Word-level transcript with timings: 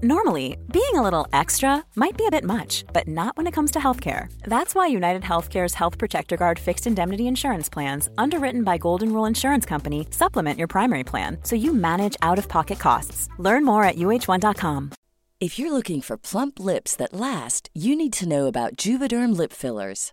Normally, 0.00 0.56
being 0.72 0.94
a 0.94 1.02
little 1.02 1.26
extra 1.32 1.84
might 1.94 2.16
be 2.16 2.26
a 2.26 2.30
bit 2.30 2.44
much, 2.44 2.84
but 2.92 3.06
not 3.06 3.36
when 3.36 3.46
it 3.46 3.52
comes 3.52 3.70
to 3.72 3.78
healthcare. 3.78 4.32
That's 4.44 4.74
why 4.74 4.86
United 4.86 5.22
Healthcare's 5.22 5.74
Health 5.74 5.98
Protector 5.98 6.36
Guard 6.36 6.58
fixed 6.58 6.86
indemnity 6.86 7.26
insurance 7.28 7.68
plans, 7.68 8.08
underwritten 8.18 8.64
by 8.64 8.78
Golden 8.78 9.12
Rule 9.12 9.26
Insurance 9.26 9.66
Company, 9.66 10.06
supplement 10.10 10.58
your 10.58 10.68
primary 10.68 11.04
plan 11.04 11.38
so 11.44 11.56
you 11.56 11.72
manage 11.74 12.16
out 12.22 12.38
of 12.38 12.48
pocket 12.48 12.78
costs. 12.78 13.28
Learn 13.38 13.64
more 13.64 13.84
at 13.84 13.96
uh1.com. 13.96 14.92
If 15.40 15.58
you're 15.58 15.72
looking 15.72 16.00
for 16.00 16.16
plump 16.16 16.60
lips 16.60 16.94
that 16.96 17.12
last, 17.12 17.68
you 17.74 17.96
need 17.96 18.12
to 18.14 18.28
know 18.28 18.46
about 18.46 18.76
Juvederm 18.76 19.36
lip 19.36 19.52
fillers. 19.52 20.12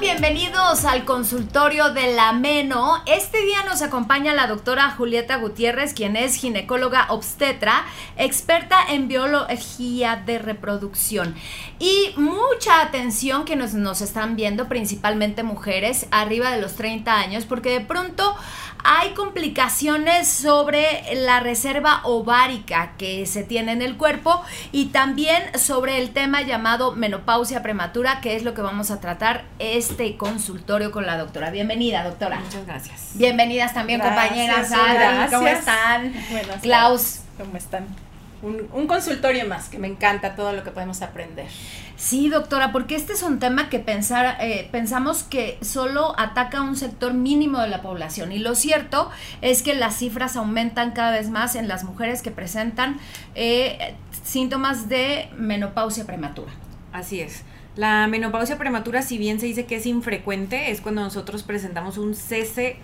Bienvenidos 0.00 0.84
al 0.84 1.06
consultorio 1.06 1.90
de 1.90 2.14
la 2.14 2.32
Meno. 2.32 3.02
Este 3.06 3.42
día 3.42 3.64
nos 3.64 3.80
acompaña 3.80 4.34
la 4.34 4.46
doctora 4.46 4.90
Julieta 4.90 5.36
Gutiérrez, 5.36 5.94
quien 5.94 6.16
es 6.16 6.34
ginecóloga 6.34 7.06
obstetra, 7.08 7.86
experta 8.18 8.76
en 8.90 9.08
biología 9.08 10.16
de 10.16 10.38
reproducción. 10.38 11.34
Y 11.78 12.12
mucha 12.16 12.82
atención 12.82 13.46
que 13.46 13.56
nos, 13.56 14.00
están 14.02 14.36
viendo, 14.36 14.68
principalmente 14.68 15.42
mujeres 15.42 16.06
arriba 16.10 16.50
de 16.50 16.60
los 16.60 16.74
30 16.74 17.14
años, 17.14 17.46
porque 17.46 17.70
de 17.70 17.80
pronto 17.80 18.36
hay 18.84 19.14
complicaciones 19.14 20.28
sobre 20.28 21.02
la 21.14 21.40
reserva 21.40 22.02
ovárica 22.04 22.92
que 22.98 23.26
se 23.26 23.42
tiene 23.42 23.72
en 23.72 23.82
el 23.82 23.96
cuerpo 23.96 24.42
y 24.70 24.86
también 24.86 25.42
sobre 25.58 25.98
el 25.98 26.10
tema 26.10 26.42
llamado 26.42 26.92
menopausia 26.92 27.62
prematura, 27.62 28.20
que 28.20 28.36
es 28.36 28.44
lo 28.44 28.54
que 28.54 28.62
vamos 28.62 28.90
a 28.90 29.00
tratar 29.00 29.44
consultorio 30.16 30.90
con 30.90 31.06
la 31.06 31.18
doctora. 31.18 31.50
Bienvenida, 31.50 32.04
doctora. 32.04 32.40
Muchas 32.40 32.66
gracias. 32.66 33.10
Bienvenidas 33.14 33.74
también, 33.74 34.00
Gracias, 34.00 34.26
compañeras. 34.26 34.72
Adri, 34.72 35.34
¿Cómo 35.34 35.46
están? 35.46 36.14
Buenas 36.30 36.62
Klaus. 36.62 37.20
¿Cómo 37.38 37.56
están? 37.56 37.86
Un, 38.42 38.68
un 38.72 38.86
consultorio 38.86 39.46
más, 39.46 39.68
que 39.68 39.78
me 39.78 39.88
encanta 39.88 40.36
todo 40.36 40.52
lo 40.52 40.62
que 40.62 40.70
podemos 40.70 41.02
aprender. 41.02 41.46
Sí, 41.96 42.28
doctora, 42.28 42.72
porque 42.72 42.94
este 42.94 43.14
es 43.14 43.22
un 43.22 43.38
tema 43.38 43.70
que 43.70 43.78
pensar, 43.78 44.36
eh, 44.40 44.68
pensamos 44.70 45.22
que 45.22 45.58
solo 45.62 46.14
ataca 46.18 46.58
a 46.58 46.62
un 46.62 46.76
sector 46.76 47.14
mínimo 47.14 47.58
de 47.60 47.68
la 47.68 47.80
población 47.80 48.32
y 48.32 48.38
lo 48.38 48.54
cierto 48.54 49.10
es 49.40 49.62
que 49.62 49.74
las 49.74 49.96
cifras 49.96 50.36
aumentan 50.36 50.92
cada 50.92 51.12
vez 51.12 51.30
más 51.30 51.56
en 51.56 51.68
las 51.68 51.84
mujeres 51.84 52.20
que 52.20 52.30
presentan 52.30 52.98
eh, 53.34 53.94
síntomas 54.24 54.90
de 54.90 55.30
menopausia 55.38 56.04
prematura. 56.04 56.52
Así 56.92 57.20
es. 57.20 57.42
La 57.76 58.06
menopausia 58.06 58.56
prematura, 58.56 59.02
si 59.02 59.18
bien 59.18 59.38
se 59.38 59.46
dice 59.46 59.66
que 59.66 59.76
es 59.76 59.84
infrecuente, 59.84 60.70
es 60.70 60.80
cuando 60.80 61.02
nosotros 61.02 61.42
presentamos 61.42 61.98
un 61.98 62.14
cese 62.14 62.76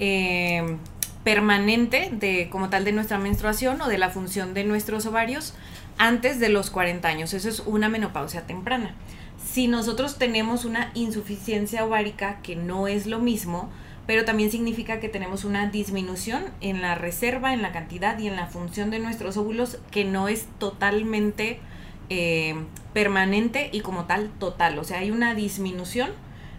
eh, 0.00 0.78
permanente 1.22 2.08
de 2.10 2.48
como 2.48 2.70
tal 2.70 2.84
de 2.86 2.92
nuestra 2.92 3.18
menstruación 3.18 3.82
o 3.82 3.88
de 3.88 3.98
la 3.98 4.08
función 4.08 4.54
de 4.54 4.64
nuestros 4.64 5.04
ovarios 5.04 5.52
antes 5.98 6.40
de 6.40 6.48
los 6.48 6.70
40 6.70 7.06
años. 7.06 7.34
Eso 7.34 7.50
es 7.50 7.60
una 7.60 7.90
menopausia 7.90 8.46
temprana. 8.46 8.94
Si 9.44 9.68
nosotros 9.68 10.16
tenemos 10.16 10.64
una 10.64 10.92
insuficiencia 10.94 11.84
ovárica, 11.84 12.40
que 12.42 12.56
no 12.56 12.88
es 12.88 13.06
lo 13.06 13.18
mismo, 13.18 13.68
pero 14.06 14.24
también 14.24 14.50
significa 14.50 14.98
que 14.98 15.10
tenemos 15.10 15.44
una 15.44 15.68
disminución 15.68 16.44
en 16.62 16.80
la 16.80 16.94
reserva, 16.94 17.52
en 17.52 17.60
la 17.60 17.72
cantidad 17.72 18.18
y 18.18 18.28
en 18.28 18.36
la 18.36 18.46
función 18.46 18.88
de 18.88 18.98
nuestros 18.98 19.36
óvulos 19.36 19.78
que 19.90 20.06
no 20.06 20.28
es 20.28 20.46
totalmente 20.58 21.60
eh, 22.10 22.54
permanente 22.92 23.70
y 23.72 23.80
como 23.80 24.04
tal 24.04 24.30
total. 24.38 24.78
O 24.78 24.84
sea, 24.84 24.98
hay 24.98 25.10
una 25.10 25.34
disminución 25.34 26.10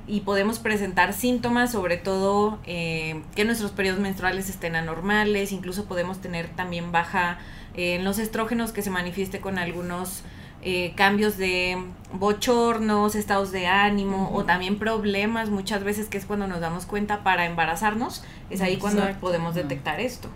y 0.09 0.21
podemos 0.21 0.57
presentar 0.59 1.13
síntomas, 1.13 1.71
sobre 1.71 1.97
todo 1.97 2.59
eh, 2.65 3.21
que 3.35 3.45
nuestros 3.45 3.71
periodos 3.71 3.99
menstruales 3.99 4.49
estén 4.49 4.75
anormales, 4.75 5.51
incluso 5.51 5.85
podemos 5.85 6.19
tener 6.19 6.49
también 6.49 6.91
baja 6.91 7.37
eh, 7.75 7.95
en 7.95 8.03
los 8.03 8.17
estrógenos 8.17 8.71
que 8.71 8.81
se 8.81 8.89
manifieste 8.89 9.39
con 9.39 9.59
algunos 9.59 10.23
eh, 10.61 10.93
cambios 10.95 11.37
de 11.37 11.77
bochornos, 12.11 13.15
estados 13.15 13.51
de 13.51 13.67
ánimo 13.67 14.31
o 14.33 14.43
también 14.45 14.79
problemas 14.79 15.49
muchas 15.49 15.83
veces 15.83 16.09
que 16.09 16.17
es 16.17 16.25
cuando 16.25 16.47
nos 16.47 16.59
damos 16.59 16.85
cuenta 16.87 17.23
para 17.23 17.45
embarazarnos, 17.45 18.23
es 18.49 18.61
ahí 18.61 18.77
cuando 18.77 19.03
podemos 19.21 19.53
detectar 19.53 20.01
esto. 20.01 20.27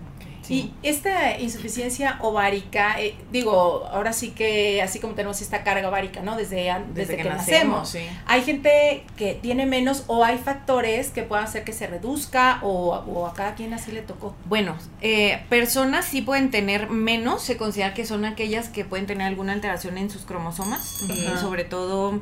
Y 0.49 0.73
esta 0.83 1.39
insuficiencia 1.39 2.17
ovárica, 2.21 2.99
eh, 2.99 3.15
digo, 3.31 3.87
ahora 3.91 4.13
sí 4.13 4.31
que 4.31 4.81
así 4.81 4.99
como 4.99 5.13
tenemos 5.13 5.41
esta 5.41 5.63
carga 5.63 5.87
ovárica, 5.87 6.21
¿no? 6.21 6.35
Desde, 6.35 6.73
desde, 6.93 7.17
que, 7.17 7.23
nacemos. 7.23 7.89
sí. 7.89 7.99
Hay 8.25 8.43
gente 8.43 9.05
que 9.17 9.33
tiene 9.35 9.65
menos 9.65 10.03
o 10.07 10.23
hay 10.23 10.37
factores 10.37 11.09
que 11.09 11.23
puedan 11.23 11.45
hacer 11.45 11.63
que 11.63 11.73
se 11.73 11.87
reduzca 11.87 12.59
o, 12.61 12.95
o 12.95 13.27
a 13.27 13.33
cada 13.33 13.55
quien 13.55 13.73
así 13.73 13.91
le 13.91 14.01
tocó. 14.01 14.35
Bueno, 14.45 14.75
eh, 15.01 15.43
personas 15.49 16.05
sí 16.05 16.21
pueden 16.21 16.51
tener 16.51 16.89
menos, 16.89 17.43
se 17.43 17.57
considera 17.57 17.93
que 17.93 18.05
son 18.05 18.25
aquellas 18.25 18.69
que 18.69 18.85
pueden 18.85 19.05
tener 19.05 19.27
alguna 19.27 19.53
alteración 19.53 19.97
en 19.97 20.09
sus 20.09 20.23
cromosomas, 20.23 21.03
eh, 21.09 21.33
sobre 21.39 21.63
todo 21.63 22.19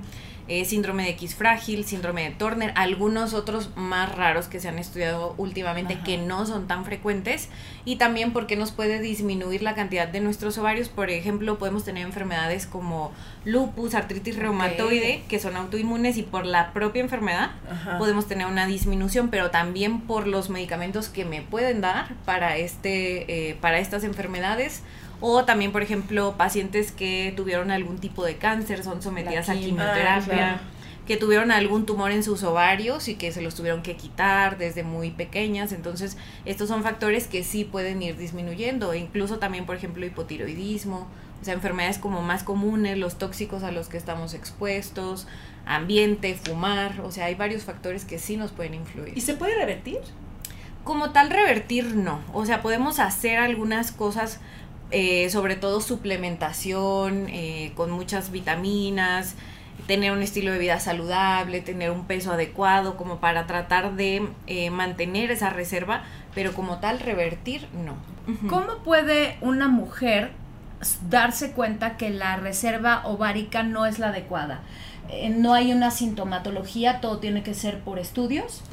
eh, 0.51 0.65
síndrome 0.65 1.03
de 1.03 1.11
X 1.11 1.35
frágil, 1.35 1.85
síndrome 1.85 2.23
de 2.23 2.31
Turner, 2.31 2.73
algunos 2.75 3.33
otros 3.33 3.69
más 3.77 4.13
raros 4.13 4.49
que 4.49 4.59
se 4.59 4.67
han 4.67 4.79
estudiado 4.79 5.33
últimamente 5.37 5.93
Ajá. 5.93 6.03
que 6.03 6.17
no 6.17 6.45
son 6.45 6.67
tan 6.67 6.83
frecuentes 6.83 7.47
y 7.85 7.95
también 7.95 8.33
porque 8.33 8.57
nos 8.57 8.71
puede 8.71 8.99
disminuir 8.99 9.61
la 9.61 9.75
cantidad 9.75 10.09
de 10.09 10.19
nuestros 10.19 10.57
ovarios, 10.57 10.89
por 10.89 11.09
ejemplo, 11.09 11.57
podemos 11.57 11.85
tener 11.85 12.05
enfermedades 12.05 12.67
como 12.67 13.13
lupus, 13.45 13.95
artritis 13.95 14.35
reumatoide, 14.35 15.23
que 15.29 15.39
son 15.39 15.55
autoinmunes 15.55 16.17
y 16.17 16.23
por 16.23 16.45
la 16.45 16.73
propia 16.73 17.01
enfermedad 17.01 17.51
Ajá. 17.71 17.97
podemos 17.97 18.27
tener 18.27 18.45
una 18.45 18.67
disminución, 18.67 19.29
pero 19.29 19.51
también 19.51 20.01
por 20.01 20.27
los 20.27 20.49
medicamentos 20.49 21.07
que 21.07 21.23
me 21.23 21.41
pueden 21.41 21.79
dar 21.79 22.15
para 22.25 22.57
este, 22.57 23.49
eh, 23.51 23.55
para 23.61 23.79
estas 23.79 24.03
enfermedades. 24.03 24.83
O 25.21 25.45
también, 25.45 25.71
por 25.71 25.83
ejemplo, 25.83 26.35
pacientes 26.37 26.91
que 26.91 27.31
tuvieron 27.37 27.71
algún 27.71 27.99
tipo 27.99 28.25
de 28.25 28.35
cáncer, 28.37 28.83
son 28.83 29.01
sometidas 29.01 29.47
a 29.49 29.53
quimioterapia, 29.53 30.15
Ah, 30.15 30.21
claro. 30.57 30.59
que 31.07 31.15
tuvieron 31.17 31.51
algún 31.51 31.85
tumor 31.85 32.11
en 32.11 32.23
sus 32.23 32.43
ovarios 32.43 33.07
y 33.07 33.15
que 33.15 33.31
se 33.31 33.41
los 33.41 33.53
tuvieron 33.55 33.81
que 33.83 33.95
quitar 33.95 34.57
desde 34.57 34.83
muy 34.83 35.11
pequeñas. 35.11 35.71
Entonces, 35.73 36.17
estos 36.45 36.67
son 36.69 36.83
factores 36.83 37.27
que 37.27 37.43
sí 37.43 37.63
pueden 37.65 38.01
ir 38.01 38.17
disminuyendo. 38.17 38.93
E 38.93 38.97
incluso 38.97 39.37
también, 39.37 39.65
por 39.65 39.75
ejemplo, 39.75 40.05
hipotiroidismo 40.05 41.07
O 41.41 41.43
sea, 41.43 41.55
enfermedades 41.55 41.97
como 41.97 42.21
más 42.21 42.43
comunes, 42.43 42.99
los 42.99 43.17
tóxicos 43.17 43.63
a 43.63 43.71
los 43.71 43.87
que 43.89 43.97
estamos 43.97 44.35
expuestos, 44.35 45.25
ambiente, 45.65 46.35
fumar, 46.35 47.01
o 47.01 47.11
sea, 47.11 47.25
hay 47.25 47.33
varios 47.35 47.63
factores 47.63 48.05
que 48.05 48.19
sí 48.19 48.37
nos 48.37 48.51
pueden 48.51 48.75
influir. 48.75 49.17
¿Y 49.17 49.21
se 49.21 49.33
puede 49.33 49.55
revertir? 49.55 49.97
Como 50.83 51.11
tal, 51.11 51.31
revertir 51.31 51.95
no. 51.95 52.21
O 52.33 52.45
sea, 52.45 52.61
podemos 52.61 52.99
hacer 52.99 53.39
algunas 53.39 53.91
cosas, 53.91 54.39
eh, 54.91 55.29
sobre 55.29 55.55
todo 55.55 55.81
suplementación, 55.81 57.27
eh, 57.29 57.71
con 57.75 57.91
muchas 57.91 58.31
vitaminas, 58.31 59.35
tener 59.87 60.11
un 60.11 60.21
estilo 60.21 60.51
de 60.51 60.59
vida 60.59 60.79
saludable, 60.79 61.61
tener 61.61 61.91
un 61.91 62.05
peso 62.05 62.31
adecuado, 62.31 62.97
como 62.97 63.19
para 63.19 63.47
tratar 63.47 63.95
de 63.95 64.27
eh, 64.47 64.69
mantener 64.69 65.31
esa 65.31 65.49
reserva, 65.49 66.03
pero 66.33 66.53
como 66.53 66.79
tal, 66.79 66.99
revertir 66.99 67.67
no. 67.73 67.95
¿Cómo 68.47 68.77
puede 68.83 69.37
una 69.41 69.67
mujer 69.67 70.31
darse 71.09 71.51
cuenta 71.51 71.97
que 71.97 72.09
la 72.11 72.37
reserva 72.37 73.01
ovárica 73.05 73.63
no 73.63 73.85
es 73.85 73.99
la 73.99 74.09
adecuada? 74.09 74.61
Eh, 75.09 75.29
no 75.29 75.53
hay 75.53 75.73
una 75.73 75.91
sintomatología, 75.91 77.01
todo 77.01 77.17
tiene 77.17 77.43
que 77.43 77.53
ser 77.53 77.79
por 77.79 77.99
estudios. 77.99 78.63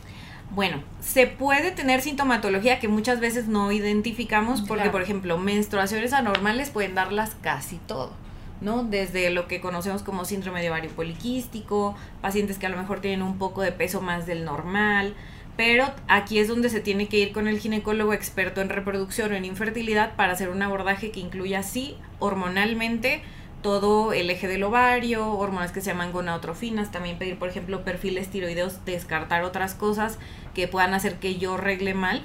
Bueno, 0.51 0.83
se 1.01 1.27
puede 1.27 1.71
tener 1.73 2.01
sintomatología 2.01 2.81
que 2.81 2.89
muchas 2.89 3.21
veces 3.21 3.49
no 3.49 3.71
identificamos 3.71 4.61
porque, 4.63 4.75
Claro. 4.85 4.93
por 4.93 5.03
ejemplo, 5.03 5.39
menstruaciones 5.39 6.13
anormales 6.13 6.71
pueden 6.71 6.95
darlas 6.95 7.37
casi 7.43 7.77
todo, 7.87 8.13
¿no? 8.61 8.83
Desde 8.83 9.31
lo 9.31 9.47
que 9.47 9.61
conocemos 9.61 10.03
como 10.03 10.25
síndrome 10.25 10.63
de 10.63 10.71
ovario 10.71 10.91
poliquístico, 10.91 11.95
pacientes 12.23 12.59
que 12.59 12.67
a 12.67 12.71
lo 12.71 12.79
mejor 12.79 13.01
tienen 13.01 13.23
un 13.23 13.37
poco 13.39 13.61
de 13.61 13.73
peso 13.73 14.01
más 14.01 14.27
del 14.27 14.45
normal, 14.45 15.15
pero 15.57 15.93
aquí 16.09 16.39
es 16.39 16.49
donde 16.49 16.71
se 16.71 16.81
tiene 16.81 17.09
que 17.09 17.19
ir 17.19 17.33
con 17.33 17.47
el 17.47 17.59
ginecólogo 17.59 18.13
experto 18.15 18.61
en 18.63 18.69
reproducción 18.71 19.33
o 19.33 19.35
en 19.35 19.45
infertilidad 19.45 20.17
para 20.17 20.33
hacer 20.33 20.49
un 20.49 20.63
abordaje 20.63 21.11
que 21.11 21.21
incluya 21.21 21.59
así 21.59 21.97
hormonalmente 22.21 23.23
todo 23.69 24.15
el 24.15 24.31
eje 24.31 24.49
del 24.49 24.63
ovario, 24.63 25.31
hormonas 25.31 25.73
que 25.73 25.83
se 25.83 25.91
llaman 25.91 26.11
gonadotrofinas, 26.11 26.91
también 26.91 27.19
pedir, 27.19 27.39
por 27.39 27.51
ejemplo, 27.51 27.85
perfiles 27.85 28.29
tiroideos, 28.29 28.83
descartar 28.87 29.45
otras 29.45 29.75
cosas 29.75 30.19
que 30.55 30.67
puedan 30.69 30.95
hacer 30.95 31.17
que 31.17 31.37
yo 31.37 31.59
regle 31.59 31.93
mal. 31.93 32.23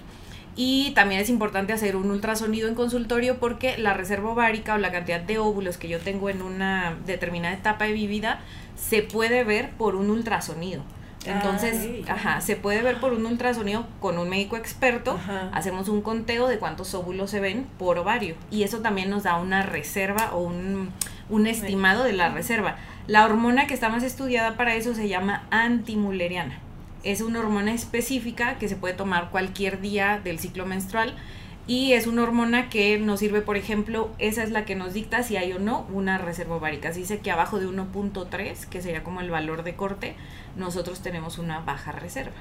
Y 0.56 0.92
también 0.92 1.20
es 1.20 1.30
importante 1.30 1.74
hacer 1.74 1.98
un 1.98 2.10
ultrasonido 2.12 2.70
en 2.70 2.76
consultorio 2.76 3.40
porque 3.42 3.78
la 3.78 3.94
reserva 3.94 4.30
ovárica 4.30 4.76
o 4.76 4.78
la 4.78 4.94
cantidad 4.94 5.20
de 5.20 5.38
óvulos 5.38 5.76
que 5.76 5.90
yo 5.90 6.00
tengo 6.00 6.30
en 6.30 6.42
una 6.42 6.96
determinada 7.06 7.54
etapa 7.54 7.84
de 7.84 7.94
mi 7.94 8.08
vida 8.08 8.40
se 8.78 9.02
puede 9.02 9.44
ver 9.44 9.72
por 9.72 9.96
un 9.96 10.12
ultrasonido. 10.12 10.82
Entonces, 11.26 11.78
Ay. 11.82 12.06
ajá, 12.08 12.42
se 12.42 12.56
puede 12.56 12.82
ver 12.82 13.00
por 13.00 13.14
un 13.14 13.26
ultrasonido 13.26 13.86
con 14.00 14.18
un 14.18 14.30
médico 14.30 14.58
experto. 14.58 15.12
Ajá. 15.12 15.50
Hacemos 15.54 15.90
un 15.90 16.02
conteo 16.02 16.48
de 16.48 16.60
cuántos 16.60 16.94
óvulos 16.94 17.30
se 17.30 17.40
ven 17.40 17.66
por 17.78 17.98
ovario. 17.98 18.36
Y 18.52 18.64
eso 18.64 18.80
también 18.80 19.10
nos 19.10 19.24
da 19.24 19.38
una 19.38 19.64
reserva 19.64 20.32
o 20.34 20.40
un, 20.40 20.92
un 21.30 21.48
estimado 21.48 22.04
de 22.04 22.14
la 22.14 22.30
reserva. 22.30 22.76
La 23.08 23.26
hormona 23.26 23.68
que 23.68 23.74
está 23.74 23.90
más 23.90 24.04
estudiada 24.04 24.56
para 24.56 24.76
eso 24.76 24.96
se 24.96 25.08
llama 25.08 25.44
antimuleriana. 25.52 26.60
Es 27.04 27.22
una 27.22 27.40
hormona 27.40 27.74
específica 27.74 28.58
que 28.60 28.70
se 28.70 28.78
puede 28.78 28.94
tomar 28.94 29.30
cualquier 29.30 29.82
día 29.82 30.22
del 30.24 30.40
ciclo 30.40 30.66
menstrual. 30.66 31.16
Y 31.66 31.94
es 31.94 32.08
una 32.08 32.24
hormona 32.24 32.70
que 32.70 32.98
nos 32.98 33.22
sirve, 33.22 33.42
por 33.42 33.56
ejemplo, 33.56 34.12
esa 34.20 34.44
es 34.44 34.52
la 34.52 34.66
que 34.66 34.76
nos 34.76 34.94
dicta 34.94 35.24
si 35.24 35.38
hay 35.38 35.54
o 35.54 35.60
no 35.60 35.88
una 35.94 36.18
reserva 36.18 36.58
ovárica. 36.58 36.92
Se 36.92 37.00
dice 37.00 37.20
que 37.20 37.32
abajo 37.32 37.58
de 37.58 37.68
1.3, 37.68 38.66
que 38.68 38.82
sería 38.82 39.04
como 39.04 39.22
el 39.22 39.32
valor 39.32 39.64
de 39.64 39.76
corte, 39.76 40.16
nosotros 40.58 41.02
tenemos 41.02 41.38
una 41.38 41.62
baja 41.62 41.94
reserva. 41.94 42.36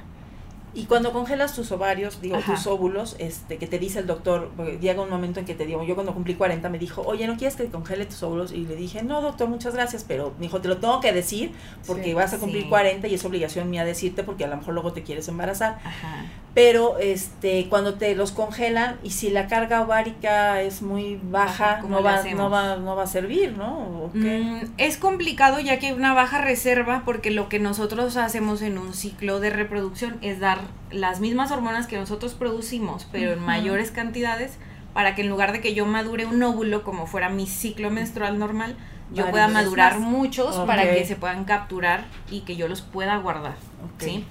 Y 0.75 0.85
cuando 0.85 1.13
congelas 1.13 1.55
tus 1.55 1.71
ovarios, 1.73 2.21
digo, 2.21 2.37
Ajá. 2.37 2.55
tus 2.55 2.67
óvulos, 2.67 3.17
este, 3.19 3.59
que 3.59 3.67
te 3.67 3.79
dice 3.79 3.99
el 3.99 4.07
doctor, 4.07 4.51
porque 4.57 4.79
llega 4.79 5.03
un 5.03 5.11
momento 5.11 5.39
en 5.41 5.47
que 5.47 5.55
te 5.55 5.67
digo, 5.67 5.83
yo 5.85 5.95
cuando 5.95 6.15
cumplí 6.15 6.35
40 6.35 6.69
me 6.71 6.79
dijo, 6.79 7.03
oye, 7.03 7.27
¿no 7.27 7.37
quieres 7.37 7.57
que 7.57 7.67
congele 7.67 8.07
tus 8.07 8.23
óvulos? 8.23 8.53
Y 8.53 8.65
le 8.67 8.75
dije, 8.77 9.03
no, 9.03 9.21
doctor, 9.21 9.49
muchas 9.49 9.75
gracias, 9.75 10.05
pero 10.07 10.33
me 10.39 10.47
dijo, 10.47 10.61
te 10.61 10.69
lo 10.69 10.79
tengo 10.79 11.01
que 11.01 11.13
decir 11.13 11.53
porque 11.87 12.05
Sí, 12.05 12.15
vas 12.15 12.33
a 12.33 12.39
cumplir 12.39 12.65
sí. 12.65 12.69
40 12.69 13.07
y 13.07 13.15
es 13.15 13.25
obligación 13.25 13.71
mía 13.71 13.85
decirte 13.85 14.25
porque 14.25 14.45
a 14.45 14.49
lo 14.49 14.57
mejor 14.57 14.75
luego 14.75 14.93
te 14.93 15.03
quieres 15.03 15.29
embarazar. 15.29 15.79
Ajá. 15.85 16.25
Pero 16.55 16.99
este, 16.99 17.67
cuando 17.71 17.95
te 17.95 18.15
los 18.15 18.31
congelan 18.33 18.99
y 19.03 19.11
si 19.11 19.31
la 19.31 19.47
carga 19.47 19.81
ovárica 19.81 20.61
es 20.61 20.83
muy 20.83 21.19
baja, 21.23 21.43
Baja, 21.43 21.79
¿cómo 21.81 21.97
no 21.97 22.03
va, 22.03 22.23
no 22.25 22.51
va, 22.51 22.77
no 22.77 22.95
va 22.95 23.05
a 23.05 23.07
servir, 23.07 23.57
¿no? 23.57 24.11
Mm, 24.13 24.61
es 24.77 24.99
complicado 24.99 25.61
ya 25.61 25.79
que 25.79 25.87
hay 25.87 25.93
una 25.93 26.13
baja 26.13 26.43
reserva 26.43 27.03
porque 27.07 27.31
lo 27.31 27.49
que 27.49 27.59
nosotros 27.59 28.17
hacemos 28.19 28.61
en 28.61 28.77
un 28.77 28.93
ciclo 28.93 29.41
de 29.41 29.49
reproducción 29.51 30.19
es 30.21 30.41
dar 30.41 30.59
las 30.91 31.21
mismas 31.21 31.51
hormonas 31.51 31.87
que 31.87 31.97
nosotros 31.97 32.35
producimos, 32.35 33.07
pero 33.11 33.33
en 33.33 33.41
mayores 33.41 33.91
cantidades, 33.91 34.59
para 34.95 35.15
que 35.15 35.23
en 35.23 35.29
lugar 35.29 35.53
de 35.53 35.61
que 35.61 35.75
yo 35.75 35.87
madure 35.87 36.27
un 36.27 36.43
óvulo 36.43 36.83
como 36.83 37.07
fuera 37.07 37.29
mi 37.29 37.47
ciclo 37.47 37.91
menstrual 37.91 38.39
normal, 38.39 38.77
yo 39.13 39.31
pueda 39.31 39.47
más. 39.47 39.65
madurar 39.65 40.01
muchos 40.01 40.57
para 40.67 40.83
que 40.83 41.05
se 41.05 41.17
puedan 41.17 41.45
capturar 41.45 42.05
y 42.31 42.41
que 42.41 42.57
yo 42.57 42.69
los 42.69 42.81
pueda 42.81 43.17
guardar. 43.19 43.57
¿sí? 43.99 44.25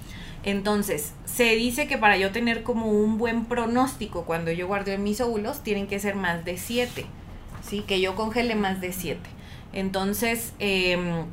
Entonces, 0.44 1.12
se 1.24 1.54
dice 1.54 1.86
que 1.86 1.98
para 1.98 2.16
yo 2.16 2.32
tener 2.32 2.62
como 2.62 2.86
un 2.86 3.16
buen 3.16 3.44
pronóstico 3.44 4.24
cuando 4.24 4.50
yo 4.50 4.66
guardo 4.66 4.96
mis 4.98 5.20
óvulos, 5.20 5.62
tienen 5.62 5.86
que 5.86 6.00
ser 6.00 6.16
más 6.16 6.44
de 6.44 6.58
7, 6.58 7.06
¿sí? 7.62 7.84
Que 7.86 8.00
yo 8.00 8.16
congele 8.16 8.56
más 8.56 8.80
de 8.80 8.92
7. 8.92 9.20
Entonces, 9.72 10.52
em, 10.58 11.26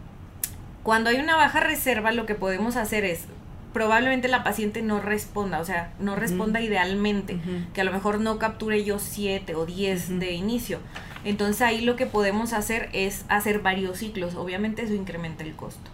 cuando 0.83 1.09
hay 1.09 1.17
una 1.17 1.35
baja 1.35 1.59
reserva, 1.59 2.11
lo 2.11 2.25
que 2.25 2.35
podemos 2.35 2.75
hacer 2.75 3.03
es, 3.03 3.25
probablemente 3.73 4.27
la 4.27 4.43
paciente 4.43 4.81
no 4.81 4.99
responda, 4.99 5.59
o 5.59 5.65
sea, 5.65 5.93
no 5.99 6.15
responda 6.15 6.61
idealmente, 6.61 7.39
que 7.73 7.81
a 7.81 7.83
lo 7.83 7.91
mejor 7.91 8.19
no 8.19 8.39
capture 8.39 8.83
yo 8.83 8.99
7 8.99 9.55
o 9.55 9.65
10 9.65 10.09
Ujú. 10.09 10.19
de 10.19 10.31
inicio. 10.33 10.79
Entonces 11.23 11.61
ahí 11.61 11.81
lo 11.81 11.95
que 11.95 12.05
podemos 12.05 12.53
hacer 12.53 12.89
es 12.93 13.25
hacer 13.27 13.59
varios 13.59 13.97
ciclos. 13.97 14.35
Obviamente 14.35 14.83
eso 14.83 14.93
incrementa 14.93 15.43
el 15.43 15.55
costo. 15.55 15.91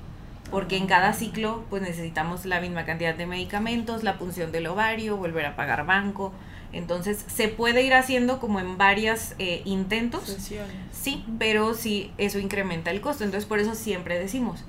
Porque 0.52 0.78
en 0.78 0.86
cada 0.86 1.14
ciclo 1.14 1.66
pues 1.70 1.82
necesitamos 1.82 2.46
la 2.46 2.62
misma 2.62 2.86
cantidad 2.86 3.16
de 3.16 3.26
medicamentos, 3.26 4.04
la 4.04 4.18
punción 4.18 4.52
del 4.52 4.68
ovario, 4.68 5.18
volver 5.18 5.46
a 5.48 5.56
pagar 5.56 5.86
banco. 5.86 6.32
Entonces 6.72 7.26
se 7.28 7.48
puede 7.48 7.82
ir 7.84 7.94
haciendo 7.96 8.40
como 8.40 8.60
en 8.60 8.78
varios 8.78 9.34
intentos. 9.66 10.24
Sesiones. 10.26 10.76
Sí, 10.92 11.26
pero 11.40 11.74
sí, 11.74 12.12
eso 12.18 12.38
incrementa 12.40 12.92
el 12.92 13.02
costo. 13.02 13.24
Entonces 13.24 13.48
por 13.48 13.60
eso 13.60 13.74
siempre 13.76 14.20
decimos 14.20 14.64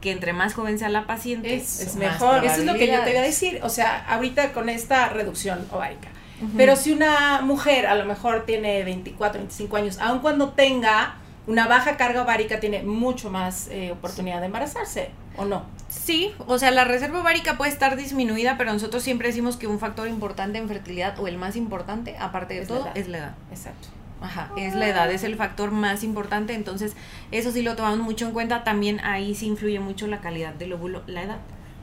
que 0.00 0.10
entre 0.12 0.32
más 0.32 0.54
joven 0.54 0.78
sea 0.78 0.88
la 0.88 1.06
paciente, 1.06 1.54
Es, 1.56 1.94
mejor, 1.96 2.44
eso 2.44 2.60
es 2.60 2.64
lo 2.66 2.74
que 2.74 2.86
yo 2.86 3.02
te 3.02 3.10
iba 3.10 3.20
a 3.20 3.24
decir. 3.24 3.60
O 3.62 3.68
sea, 3.68 4.04
ahorita 4.08 4.52
con 4.52 4.68
esta 4.68 5.08
reducción 5.10 5.66
ovárica. 5.70 6.08
Pero 6.56 6.74
si 6.74 6.92
una 6.92 7.42
mujer 7.42 7.86
a 7.86 7.94
lo 7.94 8.06
mejor 8.06 8.46
tiene 8.46 8.82
24, 8.82 9.40
25 9.40 9.76
años, 9.76 9.98
aun 9.98 10.20
cuando 10.20 10.50
tenga 10.50 11.16
una 11.46 11.66
baja 11.66 11.98
carga 11.98 12.22
ovárica, 12.22 12.60
tiene 12.60 12.82
mucho 12.82 13.28
más 13.30 13.68
eh, 13.70 13.90
oportunidad 13.92 14.40
de 14.40 14.46
embarazarse, 14.46 15.10
¿o 15.36 15.44
no? 15.44 15.64
Sí, 15.88 16.32
o 16.46 16.58
sea, 16.58 16.70
la 16.70 16.84
reserva 16.84 17.20
ovárica 17.20 17.58
puede 17.58 17.70
estar 17.72 17.96
disminuida, 17.96 18.56
pero 18.56 18.72
nosotros 18.72 19.02
siempre 19.02 19.28
decimos 19.28 19.56
que 19.56 19.66
un 19.66 19.78
factor 19.78 20.08
importante 20.08 20.58
en 20.58 20.68
fertilidad, 20.68 21.18
o 21.18 21.26
el 21.28 21.36
más 21.36 21.56
importante, 21.56 22.16
aparte 22.18 22.54
de 22.54 22.60
Es 22.62 22.70
la 22.70 22.76
todo, 22.76 22.86
edad. 22.86 22.96
es 22.96 23.08
la 23.08 23.18
edad. 23.18 23.34
Exacto. 23.50 23.88
Ajá, 24.22 24.50
es 24.56 24.74
la 24.74 24.88
edad, 24.88 25.10
es 25.10 25.24
el 25.24 25.36
factor 25.36 25.70
más 25.70 26.04
importante, 26.04 26.54
entonces 26.54 26.94
eso 27.30 27.52
sí 27.52 27.62
lo 27.62 27.74
tomamos 27.76 28.00
mucho 28.00 28.26
en 28.26 28.32
cuenta, 28.32 28.64
también 28.64 29.00
ahí 29.00 29.34
sí 29.34 29.46
influye 29.46 29.80
mucho 29.80 30.06
la 30.06 30.20
calidad 30.20 30.52
del 30.54 30.72
óvulo, 30.74 31.02
la 31.06 31.22
edad, 31.22 31.38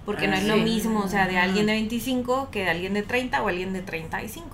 porque 0.05 0.27
no 0.27 0.35
Ah, 0.35 0.39
es 0.39 0.45
lo 0.45 0.57
mismo, 0.57 0.99
o 0.99 1.07
sea, 1.07 1.27
de 1.27 1.37
alguien 1.37 1.65
de 1.65 1.73
25 1.73 2.49
que 2.51 2.63
de 2.63 2.69
alguien 2.69 2.93
de 2.93 3.01
30 3.03 3.41
o 3.41 3.47
alguien 3.47 3.73
de 3.73 3.81
35. 3.81 4.47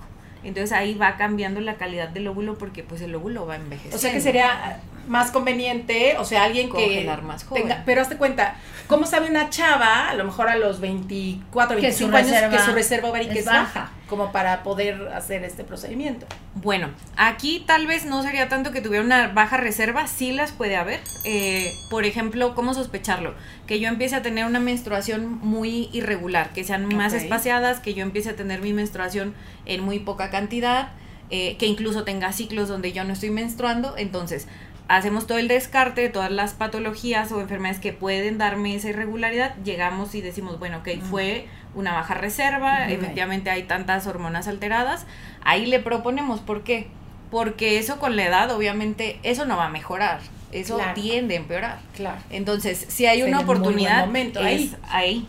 Entonces 0.44 0.72
ahí 0.72 0.94
va 0.94 1.16
cambiando 1.16 1.60
la 1.60 1.76
calidad 1.76 2.08
del 2.10 2.28
óvulo 2.28 2.58
porque 2.58 2.82
pues 2.82 3.00
el 3.00 3.14
óvulo 3.14 3.46
va 3.46 3.56
envejeciendo. 3.56 3.96
O 3.96 4.00
sea 4.00 4.12
que 4.12 4.20
sería 4.20 4.80
más 5.08 5.30
conveniente, 5.30 6.16
o 6.18 6.24
sea, 6.24 6.44
alguien 6.44 6.66
que 6.68 6.72
Congelar 6.84 7.22
más 7.22 7.44
joven. 7.44 7.62
tenga, 7.62 7.82
pero 7.86 8.02
hazte 8.02 8.16
cuenta, 8.16 8.56
¿cómo 8.86 9.06
sabe 9.06 9.30
una 9.30 9.48
chava, 9.50 10.10
a 10.10 10.14
lo 10.14 10.24
mejor 10.24 10.48
a 10.48 10.56
los 10.56 10.80
24, 10.80 11.78
Que 11.78 11.92
su 11.92 12.08
25 12.08 12.16
años, 12.16 12.50
que 12.50 12.58
su 12.58 12.72
reserva 12.72 13.08
ovárica 13.08 13.32
es 13.32 13.38
es 13.40 13.44
baja, 13.46 13.62
baja? 13.62 13.90
Como 14.08 14.32
para 14.32 14.62
poder 14.62 15.08
hacer 15.14 15.44
este 15.44 15.64
procedimiento? 15.64 16.26
Bueno, 16.54 16.90
aquí 17.16 17.64
tal 17.66 17.86
vez 17.86 18.04
no 18.04 18.22
sería 18.22 18.48
tanto 18.48 18.70
que 18.70 18.80
tuviera 18.80 19.04
una 19.04 19.28
baja 19.28 19.56
reserva, 19.56 20.06
sí 20.06 20.32
las 20.32 20.52
puede 20.52 20.76
haber. 20.76 21.00
Eh, 21.24 21.72
por 21.90 22.04
ejemplo, 22.04 22.54
¿cómo 22.54 22.74
sospecharlo? 22.74 23.34
Que 23.66 23.80
yo 23.80 23.88
empiece 23.88 24.16
a 24.16 24.22
tener 24.22 24.44
una 24.44 24.60
menstruación 24.60 25.38
muy 25.40 25.88
irregular, 25.92 26.52
que 26.52 26.64
sean 26.64 26.86
más 26.94 27.12
espaciadas, 27.12 27.80
que 27.80 27.94
yo 27.94 28.02
empiece 28.02 28.30
a 28.30 28.36
tener 28.36 28.60
mi 28.60 28.72
menstruación 28.72 29.34
en 29.66 29.82
muy 29.82 29.98
poca 29.98 30.30
cantidad, 30.30 30.92
eh, 31.30 31.56
que 31.56 31.66
incluso 31.66 32.04
tenga 32.04 32.32
ciclos 32.32 32.68
donde 32.68 32.92
yo 32.92 33.04
no 33.04 33.12
estoy 33.14 33.30
menstruando. 33.30 33.96
Entonces, 33.96 34.46
hacemos 34.88 35.26
todo 35.26 35.38
el 35.38 35.48
descarte 35.48 36.02
de 36.02 36.08
todas 36.10 36.30
las 36.30 36.52
patologías 36.52 37.32
o 37.32 37.40
enfermedades 37.40 37.80
que 37.80 37.92
pueden 37.92 38.38
darme 38.38 38.74
esa 38.74 38.90
irregularidad. 38.90 39.54
Llegamos 39.64 40.14
y 40.14 40.20
decimos, 40.20 40.58
bueno, 40.58 40.78
ok, 40.78 41.00
fue 41.10 41.46
una 41.74 41.92
baja 41.92 42.14
reserva, 42.14 42.88
efectivamente 42.88 43.50
hay 43.50 43.64
tantas 43.64 44.06
hormonas 44.06 44.48
alteradas. 44.48 45.06
Ahí 45.42 45.66
le 45.66 45.80
proponemos, 45.80 46.40
¿por 46.40 46.62
qué? 46.62 46.88
Porque 47.30 47.78
eso 47.78 47.98
con 47.98 48.16
la 48.16 48.24
edad, 48.26 48.50
obviamente, 48.52 49.18
eso 49.22 49.44
no 49.44 49.56
va 49.56 49.66
a 49.66 49.70
mejorar. 49.70 50.20
Eso 50.52 50.76
Claro. 50.76 50.94
tiende 50.94 51.34
a 51.34 51.38
empeorar. 51.38 51.78
Claro. 51.96 52.18
Entonces, 52.30 52.86
si 52.88 53.06
hay 53.06 53.22
una 53.22 53.40
oportunidad, 53.40 54.06
momento 54.06 54.40
es 54.40 54.76
ahí. 54.88 55.26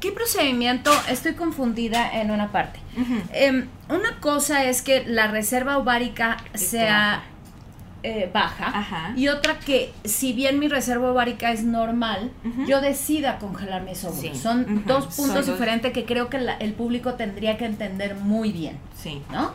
¿Qué 0.00 0.12
procedimiento? 0.12 0.90
Estoy 1.08 1.34
confundida 1.34 2.20
en 2.20 2.30
una 2.30 2.50
parte. 2.52 2.78
Em, 3.32 3.68
una 3.88 4.18
cosa 4.20 4.64
es 4.64 4.82
que 4.82 5.04
la 5.06 5.26
reserva 5.28 5.76
ovárica 5.78 6.38
sea. 6.54 7.22
Eh, 8.06 8.30
baja 8.32 8.66
Ajá. 8.66 9.12
y 9.16 9.28
otra 9.28 9.58
que 9.58 9.90
si 10.04 10.34
bien 10.34 10.58
mi 10.58 10.68
reserva 10.68 11.10
ovárica 11.10 11.50
es 11.52 11.64
normal, 11.64 12.30
yo 12.68 12.80
decida 12.82 13.38
congelar 13.38 13.82
mis 13.82 14.04
óvulos. 14.04 14.20
Sí. 14.20 14.34
Son 14.38 14.84
dos 14.86 15.04
Son 15.14 15.26
puntos 15.26 15.46
dos- 15.46 15.54
diferentes 15.58 15.92
que 15.92 16.04
creo 16.04 16.28
que 16.28 16.38
la- 16.38 16.56
el 16.58 16.74
público 16.74 17.14
tendría 17.14 17.56
que 17.56 17.64
entender 17.64 18.14
muy 18.16 18.52
bien, 18.52 18.78
Sí. 19.02 19.22
¿no? 19.32 19.52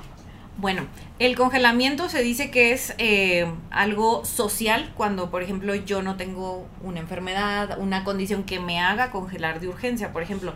Bueno, 0.57 0.81
el 1.19 1.37
congelamiento 1.37 2.09
se 2.09 2.21
dice 2.21 2.51
que 2.51 2.73
es 2.73 2.93
eh, 2.97 3.49
algo 3.71 4.25
social 4.25 4.91
cuando, 4.97 5.29
por 5.31 5.41
ejemplo, 5.41 5.73
yo 5.73 6.01
no 6.01 6.17
tengo 6.17 6.67
una 6.83 6.99
enfermedad, 6.99 7.77
una 7.79 8.03
condición 8.03 8.43
que 8.43 8.59
me 8.59 8.79
haga 8.81 9.09
congelar 9.11 9.61
de 9.61 9.69
urgencia. 9.69 10.11
Por 10.11 10.21
ejemplo, 10.21 10.53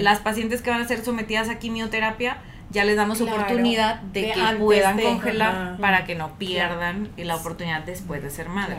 las 0.00 0.18
pacientes 0.20 0.60
que 0.60 0.70
van 0.70 0.80
a 0.80 0.88
ser 0.88 1.04
sometidas 1.04 1.48
a 1.50 1.58
quimioterapia, 1.60 2.38
ya 2.74 2.84
les 2.84 2.96
damos 2.96 3.18
Claro, 3.18 3.36
oportunidad 3.36 4.00
de, 4.02 4.20
de 4.22 4.32
que 4.32 4.40
puedan 4.58 4.96
de, 4.98 5.04
congelar 5.04 5.54
ajá. 5.54 5.76
para 5.80 6.04
que 6.04 6.14
no 6.16 6.36
pierdan 6.38 7.08
la 7.16 7.36
oportunidad 7.36 7.82
después 7.84 8.22
de 8.22 8.28
ser 8.30 8.48
madre. 8.50 8.76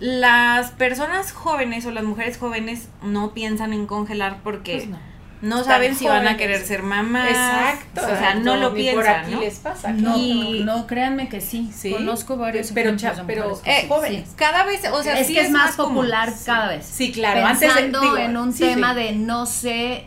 Las 0.00 0.72
personas 0.72 1.30
jóvenes 1.32 1.86
o 1.86 1.92
las 1.92 2.02
mujeres 2.02 2.36
jóvenes 2.38 2.88
no 3.02 3.32
piensan 3.32 3.72
en 3.72 3.86
congelar 3.86 4.40
porque 4.42 4.76
Pues 4.78 4.88
no. 4.88 4.98
No 5.44 5.62
saben 5.64 5.94
si 5.94 6.06
van 6.06 6.26
a 6.26 6.36
querer 6.36 6.64
ser 6.64 6.82
mamás. 6.82 7.28
Exacto. 7.30 8.02
O 8.02 8.18
sea, 8.18 8.34
no 8.34 8.56
lo 8.56 8.70
Ni 8.72 8.90
por 8.92 9.02
piensan, 9.04 9.22
aquí 9.24 9.30
¿no? 9.34 9.40
les 9.40 9.54
pasa. 9.58 9.92
No, 9.92 10.16
Y- 10.16 10.62
no, 10.64 10.86
créanme 10.86 11.28
que 11.28 11.40
sí. 11.40 11.70
Sí. 11.74 11.92
Conozco 11.92 12.36
varios 12.36 12.70
Pero 12.72 12.96
cha- 12.96 13.14
pero, 13.26 13.60
eh, 13.64 13.82
sí. 13.82 13.88
jóvenes. 13.88 14.30
Cada 14.36 14.64
vez, 14.64 14.80
o 14.90 15.02
sea, 15.02 15.18
es 15.20 15.26
sí 15.26 15.34
que 15.34 15.42
es, 15.42 15.50
más, 15.50 15.76
común. 15.76 15.94
popular 15.96 16.32
cada 16.44 16.68
vez. 16.68 16.86
Sí, 16.86 17.12
claro. 17.12 17.44
Antes 17.46 17.60
de- 17.60 17.66
Pensando 17.66 18.00
digo, 18.00 18.16
en 18.16 18.36
un 18.36 18.52
sí, 18.52 18.64
tema 18.64 18.94
sí. 18.94 19.00
de 19.00 19.12
no 19.12 19.46
sé, 19.46 20.06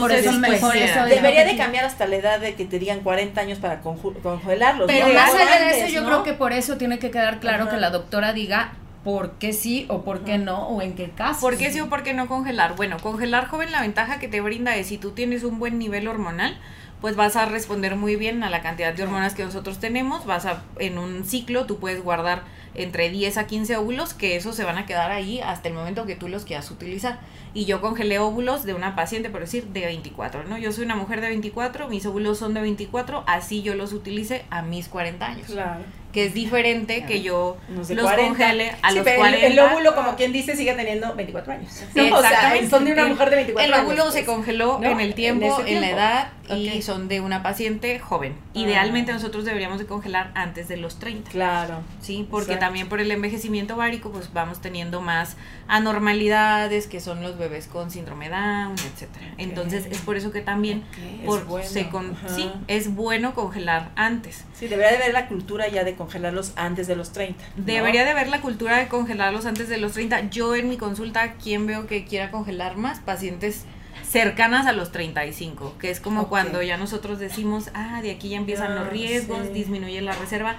por 0.00 0.10
sé 0.10 0.84
eso 0.84 1.04
Debería 1.06 1.44
de 1.44 1.56
cambiar 1.56 1.84
hasta 1.84 2.06
la 2.06 2.16
edad 2.16 2.40
de 2.40 2.54
que 2.54 2.64
te 2.64 2.78
digan 2.78 3.00
40 3.00 3.40
años 3.40 3.58
para 3.58 3.82
conju- 3.82 4.20
congelarlos. 4.22 4.86
Pero 4.86 5.08
más 5.12 5.34
allá 5.34 5.58
de 5.66 5.80
eso, 5.80 5.92
yo 5.92 6.04
creo 6.04 6.22
que 6.22 6.32
por 6.34 6.52
eso 6.52 6.76
tiene 6.76 6.98
que 6.98 7.10
quedar 7.10 7.40
claro 7.40 7.68
que 7.68 7.76
la 7.76 7.90
doctora 7.90 8.32
diga 8.32 8.72
por 9.04 9.32
qué 9.32 9.52
sí 9.52 9.86
o 9.88 10.02
por 10.02 10.24
qué 10.24 10.38
no 10.38 10.68
o 10.68 10.82
en 10.82 10.94
qué 10.94 11.10
caso. 11.10 11.40
¿Por 11.40 11.56
qué 11.56 11.72
sí 11.72 11.80
o 11.80 11.88
por 11.88 12.02
qué 12.02 12.14
no 12.14 12.28
congelar? 12.28 12.76
Bueno, 12.76 12.98
congelar 13.00 13.46
joven 13.48 13.72
la 13.72 13.80
ventaja 13.80 14.18
que 14.18 14.28
te 14.28 14.40
brinda 14.40 14.76
es 14.76 14.88
si 14.88 14.98
tú 14.98 15.10
tienes 15.10 15.44
un 15.44 15.58
buen 15.58 15.78
nivel 15.78 16.06
hormonal, 16.08 16.56
pues 17.00 17.16
vas 17.16 17.34
a 17.34 17.46
responder 17.46 17.96
muy 17.96 18.14
bien 18.14 18.44
a 18.44 18.50
la 18.50 18.62
cantidad 18.62 18.94
de 18.94 19.02
hormonas 19.02 19.34
que 19.34 19.44
nosotros 19.44 19.80
tenemos, 19.80 20.24
vas 20.24 20.46
a 20.46 20.62
en 20.78 20.98
un 20.98 21.24
ciclo 21.24 21.66
tú 21.66 21.78
puedes 21.78 22.02
guardar 22.02 22.44
entre 22.74 23.10
10 23.10 23.38
a 23.38 23.46
15 23.46 23.76
óvulos 23.76 24.14
que 24.14 24.36
esos 24.36 24.54
se 24.54 24.64
van 24.64 24.78
a 24.78 24.86
quedar 24.86 25.10
ahí 25.10 25.40
hasta 25.40 25.68
el 25.68 25.74
momento 25.74 26.06
que 26.06 26.14
tú 26.14 26.28
los 26.28 26.44
quieras 26.44 26.70
utilizar. 26.70 27.18
Y 27.54 27.66
yo 27.66 27.80
congelé 27.80 28.18
óvulos 28.18 28.62
de 28.62 28.72
una 28.72 28.94
paciente, 28.94 29.28
por 29.28 29.40
decir, 29.40 29.66
de 29.66 29.84
24, 29.84 30.44
¿no? 30.44 30.56
Yo 30.56 30.72
soy 30.72 30.84
una 30.84 30.96
mujer 30.96 31.20
de 31.20 31.28
24, 31.28 31.88
mis 31.88 32.06
óvulos 32.06 32.38
son 32.38 32.54
de 32.54 32.62
24, 32.62 33.24
así 33.26 33.62
yo 33.62 33.74
los 33.74 33.92
utilicé 33.92 34.46
a 34.48 34.62
mis 34.62 34.88
40 34.88 35.26
años. 35.26 35.46
Claro. 35.48 35.82
Que 36.12 36.26
es 36.26 36.34
diferente 36.34 37.04
que 37.06 37.22
yo 37.22 37.56
los 37.70 37.88
40. 37.88 38.16
congele 38.16 38.72
a 38.82 38.90
Sí, 38.90 38.96
los 38.96 39.04
pero 39.04 39.24
el- 39.24 39.34
40. 39.40 39.46
El, 39.46 39.58
óvulo, 39.60 39.94
como 39.94 40.14
quien 40.14 40.30
dice, 40.32 40.54
sigue 40.56 40.74
teniendo 40.74 41.14
24 41.14 41.54
años. 41.54 41.72
¿no? 41.94 42.02
O 42.02 42.20
sea, 42.20 42.28
Exactamente. 42.30 42.70
son 42.70 42.84
de 42.84 42.92
una 42.92 43.02
El- 43.02 43.08
mujer 43.08 43.30
de 43.30 43.36
24 43.36 43.66
El 43.66 43.72
años. 43.72 43.86
óvulo 43.86 44.02
pues. 44.04 44.14
se 44.14 44.24
congeló 44.26 44.78
¿no? 44.78 44.90
en 44.90 45.00
el 45.00 45.14
tiempo, 45.14 45.62
en, 45.66 45.80
la 45.80 45.90
edad 45.90 46.28
y 46.54 46.82
son 46.82 47.08
de 47.08 47.20
una 47.22 47.42
paciente 47.42 47.98
joven. 47.98 48.36
Ah. 48.48 48.50
Idealmente 48.58 49.10
nosotros 49.12 49.46
deberíamos 49.46 49.78
de 49.78 49.86
congelar 49.86 50.32
antes 50.34 50.68
de 50.68 50.76
los 50.76 50.98
30. 50.98 51.30
Claro. 51.30 51.80
Sí, 52.02 52.26
porque 52.30 52.52
Exacto. 52.52 52.66
también 52.66 52.88
por 52.90 53.00
el 53.00 53.10
envejecimiento 53.10 53.74
ovárico 53.76 54.10
pues 54.12 54.32
vamos 54.34 54.60
teniendo 54.60 55.00
más 55.00 55.36
anormalidades 55.66 56.86
que 56.88 57.00
son 57.00 57.22
los 57.22 57.38
bebés 57.38 57.66
con 57.68 57.90
síndrome 57.90 58.28
Down, 58.28 58.72
etcétera. 58.74 59.34
Entonces 59.38 59.86
es 59.90 59.98
por 59.98 60.16
eso 60.16 60.30
que 60.30 60.40
también 60.40 60.82
por 61.24 61.40
es 61.40 61.46
bueno. 61.46 61.68
se 61.68 61.88
con- 61.88 62.12
Ajá. 62.16 62.28
sí, 62.28 62.50
es 62.68 62.94
bueno 62.94 63.34
congelar 63.34 63.90
antes. 63.96 64.44
Sí, 64.54 64.68
debería 64.68 64.90
de 64.92 64.96
haber 65.02 65.12
la 65.14 65.28
cultura 65.28 65.68
ya 65.68 65.84
de 65.84 65.94
congelarlos 66.04 66.52
antes 66.56 66.86
de 66.86 66.96
los 66.96 67.12
30. 67.12 67.42
¿no? 67.56 67.64
Debería 67.64 68.04
de 68.04 68.10
haber 68.10 68.28
la 68.28 68.40
cultura 68.40 68.78
de 68.78 68.88
congelarlos 68.88 69.46
antes 69.46 69.68
de 69.68 69.78
los 69.78 69.92
30. 69.92 70.30
Yo 70.30 70.54
en 70.54 70.68
mi 70.68 70.76
consulta, 70.76 71.34
¿quién 71.34 71.66
veo 71.66 71.86
que 71.86 72.04
quiera 72.04 72.30
congelar 72.30 72.76
más? 72.76 73.00
Pacientes 73.00 73.64
cercanas 74.08 74.66
a 74.66 74.72
los 74.72 74.92
35, 74.92 75.76
que 75.78 75.90
es 75.90 76.00
como 76.00 76.28
cuando 76.28 76.62
ya 76.62 76.76
nosotros 76.76 77.18
decimos, 77.18 77.70
ah, 77.74 78.00
de 78.02 78.10
aquí 78.10 78.30
ya 78.30 78.36
empiezan 78.36 78.72
Ah, 78.72 78.80
los 78.80 78.88
riesgos, 78.90 79.46
sí. 79.46 79.52
disminuye 79.52 80.00
la 80.02 80.12
reserva. 80.12 80.56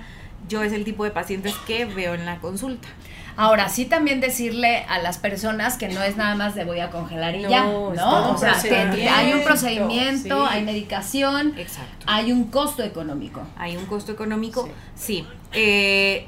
Yo 0.49 0.63
es 0.63 0.73
el 0.73 0.83
tipo 0.83 1.03
de 1.03 1.11
pacientes 1.11 1.53
que 1.67 1.85
veo 1.85 2.13
en 2.15 2.25
la 2.25 2.39
consulta. 2.39 2.87
Ahora 3.35 3.69
sí 3.69 3.85
también 3.85 4.21
decirle 4.21 4.85
a 4.89 4.99
las 4.99 5.17
personas 5.17 5.77
que 5.77 5.87
no 5.89 6.01
es 6.03 6.17
nada 6.17 6.35
más 6.35 6.53
de 6.55 6.65
voy 6.65 6.79
a 6.79 6.89
congelar 6.91 7.35
y 7.35 7.41
No, 7.43 7.49
ya, 7.49 7.63
¿no? 7.63 8.31
O 8.33 8.37
sea, 8.37 8.53
que- 8.61 9.09
hay 9.09 9.33
un 9.33 9.43
procedimiento, 9.43 10.47
sí. 10.47 10.53
hay 10.53 10.63
medicación, 10.63 11.53
Exacto. 11.57 12.05
hay 12.07 12.31
un 12.31 12.45
costo 12.51 12.83
económico. 12.83 13.41
Hay 13.57 13.75
un 13.77 13.85
costo 13.85 14.11
económico, 14.11 14.69
sí. 14.95 15.25
Eh, 15.51 16.27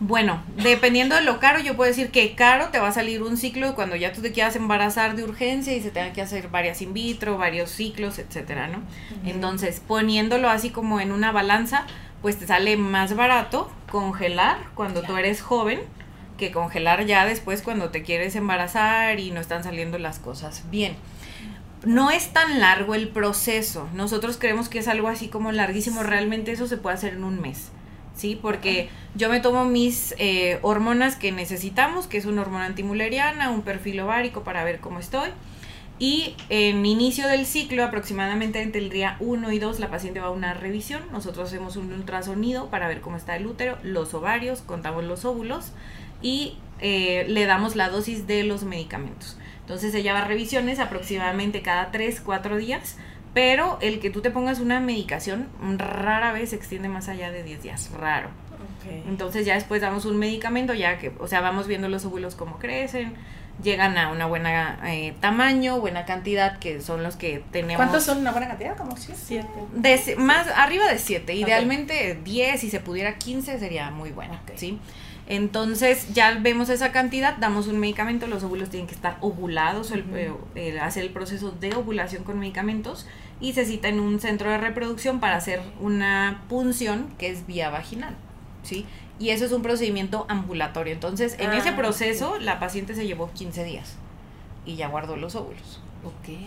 bueno, 0.00 0.42
dependiendo 0.56 1.14
de 1.14 1.22
lo 1.22 1.38
caro, 1.38 1.60
yo 1.60 1.76
puedo 1.76 1.88
decir 1.88 2.10
que 2.10 2.34
caro 2.34 2.68
te 2.70 2.78
va 2.78 2.88
a 2.88 2.92
salir 2.92 3.22
un 3.22 3.36
ciclo 3.36 3.74
cuando 3.74 3.96
ya 3.96 4.12
tú 4.12 4.20
te 4.22 4.32
quieras 4.32 4.54
embarazar 4.56 5.16
de 5.16 5.22
urgencia 5.24 5.72
y 5.74 5.80
se 5.80 5.90
tengan 5.90 6.12
que 6.12 6.20
hacer 6.20 6.48
varias 6.48 6.82
in 6.82 6.92
vitro, 6.92 7.38
varios 7.38 7.70
ciclos, 7.70 8.18
etcétera, 8.18 8.66
¿no? 8.68 8.78
Entonces, 9.24 9.80
poniéndolo 9.86 10.50
así 10.50 10.70
como 10.70 11.00
en 11.00 11.12
una 11.12 11.32
balanza, 11.32 11.86
pues 12.22 12.38
te 12.38 12.46
sale 12.46 12.76
más 12.76 13.14
barato 13.16 13.70
congelar 13.90 14.58
cuando 14.74 15.02
tú 15.02 15.16
eres 15.16 15.40
joven 15.42 15.80
que 16.38 16.50
congelar 16.50 17.06
ya 17.06 17.24
después 17.26 17.62
cuando 17.62 17.90
te 17.90 18.02
quieres 18.02 18.34
embarazar 18.36 19.20
y 19.20 19.30
no 19.30 19.40
están 19.40 19.64
saliendo 19.64 19.98
las 19.98 20.18
cosas 20.18 20.64
bien 20.70 20.96
no 21.86 22.10
es 22.10 22.28
tan 22.28 22.60
largo 22.60 22.94
el 22.94 23.08
proceso. 23.08 23.88
Nosotros 23.94 24.36
creemos 24.38 24.68
que 24.68 24.78
es 24.78 24.88
algo 24.88 25.08
así 25.08 25.28
como 25.28 25.52
larguísimo. 25.52 26.02
Realmente 26.02 26.52
eso 26.52 26.66
se 26.66 26.76
puede 26.76 26.96
hacer 26.96 27.14
en 27.14 27.24
un 27.24 27.40
mes. 27.40 27.70
¿Sí? 28.16 28.38
Porque 28.40 28.88
yo 29.16 29.28
me 29.28 29.40
tomo 29.40 29.64
mis 29.64 30.14
eh, 30.18 30.60
hormonas 30.62 31.16
que 31.16 31.32
necesitamos, 31.32 32.06
que 32.06 32.16
es 32.16 32.26
una 32.26 32.42
hormona 32.42 32.66
antimuleriana, 32.66 33.50
un 33.50 33.62
perfil 33.62 33.98
ovárico 34.00 34.44
para 34.44 34.62
ver 34.62 34.78
cómo 34.78 35.00
estoy. 35.00 35.30
Y 35.98 36.34
en 36.48 36.86
inicio 36.86 37.26
del 37.26 37.44
ciclo, 37.44 37.84
aproximadamente 37.84 38.62
entre 38.62 38.80
el 38.80 38.90
día 38.90 39.16
1 39.18 39.50
y 39.52 39.58
2, 39.58 39.80
la 39.80 39.90
paciente 39.90 40.20
va 40.20 40.28
a 40.28 40.30
una 40.30 40.54
revisión. 40.54 41.02
Nosotros 41.10 41.48
hacemos 41.48 41.76
un 41.76 41.92
ultrasonido 41.92 42.70
para 42.70 42.86
ver 42.86 43.00
cómo 43.00 43.16
está 43.16 43.36
el 43.36 43.46
útero, 43.46 43.78
los 43.82 44.14
ovarios, 44.14 44.62
contamos 44.62 45.04
los 45.04 45.24
óvulos 45.24 45.72
y 46.24 46.56
eh, 46.80 47.24
le 47.28 47.44
damos 47.46 47.76
la 47.76 47.88
dosis 47.90 48.26
de 48.26 48.42
los 48.42 48.64
medicamentos. 48.64 49.38
Entonces 49.60 49.94
ella 49.94 50.12
va 50.14 50.20
a 50.20 50.24
revisiones 50.24 50.78
aproximadamente 50.80 51.62
cada 51.62 51.90
3, 51.92 52.20
4 52.24 52.56
días, 52.56 52.96
pero 53.34 53.78
el 53.80 54.00
que 54.00 54.10
tú 54.10 54.20
te 54.22 54.30
pongas 54.30 54.58
una 54.60 54.80
medicación 54.80 55.48
rara 55.78 56.32
vez 56.32 56.50
se 56.50 56.56
extiende 56.56 56.88
más 56.88 57.08
allá 57.08 57.30
de 57.30 57.42
10 57.44 57.62
días, 57.62 57.90
raro. 57.98 58.28
Ok. 58.28 58.92
Entonces 59.08 59.46
ya 59.46 59.54
después 59.54 59.80
damos 59.82 60.04
un 60.04 60.18
medicamento, 60.18 60.74
ya 60.74 60.98
que, 60.98 61.12
o 61.18 61.28
sea, 61.28 61.40
vamos 61.40 61.66
viendo 61.66 61.88
los 61.88 62.04
óvulos 62.04 62.34
cómo 62.34 62.58
crecen, 62.58 63.14
llegan 63.62 63.96
a 63.98 64.10
una 64.10 64.26
buena 64.26 64.78
eh, 64.84 65.14
tamaño, 65.20 65.80
buena 65.80 66.04
cantidad, 66.04 66.58
que 66.58 66.80
son 66.80 67.02
los 67.02 67.16
que 67.16 67.42
tenemos. 67.52 67.76
¿Cuántos 67.76 68.02
son 68.04 68.18
una 68.18 68.32
buena 68.32 68.48
cantidad? 68.48 68.76
Como 68.76 68.96
siete. 68.96 69.20
Siete. 69.24 69.48
De 69.74 69.98
si- 69.98 70.16
más 70.16 70.46
arriba 70.48 70.88
de 70.88 70.98
7, 70.98 71.34
idealmente 71.34 72.18
10, 72.24 72.60
si 72.60 72.70
se 72.70 72.80
pudiera 72.80 73.16
15 73.18 73.58
sería 73.58 73.90
muy 73.90 74.10
bueno. 74.10 74.38
¿sí? 74.56 74.78
Entonces 75.26 76.12
ya 76.12 76.38
vemos 76.40 76.68
esa 76.68 76.92
cantidad, 76.92 77.36
damos 77.38 77.66
un 77.66 77.78
medicamento, 77.78 78.26
los 78.26 78.42
óvulos 78.44 78.68
tienen 78.70 78.86
que 78.86 78.94
estar 78.94 79.16
ovulados, 79.20 79.90
el, 79.90 80.04
eh, 80.14 80.32
el- 80.54 80.78
hacer 80.78 81.02
el 81.04 81.10
proceso 81.10 81.50
de 81.50 81.74
ovulación 81.74 82.24
con 82.24 82.38
medicamentos 82.38 83.06
y 83.40 83.54
se 83.54 83.64
cita 83.64 83.88
en 83.88 84.00
un 84.00 84.20
centro 84.20 84.50
de 84.50 84.58
reproducción 84.58 85.20
para 85.20 85.36
hacer 85.36 85.62
una 85.80 86.42
punción 86.48 87.08
que 87.18 87.30
es 87.30 87.46
vía 87.46 87.70
vaginal, 87.70 88.14
¿sí? 88.62 88.84
Y 89.18 89.30
eso 89.30 89.44
es 89.46 89.52
un 89.52 89.62
procedimiento 89.62 90.26
ambulatorio. 90.28 90.92
Entonces, 90.92 91.36
en 91.38 91.50
Ah, 91.50 91.56
ese 91.58 91.72
proceso, 91.72 92.38
la 92.38 92.58
paciente 92.60 92.94
se 92.94 93.06
llevó 93.06 93.30
15 93.32 93.64
días 93.64 93.94
y 94.66 94.76
ya 94.76 94.88
guardó 94.88 95.16
los 95.16 95.34
óvulos. 95.36 95.80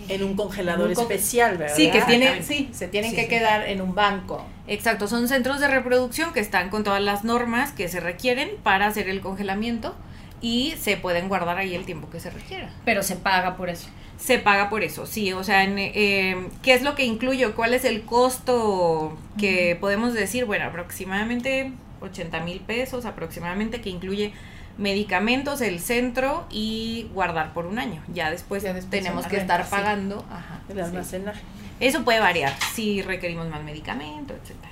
En 0.10 0.24
un 0.24 0.36
congelador 0.36 0.86
En 0.86 0.90
un 0.90 0.96
con- 0.96 1.04
especial, 1.12 1.58
¿verdad? 1.58 1.76
Sí, 1.76 1.92
que 1.92 2.02
tienen, 2.02 2.44
sí, 2.44 2.70
se 2.74 2.88
tienen 2.88 3.12
Sí, 3.12 3.16
que 3.16 3.24
sí. 3.24 3.30
quedar 3.30 3.68
en 3.68 3.82
un 3.82 3.94
banco. 3.96 4.44
Exacto, 4.68 5.08
son 5.08 5.28
centros 5.28 5.60
de 5.60 5.68
reproducción 5.68 6.34
que 6.34 6.40
están 6.40 6.70
con 6.70 6.84
todas 6.84 7.02
las 7.02 7.24
normas 7.24 7.72
que 7.72 7.88
se 7.88 8.00
requieren 8.00 8.50
para 8.64 8.88
hacer 8.88 9.10
el 9.10 9.22
congelamiento 9.22 9.96
y 10.42 10.76
se 10.80 10.98
pueden 10.98 11.28
guardar 11.30 11.58
ahí 11.58 11.74
el 11.76 11.86
tiempo 11.86 12.10
que 12.10 12.20
se 12.20 12.30
requiera. 12.30 12.70
Pero 12.86 13.02
se 13.04 13.16
paga 13.16 13.56
por 13.58 13.70
eso. 13.70 13.88
Se 14.18 14.40
paga 14.40 14.70
por 14.70 14.84
eso, 14.84 15.06
sí, 15.06 15.32
o 15.34 15.44
sea, 15.44 15.64
en, 15.64 15.78
eh, 15.78 16.48
¿qué 16.64 16.74
es 16.74 16.82
lo 16.82 16.96
que 16.96 17.06
incluyo? 17.06 17.56
¿Cuál 17.56 17.76
es 17.76 17.86
el 17.86 18.02
costo 18.02 19.16
que 19.38 19.78
podemos 19.80 20.14
decir? 20.16 20.46
Bueno, 20.46 20.66
aproximadamente 20.66 21.72
80 22.02 22.40
mil 22.42 22.60
pesos, 22.62 23.06
aproximadamente, 23.06 23.80
que 23.80 23.90
incluye 23.90 24.34
medicamentos, 24.78 25.62
el 25.62 25.80
centro 25.80 26.46
y 26.52 27.08
guardar 27.14 27.54
por 27.54 27.66
un 27.66 27.80
año. 27.80 28.02
Ya 28.14 28.30
después, 28.30 28.64
Ya 28.64 28.74
después 28.74 29.04
tenemos 29.04 29.26
que 29.26 29.38
renta, 29.38 29.56
estar 29.60 29.66
sí. 29.66 29.72
pagando. 29.72 30.26
Ajá, 30.32 30.62
El 30.70 30.76
sí. 30.76 30.82
almacenaje. 30.82 31.42
Eso 31.80 32.04
puede 32.04 32.20
variar 32.20 32.54
si 32.74 33.02
requerimos 33.02 33.48
más 33.50 33.64
medicamento, 33.64 34.34
etcétera. 34.34 34.72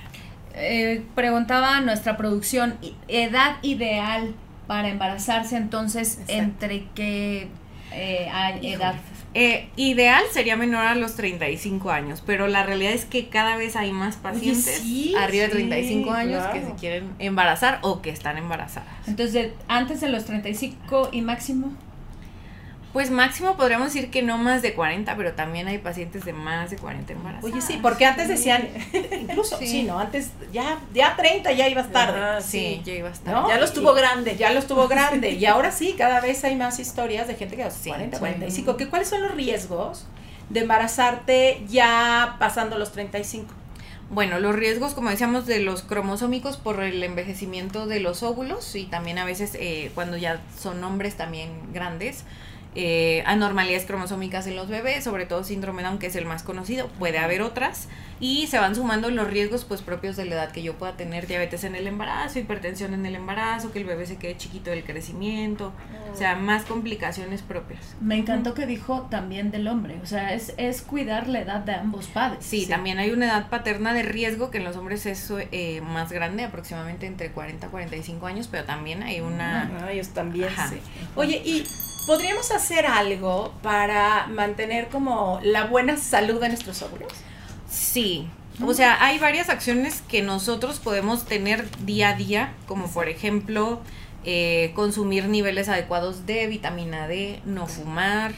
Eh, 0.54 1.04
preguntaba 1.14 1.80
nuestra 1.80 2.16
producción, 2.16 2.78
edad 3.08 3.56
ideal 3.62 4.34
para 4.66 4.88
embarazarse, 4.88 5.56
entonces, 5.56 6.14
Exacto. 6.20 6.32
¿entre 6.32 6.84
qué 6.94 7.48
eh, 7.92 8.28
edad? 8.62 8.94
Eh, 9.38 9.68
ideal 9.76 10.24
sería 10.32 10.56
menor 10.56 10.86
a 10.86 10.94
los 10.94 11.14
35 11.14 11.90
años, 11.90 12.22
pero 12.24 12.46
la 12.48 12.62
realidad 12.64 12.92
es 12.92 13.04
que 13.04 13.28
cada 13.28 13.56
vez 13.58 13.76
hay 13.76 13.92
más 13.92 14.16
pacientes 14.16 14.80
sí, 14.82 15.14
arriba 15.14 15.44
de 15.44 15.50
sí, 15.50 15.54
35 15.56 16.10
años 16.10 16.46
que 16.46 16.62
se 16.64 16.72
quieren 16.80 17.10
embarazar 17.18 17.80
o 17.82 18.00
que 18.00 18.08
están 18.08 18.38
embarazadas. 18.38 18.88
Entonces, 19.06 19.34
de- 19.34 19.52
antes 19.68 20.00
de 20.00 20.08
los 20.08 20.24
35 20.24 21.10
y 21.12 21.20
máximo. 21.20 21.70
Pues 22.96 23.10
máximo 23.10 23.58
podríamos 23.58 23.92
decir 23.92 24.10
que 24.10 24.22
no 24.22 24.38
más 24.38 24.62
de 24.62 24.72
40, 24.72 25.14
pero 25.18 25.32
también 25.34 25.68
hay 25.68 25.76
pacientes 25.76 26.24
de 26.24 26.32
más 26.32 26.70
de 26.70 26.78
40 26.78 27.12
embarazadas. 27.12 27.44
Oye, 27.52 27.60
sí, 27.60 27.78
porque 27.82 28.06
antes 28.06 28.26
decían, 28.26 28.66
incluso, 29.20 29.58
sí, 29.58 29.66
Sí. 29.66 29.82
¿no? 29.82 29.98
Antes 29.98 30.30
ya, 30.50 30.78
ya 30.94 31.14
30 31.14 31.52
ya 31.52 31.68
ibas 31.68 31.92
tarde. 31.92 32.40
Sí, 32.40 32.80
ya 32.86 32.94
iba 32.94 33.10
a 33.10 33.12
estar. 33.12 33.34
¿no? 33.34 33.48
Ya 33.50 33.58
los 33.58 33.72
Y- 33.72 33.74
tuvo 33.74 33.92
grande. 33.92 34.36
Ya 34.38 34.50
los 34.54 34.66
tuvo 34.66 34.88
grande. 34.88 35.30
Y 35.38 35.44
ahora 35.44 35.72
sí, 35.72 35.94
cada 35.98 36.20
vez 36.22 36.42
hay 36.44 36.56
más 36.56 36.78
historias 36.78 37.28
de 37.28 37.34
gente 37.34 37.54
que 37.56 37.64
a 37.64 37.66
los 37.66 37.74
Sí, 37.74 37.90
40, 37.90 38.16
sí. 38.16 38.20
45. 38.20 38.76
¿Qué, 38.78 38.88
¿Cuáles 38.88 39.08
son 39.10 39.20
los 39.20 39.32
riesgos 39.34 40.06
de 40.48 40.60
embarazarte 40.60 41.66
ya 41.68 42.36
pasando 42.38 42.78
los 42.78 42.92
35? 42.92 43.52
Bueno, 44.08 44.40
los 44.40 44.56
riesgos, 44.56 44.94
como 44.94 45.10
decíamos, 45.10 45.44
de 45.44 45.58
los 45.60 45.82
cromosómicos 45.82 46.56
por 46.56 46.82
el 46.82 47.02
envejecimiento 47.02 47.86
de 47.86 48.00
los 48.00 48.22
óvulos 48.22 48.74
y 48.74 48.84
también 48.84 49.18
a 49.18 49.26
veces 49.26 49.50
eh, 49.52 49.90
cuando 49.94 50.16
ya 50.16 50.40
son 50.58 50.82
hombres 50.82 51.16
también 51.16 51.50
grandes, 51.74 52.24
eh, 52.78 53.22
anormalidades 53.24 53.86
cromosómicas 53.86 54.46
en 54.46 54.54
los 54.54 54.68
bebés, 54.68 55.02
sobre 55.02 55.24
todo 55.24 55.42
síndrome 55.44 55.82
Down, 55.82 55.98
que 55.98 56.08
es 56.08 56.16
el 56.16 56.26
más 56.26 56.42
conocido, 56.42 56.88
puede 56.98 57.18
haber 57.18 57.40
otras, 57.40 57.88
y 58.20 58.46
se 58.48 58.58
van 58.58 58.74
sumando 58.74 59.08
los 59.08 59.28
riesgos 59.28 59.64
pues 59.64 59.80
propios 59.80 60.14
de 60.16 60.26
la 60.26 60.34
edad 60.34 60.52
que 60.52 60.62
yo 60.62 60.74
pueda 60.74 60.94
tener 60.94 61.26
diabetes 61.26 61.64
en 61.64 61.74
el 61.74 61.86
embarazo, 61.86 62.38
hipertensión 62.38 62.92
en 62.92 63.06
el 63.06 63.14
embarazo, 63.14 63.72
que 63.72 63.78
el 63.78 63.86
bebé 63.86 64.04
se 64.04 64.16
quede 64.16 64.36
chiquito 64.36 64.68
del 64.68 64.84
crecimiento, 64.84 65.72
o 66.12 66.16
sea, 66.16 66.36
más 66.36 66.64
complicaciones 66.66 67.40
propias. 67.40 67.96
Me 68.02 68.16
encantó 68.16 68.52
que 68.52 68.66
dijo 68.66 69.06
también 69.10 69.50
del 69.50 69.68
hombre. 69.68 69.98
O 70.02 70.06
sea, 70.06 70.34
es, 70.34 70.52
es 70.58 70.82
cuidar 70.82 71.28
la 71.28 71.40
edad 71.40 71.60
de 71.60 71.72
ambos 71.72 72.08
padres. 72.08 72.44
Sí, 72.44 72.66
también 72.66 72.98
hay 72.98 73.10
una 73.10 73.24
edad 73.24 73.48
paterna 73.48 73.94
de 73.94 74.02
riesgo 74.02 74.50
que 74.50 74.58
en 74.58 74.64
los 74.64 74.76
hombres 74.76 75.06
es 75.06 75.32
eh, 75.50 75.80
más 75.80 76.12
grande, 76.12 76.44
aproximadamente 76.44 77.06
entre 77.06 77.30
40 77.32 77.66
y 77.66 77.70
45 77.70 78.26
años, 78.26 78.48
pero 78.50 78.64
también 78.64 79.02
hay 79.02 79.20
una... 79.20 79.70
Ah, 79.80 79.92
ellos 79.92 80.08
también, 80.08 80.48
Ajá. 80.48 80.68
sí. 80.68 80.76
Oye, 81.14 81.40
¿y 81.44 81.66
podríamos 82.06 82.50
hacer 82.52 82.86
algo 82.86 83.52
para 83.62 84.26
mantener 84.28 84.88
como 84.88 85.40
la 85.42 85.64
buena 85.64 85.96
salud 85.96 86.40
de 86.40 86.48
nuestros 86.48 86.80
óvulos? 86.82 87.12
Sí, 87.68 88.28
o 88.64 88.72
sea, 88.72 89.04
hay 89.04 89.18
varias 89.18 89.48
acciones 89.48 90.02
que 90.02 90.22
nosotros 90.22 90.78
podemos 90.78 91.26
tener 91.26 91.68
día 91.84 92.10
a 92.10 92.14
día, 92.14 92.54
como 92.66 92.88
por 92.90 93.08
ejemplo 93.08 93.80
eh, 94.24 94.72
consumir 94.74 95.28
niveles 95.28 95.68
adecuados 95.68 96.26
de 96.26 96.46
vitamina 96.46 97.06
D, 97.06 97.42
no 97.44 97.66
fumar, 97.66 98.32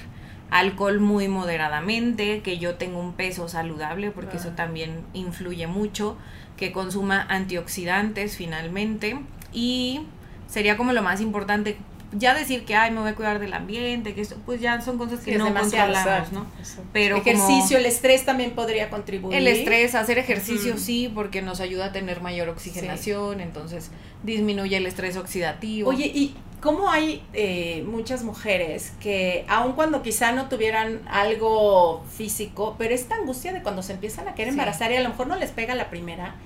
alcohol 0.51 0.99
muy 0.99 1.29
moderadamente, 1.29 2.41
que 2.41 2.59
yo 2.59 2.77
tenga 2.77 2.99
un 2.99 3.13
peso 3.13 3.49
saludable, 3.49 4.11
porque 4.11 4.39
eso 4.39 4.51
también 4.51 5.05
influye 5.13 5.67
mucho, 5.67 6.17
que 6.57 6.73
consuma 6.73 7.23
antioxidantes 7.29 8.37
finalmente 8.37 9.21
y 9.53 10.01
sería 10.49 10.77
como 10.77 10.93
lo 10.93 11.03
más 11.03 11.21
importante. 11.21 11.77
Ya 12.13 12.33
decir 12.33 12.65
que, 12.65 12.75
ay, 12.75 12.91
me 12.91 13.01
voy 13.01 13.11
a 13.11 13.15
cuidar 13.15 13.39
del 13.39 13.53
ambiente, 13.53 14.15
que 14.15 14.23
esto, 14.23 14.37
pues 14.47 14.61
ya 14.63 14.81
son 14.81 14.97
cosas 14.97 15.21
que 15.21 15.33
Es 15.33 15.39
no 15.39 15.53
controlamos, 15.53 16.33
¿no? 16.33 16.47
Pero 16.93 17.19
como- 17.23 17.31
Ejercicio, 17.31 17.77
el 17.77 17.85
estrés 17.85 18.25
también 18.25 18.53
podría 18.53 18.89
contribuir. 18.89 19.37
el 19.37 19.47
estrés, 19.47 19.95
hacer 19.95 20.17
ejercicio 20.19 20.79
sí, 20.79 21.11
porque 21.15 21.43
nos 21.43 21.61
ayuda 21.61 21.87
a 21.87 21.93
tener 21.93 22.23
mayor 22.23 22.49
oxigenación, 22.49 23.41
entonces 23.43 23.91
disminuye 24.23 24.79
el 24.79 24.87
estrés 24.87 25.19
oxidativo. 25.19 25.91
Oye, 25.91 26.07
¿y 26.07 26.35
cómo 26.63 26.89
hay 26.91 27.23
eh, 27.35 27.85
muchas 27.87 28.23
mujeres 28.25 28.93
que 29.01 29.45
aun 29.47 29.75
cuando 29.75 30.01
quizá 30.03 30.33
no 30.33 30.49
tuvieran 30.49 31.03
algo 31.11 32.05
físico, 32.17 32.75
pero 32.79 32.95
esta 32.95 33.17
angustia 33.17 33.53
de 33.53 33.63
cuando 33.63 33.83
se 33.83 33.93
empiezan 33.93 34.27
a 34.29 34.35
querer 34.35 34.53
Sí. 34.55 34.59
embarazar 34.59 34.91
y 34.93 34.97
a 34.97 35.01
lo 35.03 35.11
mejor 35.11 35.27
no 35.27 35.37
les 35.37 35.51
pega 35.51 35.75
la 35.75 35.91
primera? 35.91 36.37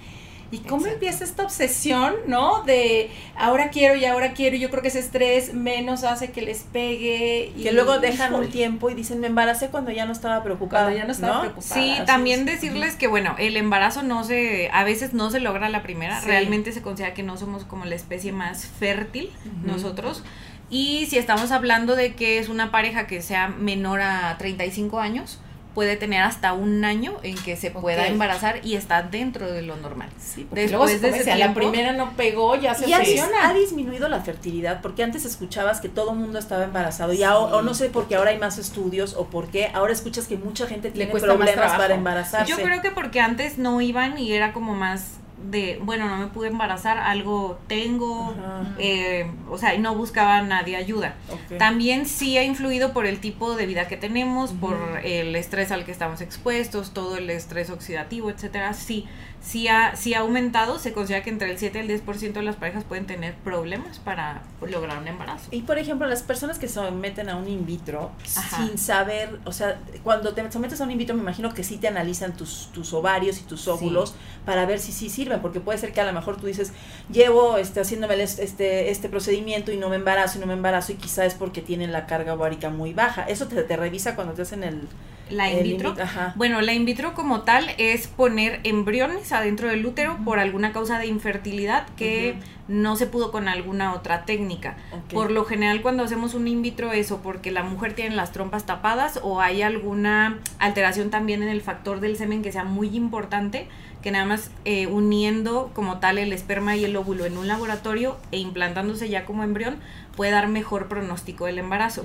¿Y 0.52 0.58
cómo 0.58 0.82
Exacto. 0.82 0.94
empieza 0.94 1.24
esta 1.24 1.42
obsesión, 1.42 2.14
no? 2.28 2.62
De 2.62 3.10
ahora 3.36 3.70
quiero 3.70 3.96
y 3.96 4.04
ahora 4.04 4.34
quiero. 4.34 4.56
Yo 4.56 4.70
creo 4.70 4.82
que 4.82 4.88
ese 4.88 4.98
estrés 5.00 5.54
menos 5.54 6.04
hace 6.04 6.30
que 6.30 6.42
les 6.42 6.60
pegue. 6.62 7.50
Y, 7.56 7.62
Que 7.64 7.72
luego 7.72 7.98
dejan 7.98 8.34
un 8.34 8.48
tiempo 8.50 8.90
y 8.90 8.94
dicen, 8.94 9.18
me 9.18 9.26
embaracé 9.28 9.68
cuando 9.68 9.90
ya 9.90 10.04
no 10.06 10.12
estaba 10.12 10.42
preocupada. 10.44 10.84
Cuando 10.84 10.98
ya 10.98 11.04
no 11.06 11.12
estaba 11.12 11.40
preocupada. 11.40 11.74
Sí, 11.74 11.94
también 12.06 12.40
es. 12.40 12.46
decirles 12.60 12.96
que 12.96 13.06
bueno, 13.08 13.34
el 13.38 13.56
embarazo 13.56 14.02
no 14.02 14.22
se, 14.24 14.68
a 14.72 14.84
veces 14.84 15.14
no 15.14 15.30
se 15.30 15.40
logra 15.40 15.68
la 15.70 15.82
primera, 15.82 16.20
Sí. 16.20 16.26
realmente 16.26 16.72
se 16.72 16.82
considera 16.82 17.14
que 17.14 17.22
no 17.22 17.36
somos 17.38 17.64
como 17.64 17.86
la 17.86 17.94
especie 17.94 18.30
más 18.32 18.66
fértil 18.66 19.30
nosotros. 19.64 20.22
Y 20.68 21.06
si 21.06 21.18
estamos 21.18 21.50
hablando 21.50 21.96
de 21.96 22.14
que 22.14 22.38
es 22.38 22.48
una 22.48 22.70
pareja 22.70 23.06
que 23.06 23.20
sea 23.22 23.48
menor 23.48 24.00
a 24.00 24.36
35 24.38 25.00
años, 25.00 25.38
puede 25.74 25.96
tener 25.96 26.22
hasta 26.22 26.52
un 26.52 26.84
año 26.84 27.14
en 27.22 27.34
que 27.36 27.56
se 27.56 27.70
pueda 27.70 28.06
embarazar 28.06 28.60
y 28.64 28.74
está 28.76 29.02
dentro 29.02 29.50
de 29.50 29.62
lo 29.62 29.76
normal. 29.76 30.08
Sí, 30.18 30.44
porque 30.48 30.62
Después 30.62 31.00
luego 31.00 31.14
de 31.14 31.20
ese 31.20 31.36
la 31.36 31.54
primera 31.54 31.92
no 31.92 32.12
pegó, 32.16 32.56
ya 32.56 32.74
se 32.74 32.88
Y 32.88 32.92
ha, 32.92 32.98
dis- 32.98 33.00
obsesiona. 33.00 33.48
ha 33.48 33.54
disminuido 33.54 34.08
la 34.08 34.20
fertilidad, 34.20 34.80
porque 34.82 35.02
antes 35.02 35.24
escuchabas 35.24 35.80
que 35.80 35.88
todo 35.88 36.12
el 36.12 36.18
mundo 36.18 36.38
estaba 36.38 36.64
embarazado, 36.64 37.12
y 37.12 37.22
ahora- 37.22 37.56
o 37.56 37.62
no 37.62 37.74
sé 37.74 37.88
por 37.88 38.06
qué 38.08 38.16
ahora 38.16 38.30
hay 38.30 38.38
más 38.38 38.58
estudios, 38.58 39.14
o 39.14 39.26
por 39.26 39.48
qué 39.48 39.70
ahora 39.72 39.92
escuchas 39.92 40.26
que 40.26 40.36
mucha 40.36 40.66
gente 40.66 40.90
tiene 40.90 41.10
problemas 41.10 41.50
para 41.76 41.94
embarazarse. 41.94 42.50
Yo 42.50 42.56
creo 42.62 42.82
que 42.82 42.90
porque 42.90 43.20
antes 43.20 43.58
no 43.58 43.80
iban 43.80 44.18
y 44.18 44.32
era 44.32 44.52
como 44.52 44.74
más 44.74 45.12
de, 45.44 45.78
bueno, 45.82 46.08
no 46.08 46.16
me 46.16 46.26
pude 46.26 46.48
embarazar, 46.48 46.98
algo 46.98 47.58
tengo, 47.66 48.34
eh, 48.78 49.30
o 49.50 49.58
sea, 49.58 49.74
y 49.74 49.78
no 49.78 49.94
buscaba 49.94 50.38
a 50.38 50.42
nadie 50.42 50.76
ayuda. 50.76 51.14
También 51.58 52.06
sí 52.06 52.38
ha 52.38 52.44
influido 52.44 52.92
por 52.92 53.06
el 53.06 53.20
tipo 53.20 53.54
de 53.54 53.66
vida 53.66 53.88
que 53.88 53.96
tenemos, 53.96 54.52
por 54.52 54.76
el 55.02 55.34
estrés 55.36 55.72
al 55.72 55.84
que 55.84 55.92
estamos 55.92 56.20
expuestos, 56.20 56.92
todo 56.92 57.16
el 57.16 57.30
estrés 57.30 57.70
oxidativo, 57.70 58.30
etcétera. 58.30 58.72
Sí, 58.74 59.06
sí 59.42 59.66
ha, 59.68 59.96
sí 59.96 60.14
ha 60.14 60.20
aumentado, 60.20 60.78
se 60.78 60.92
considera 60.92 61.22
que 61.24 61.30
entre 61.30 61.50
el 61.50 61.58
7 61.58 61.78
y 61.78 61.90
el 61.90 62.06
10% 62.06 62.32
de 62.32 62.42
las 62.42 62.56
parejas 62.56 62.84
pueden 62.84 63.06
tener 63.06 63.34
problemas 63.34 63.98
para 63.98 64.42
lograr 64.60 64.98
un 64.98 65.08
embarazo. 65.08 65.48
Y 65.50 65.62
por 65.62 65.78
ejemplo, 65.78 66.06
las 66.06 66.22
personas 66.22 66.58
que 66.58 66.68
se 66.68 66.74
someten 66.74 67.28
a 67.28 67.36
un 67.36 67.48
in 67.48 67.66
vitro 67.66 68.12
Ajá. 68.36 68.56
sin 68.56 68.78
saber, 68.78 69.40
o 69.44 69.52
sea, 69.52 69.80
cuando 70.04 70.32
te 70.32 70.50
sometes 70.52 70.80
a 70.80 70.84
un 70.84 70.92
in 70.92 70.98
vitro, 70.98 71.16
me 71.16 71.22
imagino 71.22 71.52
que 71.52 71.64
sí 71.64 71.76
te 71.76 71.88
analizan 71.88 72.36
tus, 72.36 72.70
tus 72.72 72.92
ovarios 72.92 73.40
y 73.40 73.42
tus 73.42 73.66
óvulos 73.66 74.14
para 74.46 74.64
ver 74.64 74.78
si 74.78 74.92
sí 74.92 75.10
sirven, 75.10 75.40
porque 75.40 75.60
puede 75.60 75.78
ser 75.78 75.92
que 75.92 76.00
a 76.00 76.04
lo 76.04 76.12
mejor 76.12 76.36
tú 76.36 76.46
dices, 76.46 76.72
llevo 77.10 77.58
este, 77.58 77.80
haciéndome 77.80 78.22
este, 78.22 78.90
este 78.90 79.08
procedimiento 79.08 79.72
y 79.72 79.76
no 79.76 79.88
me 79.88 79.96
embarazo 79.96 80.38
y 80.38 80.40
no 80.40 80.46
me 80.46 80.54
embarazo 80.54 80.92
y 80.92 80.96
quizá 80.96 81.24
es 81.24 81.34
porque 81.34 81.62
tienen 81.62 81.90
la 81.90 82.06
carga 82.06 82.34
ovárica 82.34 82.70
muy 82.70 82.94
baja. 82.94 83.24
Eso 83.24 83.48
te, 83.48 83.60
te 83.62 83.76
revisa 83.76 84.14
cuando 84.14 84.34
te 84.34 84.42
hacen 84.42 84.62
el... 84.62 84.88
La 85.30 85.50
in 85.50 85.62
vitro. 85.62 85.94
Ajá. 86.00 86.32
Bueno, 86.36 86.60
la 86.60 86.72
in 86.74 86.84
vitro 86.84 87.14
como 87.14 87.42
tal 87.42 87.70
es 87.78 88.06
poner 88.06 88.60
embriones 88.64 89.32
adentro 89.32 89.68
del 89.68 89.84
útero 89.84 90.18
por 90.24 90.38
alguna 90.38 90.72
causa 90.72 90.98
de 90.98 91.06
infertilidad 91.06 91.86
que 91.96 92.36
no 92.68 92.96
se 92.96 93.06
pudo 93.06 93.32
con 93.32 93.48
alguna 93.48 93.94
otra 93.94 94.24
técnica. 94.24 94.76
Por 95.12 95.30
lo 95.30 95.44
general 95.44 95.82
cuando 95.82 96.04
hacemos 96.04 96.34
un 96.34 96.48
in 96.48 96.62
vitro 96.62 96.92
eso 96.92 97.20
porque 97.22 97.50
la 97.50 97.62
mujer 97.62 97.94
tiene 97.94 98.14
las 98.14 98.32
trompas 98.32 98.66
tapadas 98.66 99.20
o 99.22 99.40
hay 99.40 99.62
alguna 99.62 100.38
alteración 100.58 101.10
también 101.10 101.42
en 101.42 101.48
el 101.48 101.60
factor 101.60 102.00
del 102.00 102.16
semen 102.16 102.42
que 102.42 102.52
sea 102.52 102.64
muy 102.64 102.96
importante 102.96 103.68
que 104.02 104.10
nada 104.10 104.24
más 104.24 104.50
eh, 104.64 104.86
uniendo 104.86 105.70
como 105.74 105.98
tal 105.98 106.18
el 106.18 106.32
esperma 106.32 106.76
y 106.76 106.84
el 106.84 106.96
óvulo 106.96 107.24
en 107.24 107.38
un 107.38 107.48
laboratorio 107.48 108.18
e 108.32 108.38
implantándose 108.38 109.08
ya 109.08 109.24
como 109.24 109.44
embrión 109.44 109.76
puede 110.16 110.32
dar 110.32 110.48
mejor 110.48 110.88
pronóstico 110.88 111.46
del 111.46 111.58
embarazo. 111.58 112.04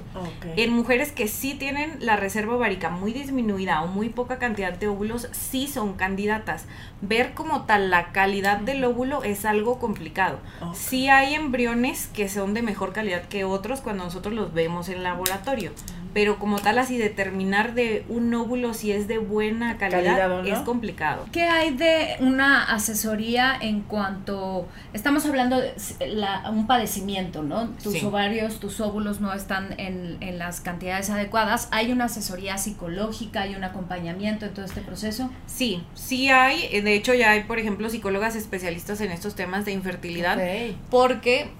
En 0.55 0.71
mujeres 0.71 1.11
que 1.11 1.27
sí 1.27 1.55
tienen 1.55 1.97
la 1.99 2.15
reserva 2.15 2.55
ovárica 2.55 2.89
muy 2.89 3.13
disminuida 3.13 3.81
o 3.81 3.87
muy 3.87 4.09
poca 4.09 4.39
cantidad 4.39 4.73
de 4.73 4.87
óvulos, 4.87 5.27
sí 5.31 5.67
son 5.67 5.93
candidatas. 5.93 6.65
Ver 7.01 7.33
como 7.33 7.63
tal 7.63 7.89
la 7.89 8.11
calidad 8.13 8.59
del 8.59 8.83
óvulo 8.85 9.23
es 9.23 9.45
algo 9.45 9.79
complicado. 9.79 10.39
Ok. 10.61 10.75
Sí 10.75 11.09
hay 11.09 11.35
embriones 11.35 12.07
que 12.07 12.29
son 12.29 12.53
de 12.53 12.61
mejor 12.61 12.93
calidad 12.93 13.23
que 13.23 13.43
otros 13.43 13.81
cuando 13.81 14.05
nosotros 14.05 14.33
los 14.33 14.53
vemos 14.53 14.89
en 14.89 15.03
laboratorio. 15.03 15.71
Pero 16.17 16.39
como 16.39 16.57
tal, 16.57 16.79
así 16.79 16.97
determinar 16.97 17.75
de 17.75 18.03
un 18.09 18.33
óvulo 18.33 18.73
si 18.73 18.91
es 18.91 19.07
de 19.07 19.19
buena 19.19 19.77
calidad, 19.77 20.03
Calidad 20.17 20.31
o 20.31 20.41
no. 20.41 20.47
es 20.51 20.57
complicado. 20.61 21.25
¿Qué 21.31 21.43
hay 21.43 21.75
de 21.75 22.15
una 22.21 22.63
asesoría 22.63 23.55
en 23.61 23.81
cuanto 23.81 24.67
estamos 24.93 25.27
hablando 25.27 25.61
de 25.61 25.75
la- 26.07 26.49
un 26.49 26.65
padecimiento, 26.65 27.43
¿no? 27.43 27.67
Tus 27.83 27.93
Sí. 27.99 28.03
ovarios, 28.03 28.59
tus 28.59 28.79
óvulos 28.81 29.21
no 29.21 29.31
están 29.31 29.75
en, 29.79 30.17
en 30.21 30.39
las 30.39 30.59
cantidades 30.59 31.11
adecuadas. 31.11 31.67
¿Hay 31.69 31.91
una 31.91 32.05
asesoría 32.05 32.57
psicológica, 32.57 33.41
hay 33.41 33.53
un 33.53 33.63
acompañamiento 33.63 34.47
en 34.47 34.55
todo 34.55 34.65
este 34.65 34.81
proceso? 34.81 35.29
Sí, 35.45 35.83
sí 35.93 36.29
hay. 36.29 36.67
eh, 36.71 36.81
De 36.81 36.95
hecho, 36.95 37.13
ya 37.13 37.29
hay, 37.29 37.43
por 37.43 37.59
ejemplo, 37.59 37.91
psicólogas 37.91 38.35
especialistas 38.35 39.01
en 39.01 39.11
estos 39.11 39.35
temas 39.35 39.65
de 39.65 39.71
infertilidad. 39.73 40.39
Porque 40.89 41.51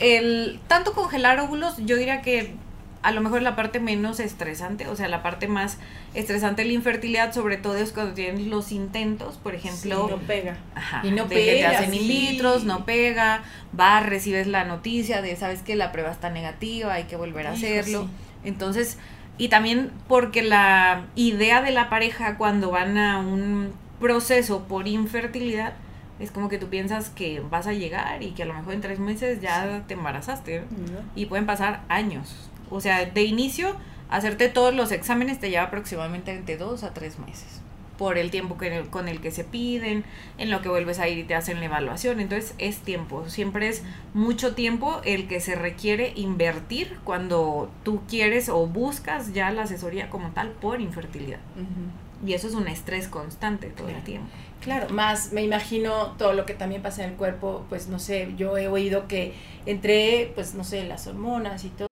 el 0.00 0.58
tanto 0.66 0.92
congelar 0.92 1.38
óvulos 1.38 1.76
yo 1.86 1.94
diría 1.96 2.20
que 2.22 2.56
a 3.02 3.10
lo 3.12 3.20
mejor 3.20 3.42
la 3.42 3.56
parte 3.56 3.80
menos 3.80 4.20
estresante, 4.20 4.86
o 4.88 4.94
sea, 4.96 5.08
la 5.08 5.22
parte 5.22 5.48
más 5.48 5.78
estresante 6.14 6.62
de 6.62 6.68
la 6.68 6.74
infertilidad 6.74 7.32
sobre 7.32 7.56
todo 7.56 7.76
es 7.76 7.92
cuando 7.92 8.14
tienes 8.14 8.46
los 8.46 8.70
intentos, 8.72 9.38
por 9.38 9.54
ejemplo, 9.54 10.06
no 10.08 10.16
pega. 10.18 10.56
Ajá, 10.74 11.00
Y 11.04 11.10
no 11.10 11.24
de 11.24 11.34
que 11.34 11.40
te 11.44 11.52
pega, 11.52 11.70
hacen 11.70 11.92
sí. 11.92 11.98
vitros, 11.98 12.64
no 12.64 12.84
pega, 12.84 13.42
vas, 13.72 14.06
recibes 14.06 14.46
la 14.46 14.64
noticia 14.64 15.20
de, 15.22 15.34
sabes 15.36 15.62
que 15.62 15.74
la 15.76 15.90
prueba 15.92 16.10
está 16.12 16.30
negativa, 16.30 16.92
hay 16.94 17.04
que 17.04 17.16
volver 17.16 17.46
a 17.46 17.54
Hijo, 17.54 17.66
hacerlo. 17.66 18.02
sí. 18.04 18.08
Entonces, 18.48 18.98
Y 19.38 19.48
también 19.48 19.90
porque 20.08 20.42
la 20.42 21.06
idea 21.16 21.62
de 21.62 21.70
la 21.72 21.88
pareja 21.88 22.36
cuando 22.36 22.70
van 22.70 22.98
a 22.98 23.18
un 23.18 23.72
proceso 23.98 24.64
por 24.68 24.86
infertilidad 24.86 25.72
es 26.20 26.30
como 26.30 26.48
que 26.48 26.58
tú 26.58 26.68
piensas 26.68 27.08
que 27.08 27.40
vas 27.40 27.66
a 27.66 27.72
llegar 27.72 28.22
y 28.22 28.32
que 28.32 28.42
a 28.42 28.46
lo 28.46 28.54
mejor 28.54 28.74
en 28.74 28.80
tres 28.82 28.98
meses 29.00 29.40
ya 29.40 29.82
te 29.88 29.94
embarazaste. 29.94 30.62
Y 31.16 31.26
pueden 31.26 31.46
pasar 31.46 31.80
años. 31.88 32.50
O 32.72 32.80
sea, 32.80 33.04
de 33.04 33.22
inicio, 33.22 33.76
hacerte 34.08 34.48
todos 34.48 34.74
los 34.74 34.92
exámenes 34.92 35.38
te 35.38 35.50
lleva 35.50 35.64
aproximadamente 35.64 36.32
entre 36.32 36.56
dos 36.56 36.82
a 36.82 36.94
tres 36.94 37.18
meses 37.18 37.60
por 37.98 38.18
el 38.18 38.30
tiempo 38.30 38.58
que, 38.58 38.86
con 38.90 39.06
el 39.06 39.20
que 39.20 39.30
se 39.30 39.44
piden, 39.44 40.04
en 40.38 40.50
lo 40.50 40.60
que 40.62 40.68
vuelves 40.68 40.98
a 40.98 41.08
ir 41.08 41.18
y 41.18 41.24
te 41.24 41.34
hacen 41.34 41.60
la 41.60 41.66
evaluación. 41.66 42.18
Entonces 42.18 42.54
es 42.58 42.78
tiempo, 42.78 43.28
siempre 43.28 43.68
es 43.68 43.84
mucho 44.14 44.54
tiempo 44.54 45.00
el 45.04 45.28
que 45.28 45.40
se 45.40 45.54
requiere 45.54 46.12
invertir 46.16 46.98
cuando 47.04 47.70
tú 47.84 48.00
quieres 48.08 48.48
o 48.48 48.66
buscas 48.66 49.34
ya 49.34 49.52
la 49.52 49.62
asesoría 49.62 50.10
como 50.10 50.30
tal 50.30 50.50
por 50.50 50.80
infertilidad. 50.80 51.38
Y 52.26 52.32
eso 52.32 52.48
es 52.48 52.54
un 52.54 52.66
estrés 52.68 53.06
constante 53.06 53.68
todo 53.68 53.88
el 53.88 54.02
tiempo. 54.02 54.28
Claro, 54.60 54.88
más 54.90 55.32
me 55.32 55.42
imagino 55.42 56.14
todo 56.18 56.32
lo 56.32 56.46
que 56.46 56.54
también 56.54 56.82
pasa 56.82 57.04
en 57.04 57.10
el 57.10 57.16
cuerpo, 57.16 57.66
pues 57.68 57.88
no 57.88 57.98
sé, 57.98 58.32
yo 58.36 58.56
he 58.56 58.68
oído 58.68 59.06
que 59.06 59.34
entre, 59.66 60.32
pues 60.34 60.54
no 60.54 60.64
sé, 60.64 60.84
las 60.84 61.06
hormonas 61.06 61.64
y 61.64 61.68
todo. 61.68 61.91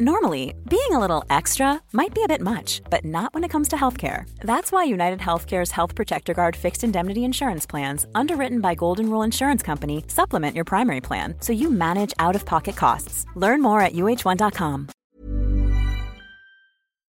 Normally, 0.00 0.54
being 0.66 0.92
a 0.92 0.98
little 0.98 1.24
extra 1.28 1.78
might 1.92 2.14
be 2.14 2.22
a 2.22 2.26
bit 2.26 2.40
much, 2.40 2.80
but 2.88 3.04
not 3.04 3.34
when 3.34 3.44
it 3.44 3.50
comes 3.50 3.68
to 3.68 3.76
healthcare. 3.76 4.24
That's 4.40 4.72
why 4.72 4.84
United 4.84 5.18
Healthcare's 5.18 5.72
Health 5.72 5.94
Protector 5.94 6.32
Guard 6.32 6.56
fixed 6.56 6.82
indemnity 6.82 7.22
insurance 7.22 7.66
plans, 7.66 8.06
underwritten 8.14 8.62
by 8.62 8.74
Golden 8.74 9.10
Rule 9.10 9.20
Insurance 9.20 9.62
Company, 9.62 10.04
supplement 10.06 10.56
your 10.56 10.64
primary 10.64 11.02
plan 11.02 11.34
so 11.40 11.52
you 11.52 11.70
manage 11.70 12.14
out 12.18 12.34
of 12.34 12.46
pocket 12.46 12.76
costs. 12.76 13.26
Learn 13.36 13.60
more 13.60 13.82
at 13.82 13.92
uh1.com. 13.92 14.88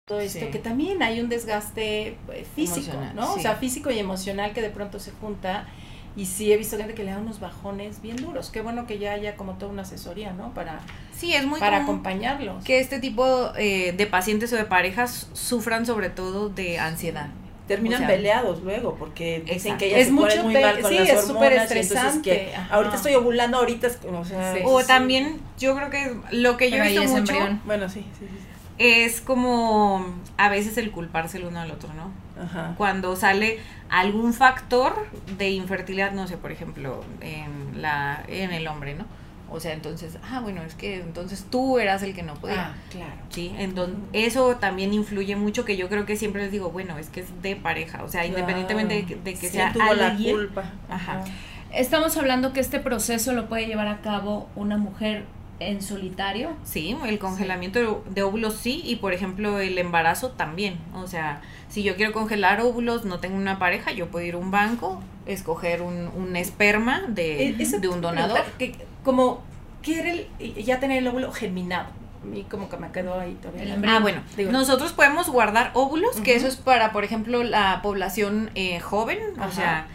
Todo 0.05 0.19
esto, 0.19 0.39
sí. 0.39 0.51
que 0.51 0.59
también 0.59 1.01
hay 1.01 1.21
un 1.21 1.29
desgaste 1.29 2.17
eh, 2.33 2.45
físico, 2.53 2.91
emocional, 2.91 3.15
¿no? 3.15 3.27
Sí. 3.27 3.39
O 3.39 3.41
sea, 3.41 3.55
físico 3.55 3.91
y 3.91 3.99
emocional 3.99 4.51
que 4.51 4.61
de 4.61 4.69
pronto 4.69 4.99
se 4.99 5.11
junta. 5.11 5.67
Y 6.15 6.27
sí 6.27 6.53
he 6.53 6.57
visto 6.57 6.77
gente 6.77 6.93
que 6.93 7.03
le 7.03 7.11
da 7.11 7.17
unos 7.17 7.39
bajones 7.39 8.01
bien 8.01 8.17
duros. 8.17 8.51
Qué 8.51 8.61
bueno 8.61 8.85
que 8.85 8.99
ya 8.99 9.13
haya 9.13 9.35
como 9.35 9.53
toda 9.53 9.71
una 9.71 9.81
asesoría, 9.81 10.31
¿no? 10.33 10.53
Para, 10.53 10.79
sí, 11.11 11.33
es 11.33 11.45
muy 11.45 11.59
para 11.59 11.83
acompañarlos. 11.83 12.63
Que 12.63 12.79
este 12.79 12.99
tipo 12.99 13.51
eh, 13.57 13.93
de 13.93 14.05
pacientes 14.05 14.53
o 14.53 14.55
de 14.55 14.65
parejas 14.65 15.27
sufran 15.33 15.85
sobre 15.85 16.09
todo 16.09 16.49
de 16.49 16.77
ansiedad. 16.77 17.29
Terminan 17.67 18.03
o 18.03 18.05
sea, 18.05 18.15
peleados 18.15 18.61
luego 18.61 18.95
porque 18.95 19.39
dicen 19.39 19.55
exacto. 19.55 19.77
que 19.79 19.87
ella 19.87 19.97
es 19.99 20.07
se 20.07 20.11
mucho 20.11 20.43
muy 20.43 20.53
mal 20.53 20.81
con 20.81 20.91
sí, 20.91 20.99
las 20.99 21.09
es 21.09 21.25
súper 21.25 21.53
estresante. 21.53 22.21
que 22.21 22.53
ahorita 22.69 22.95
estoy 22.97 23.15
ovulando, 23.15 23.57
ahorita 23.57 23.87
es, 23.87 23.99
o 24.05 24.25
sea, 24.25 24.53
sí. 24.53 24.59
o 24.65 24.83
también 24.83 25.39
yo 25.57 25.73
creo 25.73 25.89
que 25.89 26.13
lo 26.31 26.57
que 26.57 26.69
yo 26.69 26.83
he 26.83 26.89
visto 26.89 27.03
mucho 27.03 27.17
embrión. 27.19 27.61
bueno, 27.65 27.87
sí, 27.87 28.05
sí, 28.19 28.27
sí. 28.29 28.35
es 28.79 29.21
como 29.21 30.05
a 30.35 30.49
veces 30.49 30.77
el 30.77 30.91
culparse 30.91 31.37
el 31.37 31.45
uno 31.45 31.61
al 31.61 31.71
otro, 31.71 31.93
¿no? 31.93 32.11
Ajá. 32.41 32.73
Cuando 32.77 33.15
sale 33.15 33.59
algún 33.89 34.33
factor 34.33 34.93
de 35.37 35.51
infertilidad, 35.51 36.11
no 36.11 36.27
sé, 36.27 36.37
por 36.37 36.51
ejemplo, 36.51 37.03
en 37.21 37.81
la 37.81 38.23
en 38.27 38.51
el 38.51 38.67
hombre, 38.67 38.95
¿no? 38.95 39.05
O 39.51 39.59
sea, 39.59 39.73
entonces, 39.73 40.17
ah, 40.31 40.39
bueno, 40.39 40.63
es 40.63 40.73
que 40.73 40.95
entonces 40.95 41.45
tú 41.47 41.77
eras 41.77 42.01
el 42.01 42.15
que 42.15 42.23
no 42.23 42.33
podía. 42.33 42.69
Ah, 42.69 42.73
claro. 42.89 43.13
Sí, 43.29 43.53
entonces 43.59 43.97
eso 44.13 44.55
también 44.55 44.93
influye 44.95 45.35
mucho 45.35 45.63
que 45.63 45.77
yo 45.77 45.89
creo 45.89 46.07
que 46.07 46.15
siempre 46.15 46.41
les 46.41 46.51
digo, 46.51 46.71
bueno, 46.71 46.97
es 46.97 47.09
que 47.09 47.19
es 47.19 47.41
de 47.43 47.55
pareja, 47.55 48.03
o 48.03 48.07
sea, 48.09 48.25
independientemente 48.25 48.95
de 48.95 49.05
que, 49.05 49.15
de 49.15 49.33
que 49.35 49.47
Sí, 49.47 49.57
sea 49.57 49.71
tuvo 49.71 49.93
la 49.93 50.07
alguien, 50.07 50.35
culpa. 50.35 50.63
Ajá. 50.89 51.23
Estamos 51.71 52.17
hablando 52.17 52.51
que 52.51 52.61
este 52.61 52.79
proceso 52.79 53.33
lo 53.33 53.47
puede 53.47 53.67
llevar 53.67 53.87
a 53.87 54.01
cabo 54.01 54.49
una 54.55 54.77
mujer 54.77 55.25
en 55.59 55.81
solitario. 55.81 56.49
Sí, 56.63 56.97
el 57.05 57.19
congelamiento 57.19 58.03
de 58.09 58.23
óvulos 58.23 58.55
sí, 58.55 58.81
y 58.85 58.97
por 58.97 59.13
ejemplo 59.13 59.59
el 59.59 59.77
embarazo 59.77 60.31
también. 60.31 60.77
O 60.93 61.07
sea, 61.07 61.41
si 61.69 61.83
yo 61.83 61.95
quiero 61.95 62.11
congelar 62.11 62.61
óvulos, 62.61 63.05
no 63.05 63.19
tengo 63.19 63.37
una 63.37 63.59
pareja, 63.59 63.91
yo 63.91 64.07
puedo 64.07 64.25
ir 64.25 64.33
a 64.33 64.37
un 64.37 64.51
banco, 64.51 65.01
escoger 65.25 65.81
un, 65.81 66.09
un 66.15 66.35
esperma 66.35 67.03
de, 67.07 67.49
Eso 67.59 67.79
de 67.79 67.87
un 67.87 68.01
donador. 68.01 68.41
Que, 68.57 68.75
como 69.03 69.41
quiere 69.81 70.27
el- 70.39 70.55
ya 70.63 70.79
tener 70.79 70.97
el 70.99 71.07
óvulo 71.07 71.31
germinado. 71.31 71.87
A 72.21 72.25
mí 72.25 72.45
como 72.49 72.69
que 72.69 72.77
me 72.77 72.89
quedó 72.91 73.19
ahí 73.19 73.37
todavía. 73.41 73.77
Ah, 73.87 73.99
bueno, 73.99 74.21
Digo- 74.37 74.51
nosotros 74.51 74.93
podemos 74.93 75.29
guardar 75.29 75.71
óvulos, 75.73 76.21
que 76.21 76.35
eso 76.35 76.47
es 76.47 76.55
para, 76.55 76.91
por 76.93 77.03
ejemplo, 77.03 77.43
la 77.43 77.81
población 77.81 78.49
eh, 78.55 78.79
joven, 78.79 79.19
o 79.41 79.51
sea, 79.51 79.87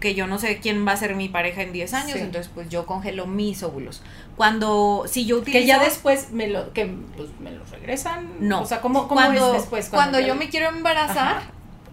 que 0.00 0.14
yo 0.14 0.26
no 0.26 0.38
sé 0.38 0.58
quién 0.60 0.86
va 0.86 0.92
a 0.92 0.96
ser 0.96 1.14
mi 1.14 1.28
pareja 1.28 1.62
en 1.62 1.72
10 1.72 1.92
años, 1.94 2.12
Sí. 2.12 2.18
entonces 2.18 2.50
pues 2.54 2.68
yo 2.68 2.84
congelo 2.86 3.26
mis 3.26 3.62
óvulos. 3.62 4.02
Cuando, 4.36 5.04
si 5.06 5.26
yo 5.26 5.38
utilizo... 5.38 5.58
que 5.58 5.66
ya 5.66 5.78
después 5.78 6.32
me 6.32 6.48
lo 6.48 6.72
que 6.72 6.86
pues, 7.16 7.30
me 7.40 7.52
lo 7.52 7.64
regresan. 7.66 8.28
No. 8.40 8.62
O 8.62 8.66
sea, 8.66 8.80
¿cómo, 8.80 9.08
cómo 9.08 9.20
cuando, 9.20 9.54
es 9.54 9.62
después? 9.62 9.88
Cuando, 9.88 10.18
yo 10.18 10.34
me 10.34 10.48
quiero 10.48 10.68
embarazar, 10.68 11.42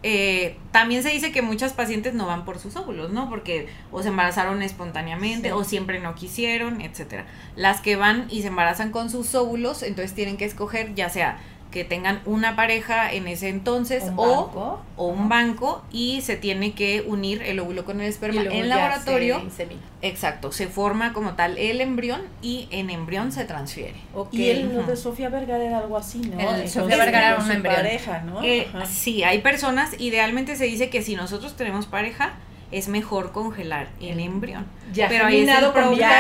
eh, 0.04 0.58
también 0.72 1.04
se 1.04 1.10
dice 1.10 1.32
que 1.32 1.44
muchas 1.44 1.74
pacientes 1.74 2.16
no 2.16 2.26
van 2.26 2.44
por 2.44 2.58
sus 2.58 2.76
óvulos, 2.76 3.12
¿no? 3.12 3.30
Porque 3.30 3.68
o 3.92 4.02
se 4.02 4.10
embarazaron 4.10 4.64
espontáneamente 4.64 5.50
Sí. 5.50 5.54
o 5.54 5.64
siempre 5.64 6.00
no 6.00 6.16
quisieron, 6.16 6.82
etcétera. 6.82 7.28
Las 7.56 7.82
que 7.82 7.96
van 7.96 8.26
y 8.30 8.42
se 8.42 8.48
embarazan 8.48 8.92
con 8.92 9.12
sus 9.12 9.36
óvulos, 9.36 9.84
entonces 9.84 10.16
tienen 10.16 10.38
que 10.38 10.46
escoger 10.46 10.96
ya 10.96 11.10
sea 11.10 11.40
que 11.72 11.84
tengan 11.86 12.22
una 12.26 12.56
pareja 12.56 13.12
en 13.12 13.28
ese 13.28 13.50
entonces 13.50 14.04
Un 14.04 14.14
o, 14.18 14.46
banco. 14.46 14.82
o 14.98 15.08
un 15.08 15.30
banco 15.30 15.84
y 15.92 16.22
se 16.22 16.36
tiene 16.36 16.74
que 16.74 17.02
unir 17.08 17.42
el 17.44 17.60
óvulo 17.60 17.86
con 17.86 18.00
el 18.02 18.08
Y 18.08 18.10
esperma 18.10 18.44
luego 18.44 18.58
en 18.58 18.68
ya 18.68 18.76
laboratorio. 18.76 19.42
se. 19.56 19.68
Exacto, 20.02 20.52
se 20.52 20.68
forma 20.68 21.14
como 21.14 21.34
tal 21.36 21.58
el 21.58 21.80
embrión 21.82 22.22
y 22.42 22.68
en 22.72 22.90
embrión 22.90 23.32
se 23.32 23.46
transfiere. 23.46 23.96
Ok. 24.14 24.34
Y 24.34 24.50
el 24.50 24.86
de 24.86 24.96
Sofía 24.98 25.30
Vergara 25.30 25.64
era 25.64 25.78
algo 25.80 25.98
así, 25.98 26.20
¿no? 26.20 26.56
El 26.56 26.68
Sofía 26.70 26.98
Vergara 26.98 27.28
era 27.28 27.36
con 27.36 27.44
un 27.46 27.50
su 27.52 27.56
embrión. 27.56 27.76
pareja, 27.78 28.22
¿no? 28.22 28.44
Eh, 28.44 28.68
sí, 28.90 29.24
hay 29.24 29.40
personas, 29.40 29.92
idealmente 30.00 30.56
se 30.56 30.66
dice 30.66 30.90
que 30.90 31.02
si 31.02 31.16
nosotros 31.16 31.56
tenemos 31.56 31.86
pareja, 31.86 32.34
es 32.72 32.88
mejor 32.88 33.32
congelar 33.32 33.88
el 34.00 34.20
embrión. 34.20 34.66
Ya 34.94 35.08
pero 35.10 35.26
ahí 35.26 35.42
es 35.42 35.50
el 35.50 35.72
problema. 35.72 36.12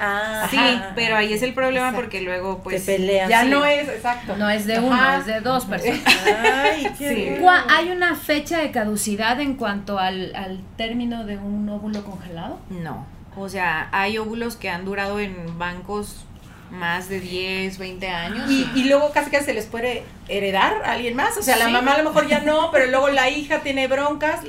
Ah, 0.00 0.46
Sí, 0.50 0.56
ajá. 0.58 0.92
pero 0.94 1.16
ahí 1.16 1.32
es 1.32 1.42
el 1.42 1.54
problema 1.54 1.86
Exacto. 1.88 2.00
porque 2.02 2.20
luego 2.20 2.62
pues 2.62 2.84
Te 2.84 2.96
pelean. 2.96 3.28
Ya 3.30 3.42
sí. 3.42 3.48
no 3.48 3.64
es, 3.64 3.88
exacto. 3.88 4.36
No 4.36 4.48
es 4.50 4.66
de 4.66 4.74
Ajá. 4.76 4.86
uno, 4.86 5.14
es 5.18 5.26
de 5.26 5.40
dos 5.40 5.64
personas. 5.64 6.00
Ay, 6.64 6.86
qué 6.98 7.08
Sí. 7.08 7.14
bien. 7.14 7.36
¿Cuá- 7.42 7.64
¿Hay 7.68 7.90
una 7.90 8.14
fecha 8.16 8.58
de 8.58 8.70
caducidad 8.70 9.40
en 9.40 9.54
cuanto 9.54 9.98
al, 9.98 10.34
al 10.36 10.60
término 10.76 11.24
de 11.24 11.36
un 11.38 11.68
óvulo 11.68 12.04
congelado? 12.04 12.58
no. 12.70 13.06
O 13.36 13.48
sea, 13.48 13.88
hay 13.90 14.16
óvulos 14.16 14.54
que 14.54 14.70
han 14.70 14.84
durado 14.84 15.18
en 15.18 15.58
bancos 15.58 16.24
más 16.70 17.08
de 17.08 17.18
10, 17.18 17.78
20 17.78 18.08
años. 18.08 18.48
Y, 18.48 18.70
y 18.76 18.84
luego 18.84 19.10
casi 19.10 19.28
que 19.28 19.40
se 19.42 19.52
les 19.54 19.66
puede 19.66 20.04
heredar 20.28 20.82
a 20.84 20.92
alguien 20.92 21.16
más. 21.16 21.36
O 21.36 21.42
sea, 21.42 21.56
la 21.56 21.66
Sí. 21.66 21.72
mamá 21.72 21.94
a 21.94 21.98
lo 21.98 22.04
mejor 22.10 22.28
ya 22.28 22.38
no, 22.40 22.70
pero 22.70 22.86
luego 22.86 23.08
la 23.08 23.28
hija 23.30 23.58
tiene 23.60 23.88
broncas. 23.88 24.42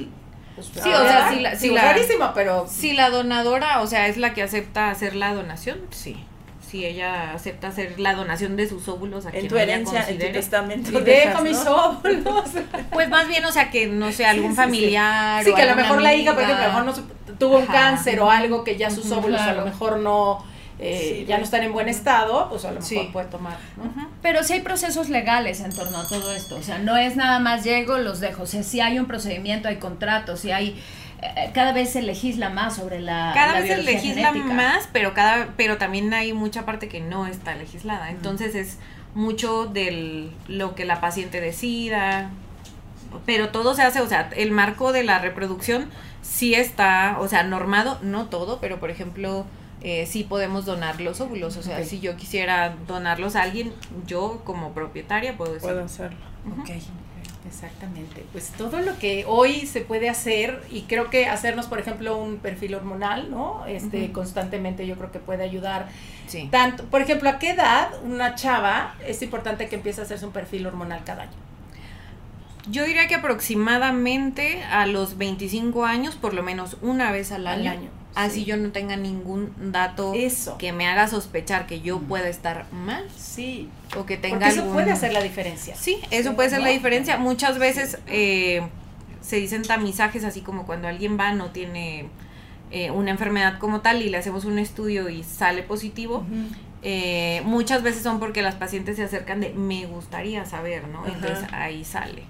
Pues, 0.56 0.68
Sí, 0.68 0.80
o 0.80 0.84
sea, 1.04 1.30
si 1.32 1.40
la- 1.42 1.56
si 1.56 1.64
Digo, 1.64 1.76
la- 1.76 1.82
rarísimo, 1.92 2.32
pero 2.34 2.66
Si 2.70 2.94
la 2.94 3.10
donadora, 3.10 3.82
o 3.82 3.88
sea, 3.88 4.08
es 4.08 4.18
la 4.18 4.34
que 4.34 4.42
acepta 4.42 4.90
hacer 4.90 5.16
la 5.16 5.34
donación, 5.34 5.80
sí. 5.92 6.24
Si 6.66 6.84
ella 6.86 7.34
acepta 7.34 7.68
hacer 7.68 8.00
la 8.00 8.14
donación 8.16 8.56
de 8.58 8.68
sus 8.68 8.88
óvulos 8.88 9.26
a 9.26 9.30
En 9.30 9.34
quien 9.36 9.48
tu 9.48 9.56
ella 9.56 9.64
herencia, 9.64 10.06
en 10.10 10.18
tu 10.18 10.26
testamento. 10.32 10.92
y 11.00 11.04
dejo 11.04 11.42
mis 11.42 11.58
óvulos. 11.66 12.44
Pues 12.92 13.10
más 13.10 13.28
bien, 13.28 13.46
o 13.46 13.52
sea, 13.52 13.70
que 13.70 13.88
no 13.88 14.12
sé, 14.12 14.26
algún 14.26 14.52
sí, 14.52 14.56
sí. 14.56 14.62
familiar. 14.62 15.44
Sí, 15.44 15.52
o 15.52 15.56
que 15.56 15.62
a 15.62 15.66
lo 15.68 15.76
mejor 15.76 16.02
la 16.02 16.14
hija, 16.14 16.34
por 16.34 16.44
amiga. 16.44 16.60
ejemplo, 16.60 16.80
a 16.80 16.84
lo 16.84 16.86
mejor 16.92 17.08
no 17.30 17.36
tuvo 17.38 17.58
un 17.58 17.64
Ajá. 17.64 17.74
cáncer 17.74 18.20
o 18.22 18.32
algo 18.32 18.64
que 18.64 18.78
ya 18.78 18.90
sus 18.90 19.12
óvulos 19.12 19.40
a 19.42 19.54
lo 19.54 19.66
mejor 19.66 20.00
no, 20.00 20.44
eh, 20.80 21.16
Sí, 21.20 21.26
ya 21.26 21.38
no 21.38 21.44
están 21.44 21.64
en 21.64 21.72
buen 21.74 21.88
estado, 21.90 22.50
pues 22.50 22.66
a 22.66 22.70
lo 22.70 22.76
mejor 22.82 22.88
Sí. 22.90 23.10
puede 23.14 23.28
tomar. 23.28 23.58
Pero 24.22 24.44
sí 24.44 24.54
hay 24.54 24.62
procesos 24.62 25.10
legales 25.10 25.62
en 25.62 25.74
torno 25.74 25.98
a 26.00 26.08
todo 26.08 26.34
esto. 26.34 26.56
O 26.58 26.62
sea, 26.64 26.80
no 26.80 26.98
es 26.98 27.16
nada 27.16 27.40
más 27.40 27.64
llego, 27.64 27.98
los 27.98 28.20
dejo. 28.20 28.44
O 28.44 28.46
sea, 28.46 28.64
sí 28.64 28.82
hay 28.82 29.00
un 29.00 29.06
procedimiento, 29.06 29.68
hay 29.68 29.78
contratos, 29.78 30.42
sí 30.42 30.52
hay... 30.52 30.82
eh, 31.22 31.52
cada 31.54 31.72
vez 31.72 31.92
se 31.92 32.02
legisla 32.02 32.50
más 32.50 32.76
sobre 32.76 33.00
la 33.00 33.32
Cada 33.34 33.54
la 33.54 33.60
vez 33.62 33.70
se 33.70 33.84
legisla 33.84 34.30
genética. 34.34 34.54
más, 34.54 34.90
pero 34.92 35.14
cada, 35.14 35.48
pero 35.56 35.78
también 35.78 36.14
hay 36.14 36.34
mucha 36.34 36.66
parte 36.66 36.88
que 36.90 37.00
no 37.00 37.26
está 37.26 37.56
legislada. 37.56 38.10
Entonces 38.12 38.54
es 38.56 38.78
mucho 39.14 39.66
de 39.68 40.30
lo 40.50 40.76
que 40.76 40.84
la 40.86 41.00
paciente 41.00 41.40
decida. 41.40 42.30
Pero 43.26 43.48
todo 43.50 43.76
se 43.76 43.82
hace, 43.84 44.02
o 44.02 44.10
sea, 44.10 44.30
el 44.36 44.52
marco 44.52 44.92
de 44.92 45.04
la 45.04 45.20
reproducción 45.20 45.90
sí 46.22 46.54
está, 46.54 47.16
o 47.20 47.28
sea, 47.30 47.44
normado, 47.44 47.98
no 48.02 48.26
todo, 48.26 48.60
pero 48.60 48.78
por 48.80 48.90
ejemplo, 48.92 49.46
eh, 49.88 50.08
sí 50.08 50.24
podemos 50.24 50.66
donar 50.66 51.00
los 51.00 51.22
óvulos. 51.22 51.58
O 51.58 51.62
sea, 51.62 51.84
si 51.86 52.00
yo 52.00 52.18
quisiera 52.18 52.76
donarlos 52.88 53.36
a 53.36 53.44
alguien, 53.44 53.72
yo 54.08 54.42
como 54.44 54.72
propietaria 54.72 55.38
puedo 55.38 55.54
decir. 55.54 55.70
Puedo 55.70 55.84
hacerlo. 55.84 56.18
Ok. 56.60 56.72
Exactamente, 57.48 58.26
pues 58.32 58.50
todo 58.58 58.82
lo 58.82 58.98
que 58.98 59.24
hoy 59.28 59.68
se 59.68 59.82
puede 59.82 60.10
hacer 60.10 60.64
y 60.72 60.82
creo 60.84 61.12
que 61.12 61.28
hacernos, 61.28 61.68
por 61.68 61.78
ejemplo, 61.78 62.18
un 62.18 62.38
perfil 62.38 62.74
hormonal, 62.74 63.30
¿no? 63.30 63.64
Este, 63.68 64.12
constantemente 64.12 64.88
yo 64.88 64.96
creo 64.96 65.12
que 65.12 65.20
puede 65.20 65.44
ayudar. 65.44 65.88
Sí. 66.26 66.50
Tanto, 66.52 66.86
por 66.86 67.04
ejemplo, 67.04 67.30
¿a 67.30 67.38
qué 67.38 67.52
edad 67.52 67.90
una 68.04 68.34
chava 68.34 68.96
es 69.06 69.22
importante 69.22 69.70
que 69.70 69.76
empiece 69.76 70.02
a 70.02 70.06
hacerse 70.06 70.26
un 70.26 70.32
perfil 70.32 70.66
hormonal 70.66 71.04
cada 71.04 71.24
año? 71.24 71.38
Yo 72.68 72.84
diría 72.84 73.08
que 73.08 73.14
aproximadamente 73.14 74.64
a 74.64 74.88
los 74.88 75.20
25 75.20 75.86
años, 75.86 76.16
por 76.16 76.34
lo 76.34 76.42
menos 76.42 76.78
una 76.82 77.12
vez 77.12 77.32
al 77.32 77.46
Al 77.46 77.68
año. 77.68 77.92
Así 78.16 78.40
sí. 78.40 78.46
yo 78.46 78.56
no 78.58 78.72
tenga 78.72 78.96
ningún 78.96 79.52
dato 79.72 80.14
Eso. 80.16 80.58
que 80.58 80.72
me 80.72 80.88
haga 80.88 81.08
sospechar 81.08 81.68
que 81.68 81.82
yo 81.82 82.00
pueda 82.00 82.30
estar 82.30 82.66
mal 82.72 83.06
Sí, 83.18 83.70
o 83.98 84.06
que 84.06 84.16
tenga 84.18 84.38
porque 84.38 84.50
eso 84.52 84.62
algún- 84.62 84.74
puede 84.76 84.92
hacer 84.92 85.12
la 85.14 85.22
diferencia. 85.22 85.76
Sí, 85.76 86.00
eso 86.12 86.30
Sí, 86.30 86.36
puede 86.36 86.50
ser 86.50 86.62
la 86.62 86.70
diferencia. 86.70 87.18
Muchas 87.18 87.60
veces 87.60 88.00
eh, 88.08 88.62
se 89.22 89.36
dicen 89.36 89.64
tamizajes 89.64 90.24
así 90.24 90.42
como 90.42 90.66
cuando 90.66 90.88
alguien 90.88 91.20
va 91.20 91.34
no 91.34 91.52
tiene 91.52 92.08
eh, 92.72 92.90
una 92.92 93.12
enfermedad 93.12 93.60
como 93.60 93.82
tal 93.82 94.02
y 94.02 94.10
le 94.10 94.18
hacemos 94.18 94.46
un 94.46 94.60
estudio 94.60 95.10
y 95.10 95.24
sale 95.24 95.62
positivo. 95.64 96.26
Eh, 96.84 97.42
muchas 97.46 97.82
veces 97.84 98.04
son 98.04 98.20
porque 98.20 98.42
las 98.42 98.56
pacientes 98.56 98.96
se 98.96 99.04
acercan 99.04 99.40
de 99.42 99.50
me 99.54 99.86
gustaría 99.88 100.46
saber, 100.46 100.88
¿no? 100.88 101.06
Entonces 101.08 101.46
ahí 101.52 101.84
sale. 101.84 102.24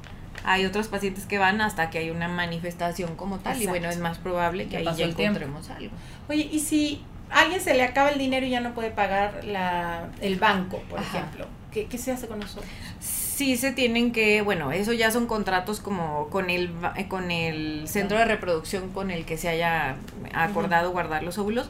Hay 0.46 0.66
otros 0.66 0.88
pacientes 0.88 1.26
que 1.26 1.38
van 1.38 1.60
hasta 1.62 1.90
que 1.90 1.98
hay 1.98 2.10
una 2.12 2.28
manifestación 2.28 3.16
como 3.16 3.40
tal 3.40 3.62
y 3.62 3.68
bueno, 3.68 3.90
es 3.90 3.98
más 4.00 4.18
probable 4.20 4.66
que 4.66 4.72
Ya 4.74 4.80
ahí 4.80 4.86
ya 4.86 4.94
tiempo. 4.96 5.22
encontremos 5.22 5.70
algo. 5.70 5.92
Oye, 6.30 6.48
y 6.52 6.60
si 6.60 7.04
a 7.32 7.42
alguien 7.42 7.60
se 7.62 7.74
le 7.74 7.84
acaba 7.84 8.10
el 8.10 8.20
dinero 8.20 8.46
y 8.46 8.52
ya 8.52 8.60
no 8.62 8.74
puede 8.74 8.92
pagar 8.92 9.44
la, 9.44 10.10
el 10.22 10.36
banco, 10.38 10.82
por 10.90 11.00
Ajá. 11.00 11.18
ejemplo, 11.20 11.48
¿qué, 11.72 11.88
qué 11.88 11.98
se 11.98 12.12
hace 12.12 12.28
con 12.28 12.40
nosotros? 12.40 12.66
Sí 13.00 13.58
se 13.58 13.72
tienen 13.74 14.12
que, 14.14 14.42
bueno, 14.44 14.72
eso 14.72 14.94
ya 14.94 15.12
son 15.12 15.26
contratos 15.28 15.82
como 15.82 16.30
con 16.30 16.50
el 16.50 16.72
eh, 16.96 17.08
con 17.10 17.32
el 17.32 17.86
centro 17.88 18.18
de 18.18 18.24
reproducción 18.26 18.92
con 18.92 19.12
el 19.12 19.26
que 19.26 19.38
se 19.38 19.50
haya 19.50 19.98
acordado 20.34 20.92
guardar 20.92 21.24
los 21.24 21.38
óvulos, 21.38 21.70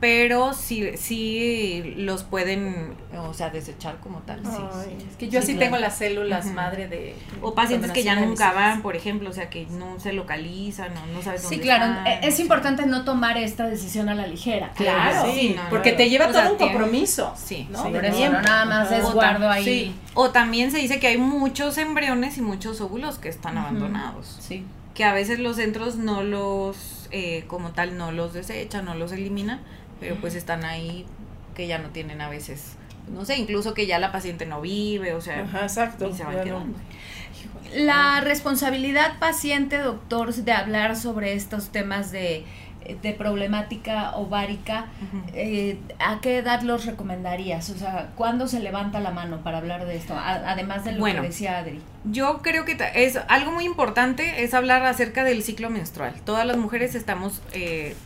pero 0.00 0.52
sí 0.52 0.90
sí 0.96 1.94
los 1.96 2.24
pueden, 2.24 2.94
o 3.16 3.32
sea, 3.32 3.50
desechar 3.50 3.98
como 4.00 4.18
tal. 4.20 4.40
sí. 4.44 5.06
Es 5.10 5.16
que 5.16 5.28
yo 5.28 5.40
Sí, 5.40 5.52
claro. 5.54 5.60
tengo 5.60 5.76
las 5.78 5.96
células 5.96 6.46
madre 6.46 6.88
de... 6.88 7.14
O 7.40 7.54
pacientes 7.54 7.90
que 7.92 8.02
ya 8.02 8.16
nunca 8.16 8.52
van, 8.52 8.82
por 8.82 8.96
ejemplo, 8.96 9.30
o 9.30 9.32
sea, 9.32 9.48
que 9.48 9.66
no 9.66 9.98
se 10.00 10.12
localizan, 10.12 10.92
no, 10.94 11.06
no 11.06 11.22
sabes 11.22 11.42
dónde 11.42 11.56
Sí, 11.56 11.62
claro, 11.62 11.84
están, 11.86 12.06
e- 12.06 12.20
es 12.26 12.38
o 12.38 12.42
importante 12.42 12.86
no 12.86 13.04
tomar 13.04 13.38
esta 13.38 13.66
decisión 13.66 14.08
a 14.08 14.14
la 14.14 14.26
ligera. 14.26 14.72
Claro, 14.74 15.26
Sí, 15.32 15.40
sí, 15.40 15.52
no, 15.56 15.62
no, 15.64 15.70
porque 15.70 15.92
no. 15.92 15.96
te 15.96 16.10
lleva 16.10 16.26
O 16.26 16.28
todo 16.32 16.40
sea, 16.42 16.50
un 16.52 16.58
tiene- 16.58 16.72
compromiso. 16.74 17.32
Sí, 17.36 17.66
¿no? 17.70 17.82
Por 17.84 18.04
eso, 18.04 18.30
no 18.30 18.42
nada 18.42 18.64
más 18.66 18.92
es 18.92 19.04
guardo 19.12 19.48
ahí. 19.48 19.64
Sí. 19.64 19.94
O 20.14 20.30
también 20.30 20.70
se 20.70 20.78
dice 20.78 20.98
que 21.00 21.06
hay 21.06 21.18
muchos 21.18 21.78
embriones 21.78 22.36
y 22.36 22.42
muchos 22.42 22.80
óvulos 22.80 23.18
que 23.18 23.28
están 23.28 23.56
abandonados. 23.58 24.36
Sí. 24.40 24.64
que 24.94 25.02
a 25.02 25.12
veces 25.12 25.40
los 25.40 25.56
centros 25.56 25.96
no 25.96 26.22
los, 26.22 27.08
eh, 27.10 27.42
como 27.48 27.70
tal, 27.72 27.98
no 27.98 28.12
los 28.12 28.32
desechan, 28.32 28.84
no 28.84 28.94
los 28.94 29.10
eliminan, 29.10 29.60
pero 30.04 30.20
pues 30.20 30.34
están 30.34 30.64
ahí 30.66 31.06
que 31.56 31.66
ya 31.66 31.78
no 31.78 31.88
tienen 31.88 32.20
a 32.20 32.28
veces, 32.28 32.74
no 33.10 33.24
sé, 33.24 33.36
incluso 33.38 33.72
que 33.72 33.86
ya 33.86 33.98
la 33.98 34.12
paciente 34.12 34.44
no 34.44 34.60
vive, 34.60 35.14
o 35.14 35.20
sea, 35.22 35.40
Ajá, 35.44 35.62
exacto. 35.62 36.08
y 36.10 36.12
se 36.12 36.24
van 36.24 36.32
Ya 36.34 36.38
no- 36.40 36.44
quedando. 36.44 36.78
La 37.74 38.20
responsabilidad 38.20 39.18
paciente, 39.18 39.78
doctor, 39.78 40.32
de 40.34 40.52
hablar 40.52 40.96
sobre 40.96 41.32
estos 41.32 41.70
temas 41.70 42.12
de, 42.12 42.44
de 43.02 43.12
problemática 43.14 44.14
ovárica, 44.16 44.86
eh, 45.32 45.78
¿a 45.98 46.20
qué 46.20 46.38
edad 46.38 46.60
los 46.62 46.84
recomendarías? 46.86 47.70
O 47.70 47.76
sea, 47.78 48.10
¿cuándo 48.14 48.46
se 48.46 48.60
levanta 48.60 49.00
la 49.00 49.10
mano 49.10 49.38
para 49.42 49.58
hablar 49.58 49.86
de 49.86 49.96
esto? 49.96 50.14
A- 50.14 50.50
además 50.52 50.84
de 50.84 50.92
lo 50.92 50.98
Bueno. 51.00 51.22
que 51.22 51.28
decía 51.28 51.58
Adri. 51.58 51.80
Yo 52.04 52.40
creo 52.42 52.64
que 52.64 52.76
es 52.94 53.18
algo 53.28 53.50
muy 53.52 53.64
importante 53.64 54.44
es 54.44 54.52
hablar 54.54 54.84
acerca 54.84 55.24
del 55.24 55.42
ciclo 55.42 55.70
menstrual. 55.70 56.14
Todas 56.24 56.46
las 56.46 56.56
mujeres 56.58 56.94
estamos 56.94 57.40
eh, 57.54 57.96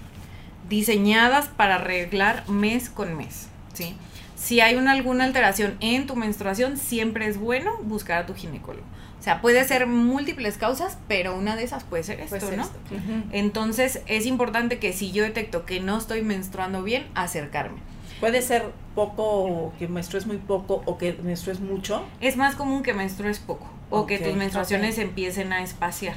diseñadas 0.69 1.49
para 1.49 1.77
arreglar 1.77 2.49
mes 2.49 2.91
con 2.91 3.17
mes, 3.17 3.49
¿sí? 3.73 3.95
Si 4.37 4.61
hay 4.61 4.77
una, 4.77 4.93
alguna 4.93 5.25
alteración 5.25 5.77
en 5.81 6.07
tu 6.07 6.15
menstruación, 6.15 6.77
siempre 6.77 7.27
es 7.27 7.39
bueno 7.39 7.77
buscar 7.83 8.23
a 8.23 8.27
tu 8.27 8.35
ginecólogo. 8.35 8.87
O 9.19 9.23
sea, 9.23 9.41
puede 9.41 9.65
ser 9.65 9.87
múltiples 9.89 10.59
causas, 10.59 10.97
pero 11.09 11.37
una 11.37 11.57
de 11.57 11.65
esas 11.65 11.83
puede 11.83 12.05
ser 12.05 12.21
esto, 12.21 12.37
Puede 12.37 12.47
ser 12.47 12.57
¿no? 12.59 12.63
esto. 12.63 12.79
Entonces 13.33 14.01
es 14.07 14.27
importante 14.27 14.79
que 14.79 14.93
si 14.93 15.11
yo 15.11 15.25
detecto 15.25 15.67
que 15.67 15.81
no 15.81 15.99
estoy 15.99 16.23
menstruando 16.23 16.85
bien, 16.85 17.07
acercarme. 17.15 17.79
Puede 18.21 18.43
ser 18.43 18.67
poco, 18.95 19.73
que 19.79 19.89
menstrues 19.89 20.27
muy 20.27 20.37
poco 20.37 20.83
o 20.87 20.99
que 20.99 21.15
menstrues 21.15 21.59
mucho. 21.59 22.05
Es 22.21 22.37
más 22.37 22.55
común 22.55 22.83
que 22.83 22.95
menstrues 22.95 23.41
poco 23.41 23.69
o 23.91 24.07
que 24.07 24.19
tus 24.19 24.35
menstruaciones 24.37 24.99
empiecen 24.99 25.53
a 25.53 25.63
espaciar. 25.63 26.15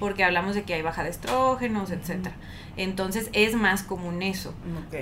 Porque 0.00 0.24
hablamos 0.24 0.54
de 0.54 0.62
que 0.64 0.74
hay 0.74 0.82
baja 0.82 1.04
de 1.04 1.10
estrógenos, 1.10 1.90
etcétera. 1.90 2.34
Entonces 2.76 3.28
es 3.32 3.54
más 3.54 3.82
común 3.82 4.22
eso. 4.22 4.54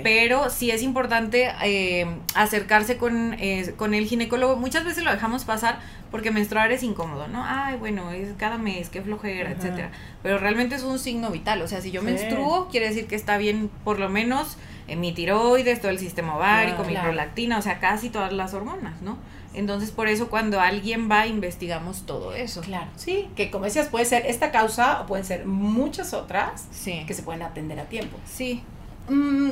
Pero 0.03 0.49
sí 0.49 0.71
es 0.71 0.81
importante 0.83 1.49
eh, 1.63 2.05
acercarse 2.35 2.97
con, 2.97 3.33
eh, 3.39 3.73
con 3.77 3.93
el 3.93 4.05
ginecólogo. 4.05 4.55
Muchas 4.57 4.83
veces 4.85 5.03
lo 5.03 5.11
dejamos 5.11 5.45
pasar 5.45 5.79
porque 6.11 6.31
menstruar 6.31 6.71
es 6.71 6.83
incómodo, 6.83 7.27
¿no? 7.27 7.43
Ay, 7.45 7.77
bueno, 7.77 8.11
es 8.11 8.33
cada 8.37 8.57
mes, 8.57 8.89
qué 8.89 9.01
flojera, 9.01 9.49
Ajá. 9.51 9.57
etcétera. 9.57 9.91
Pero 10.21 10.37
realmente 10.37 10.75
es 10.75 10.83
un 10.83 10.99
signo 10.99 11.31
vital. 11.31 11.61
O 11.61 11.67
sea, 11.67 11.81
si 11.81 11.91
yo 11.91 12.01
Sí. 12.01 12.05
menstruo, 12.07 12.67
quiere 12.69 12.89
decir 12.89 13.07
que 13.07 13.15
está 13.15 13.37
bien, 13.37 13.69
por 13.83 13.99
lo 13.99 14.09
menos, 14.09 14.57
en 14.87 14.99
mi 14.99 15.13
tiroides, 15.13 15.79
todo 15.79 15.89
el 15.91 15.99
sistema 15.99 16.35
ovárico, 16.35 16.75
Claro. 16.77 16.87
mi 16.89 16.93
Claro. 16.95 17.07
prolactina, 17.07 17.57
o 17.57 17.61
sea, 17.61 17.79
casi 17.79 18.09
todas 18.09 18.33
las 18.33 18.53
hormonas, 18.53 19.01
¿no? 19.01 19.17
Entonces, 19.53 19.91
por 19.91 20.07
eso 20.07 20.29
cuando 20.29 20.61
alguien 20.61 21.09
va, 21.11 21.27
investigamos 21.27 22.05
todo 22.05 22.33
eso. 22.33 22.61
Claro, 22.61 22.87
sí, 22.95 23.29
que 23.35 23.51
como 23.51 23.65
decías, 23.65 23.87
puede 23.89 24.05
ser 24.05 24.25
esta 24.25 24.51
causa 24.51 25.01
o 25.01 25.05
pueden 25.07 25.25
ser 25.25 25.45
muchas 25.45 26.13
otras 26.13 26.67
Sí. 26.71 27.03
que 27.05 27.13
se 27.13 27.23
pueden 27.23 27.41
atender 27.41 27.79
a 27.79 27.85
tiempo. 27.85 28.17
Sí. 28.25 28.63
Mm, 29.09 29.51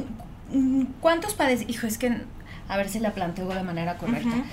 mm, 0.54 0.86
¿Cuántos 1.02 1.34
padecimientos? 1.34 1.76
Hijo, 1.76 1.88
es 1.88 1.98
que 1.98 2.22
a 2.70 2.78
ver 2.78 2.88
si 2.88 3.00
la 3.00 3.12
planteo 3.14 3.48
de 3.50 3.64
manera 3.64 3.98
correcta. 3.98 4.44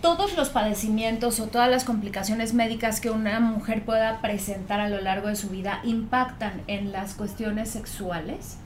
Todos 0.00 0.34
los 0.34 0.48
padecimientos 0.48 1.40
o 1.40 1.48
todas 1.48 1.68
las 1.70 1.84
complicaciones 1.84 2.54
médicas 2.54 3.00
que 3.00 3.10
una 3.10 3.38
mujer 3.38 3.84
pueda 3.84 4.22
presentar 4.22 4.80
a 4.80 4.88
lo 4.88 4.98
largo 5.02 5.28
de 5.28 5.36
su 5.36 5.50
vida 5.50 5.80
impactan 5.84 6.62
en 6.68 6.90
las 6.90 7.12
cuestiones 7.12 7.68
sexuales, 7.68 8.56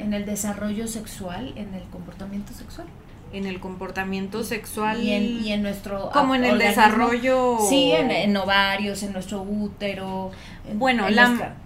en 0.00 0.12
el 0.12 0.26
desarrollo 0.26 0.88
sexual, 0.88 1.52
en 1.54 1.72
el 1.74 1.84
comportamiento 1.84 2.52
sexual 2.52 2.88
en 3.32 3.46
el 3.46 3.58
comportamiento 3.60 4.44
sexual 4.44 5.02
y 5.02 5.12
en, 5.12 5.44
y 5.44 5.52
en 5.52 5.62
nuestro 5.62 6.10
como 6.12 6.34
en 6.34 6.44
el 6.44 6.52
organismo. 6.52 6.82
desarrollo 6.82 7.58
Sí, 7.68 7.90
en, 7.92 8.10
en 8.10 8.36
ovarios, 8.36 9.02
en 9.02 9.12
nuestro 9.12 9.42
útero. 9.42 10.30
en- 10.68 10.78
bueno 10.78 11.08
en 11.08 11.16
la, 11.16 11.28
nuestra- 11.28 11.56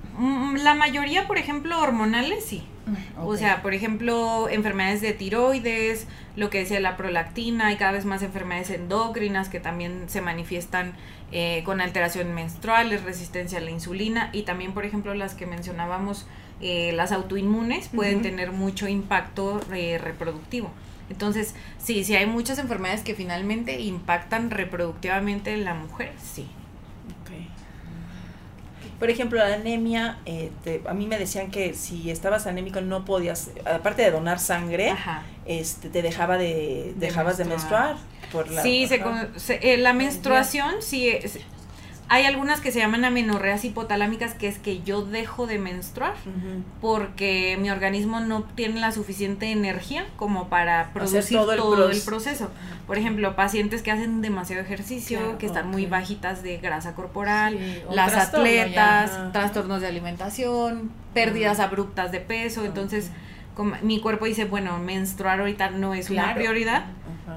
la 0.64 0.75
mayoría 0.75 1.27
por 1.27 1.38
ejemplo 1.38 1.81
hormonales 1.81 2.44
sí 2.44 2.62
Mm, 2.88 3.27
o 3.27 3.37
sea 3.37 3.61
por 3.61 3.75
ejemplo 3.75 4.49
enfermedades 4.49 5.03
de 5.03 5.12
tiroides 5.12 6.07
lo 6.37 6.49
que 6.49 6.61
decía 6.61 6.81
la 6.81 6.97
prolactina 6.97 7.66
hay 7.66 7.77
cada 7.77 7.92
vez 7.92 8.07
más 8.07 8.23
enfermedades 8.23 8.71
endocrinas 8.71 9.51
que 9.51 9.61
también 9.61 10.05
se 10.09 10.23
manifiestan 10.23 10.94
eh, 11.31 11.61
con 11.66 11.83
alteración 11.83 12.33
menstruales 12.35 13.03
resistencia 13.05 13.59
a 13.59 13.61
la 13.61 13.71
insulina 13.71 14.31
y 14.33 14.44
también 14.44 14.73
por 14.73 14.87
ejemplo 14.87 15.12
las 15.12 15.35
que 15.35 15.44
mencionábamos 15.44 16.27
eh, 16.62 16.92
las 16.94 17.12
autoinmunes 17.12 17.88
pueden 17.88 18.23
tener 18.23 18.53
mucho 18.53 18.88
impacto 18.88 19.61
eh, 19.75 19.99
reproductivo 19.99 20.71
entonces, 21.11 21.55
sí, 21.83 22.05
sí 22.05 22.14
hay 22.16 22.27
muchas 22.27 22.59
enfermedades 22.59 23.03
que 23.03 23.14
finalmente 23.14 23.81
impactan 23.81 24.51
reproductivamente 24.51 25.53
en 25.55 25.64
la 25.64 25.75
mujer, 25.75 26.12
sí. 26.23 26.47
Por 28.99 29.11
ejemplo, 29.11 29.38
la 29.38 29.55
anemia, 29.55 30.18
eh, 30.27 30.51
te- 30.64 30.83
a 30.88 30.92
mí 30.92 31.07
me 31.07 31.18
decían 31.21 31.53
que 31.53 31.73
si 31.75 32.11
estabas 32.11 32.49
anémico 32.49 32.81
no 32.81 33.05
podías, 33.05 33.51
aparte 33.64 34.03
de 34.03 34.11
donar 34.11 34.40
sangre, 34.40 34.90
Ajá. 34.90 35.23
este, 35.47 35.88
te 35.88 36.03
dejaba 36.03 36.37
de, 36.37 36.94
De 36.97 37.07
dejabas 37.07 37.38
de 37.38 37.44
menstruar. 37.44 37.94
Por 38.33 38.51
la, 38.51 38.61
sí, 38.61 38.88
se- 38.88 39.73
eh, 39.73 39.77
la 39.77 39.92
menstruación, 39.92 40.75
sí, 40.81 41.09
es- 41.09 41.38
hay 42.11 42.25
algunas 42.25 42.61
que 42.61 42.73
se 42.73 42.79
llaman 42.79 43.05
amenorreas 43.05 43.64
hipotalámicas, 43.64 44.35
que 44.35 44.49
es 44.49 44.59
que 44.59 44.83
yo 44.83 45.03
dejo 45.03 45.47
de 45.47 45.59
menstruar 45.59 46.14
porque 46.81 47.59
mi 47.61 47.71
organismo 47.71 48.21
no 48.21 48.42
tiene 48.42 48.81
la 48.81 48.92
suficiente 48.92 49.51
energía 49.51 50.07
como 50.16 50.49
para 50.49 50.90
producir 50.92 51.37
todo 51.38 51.57
todo, 51.57 51.85
el 51.87 51.92
el, 51.92 51.99
proce- 51.99 52.05
proceso. 52.05 52.51
Por 52.87 52.99
ejemplo, 52.99 53.37
pacientes 53.37 53.83
que 53.83 53.90
hacen 53.90 54.23
demasiado 54.23 54.62
ejercicio, 54.62 55.18
Claro, 55.18 55.38
que 55.38 55.47
están 55.47 55.71
muy 55.71 55.87
bajitas 55.87 56.42
de 56.42 56.59
grasa 56.59 56.94
corporal, 56.94 57.59
Sí, 57.59 57.83
las 57.92 58.11
trastorno 58.12 58.47
atletas, 58.47 59.33
trastornos 59.33 59.81
de 59.81 59.87
alimentación, 59.88 60.90
pérdidas 61.14 61.61
abruptas 61.61 62.12
de 62.12 62.21
peso, 62.21 62.64
entonces 62.64 63.11
como 63.55 63.75
mi 63.83 64.01
cuerpo 64.01 64.25
dice, 64.27 64.44
bueno, 64.44 64.79
menstruar 64.79 65.40
ahorita 65.40 65.71
no 65.71 65.92
es 65.92 66.11
una 66.11 66.23
prioridad. 66.37 66.87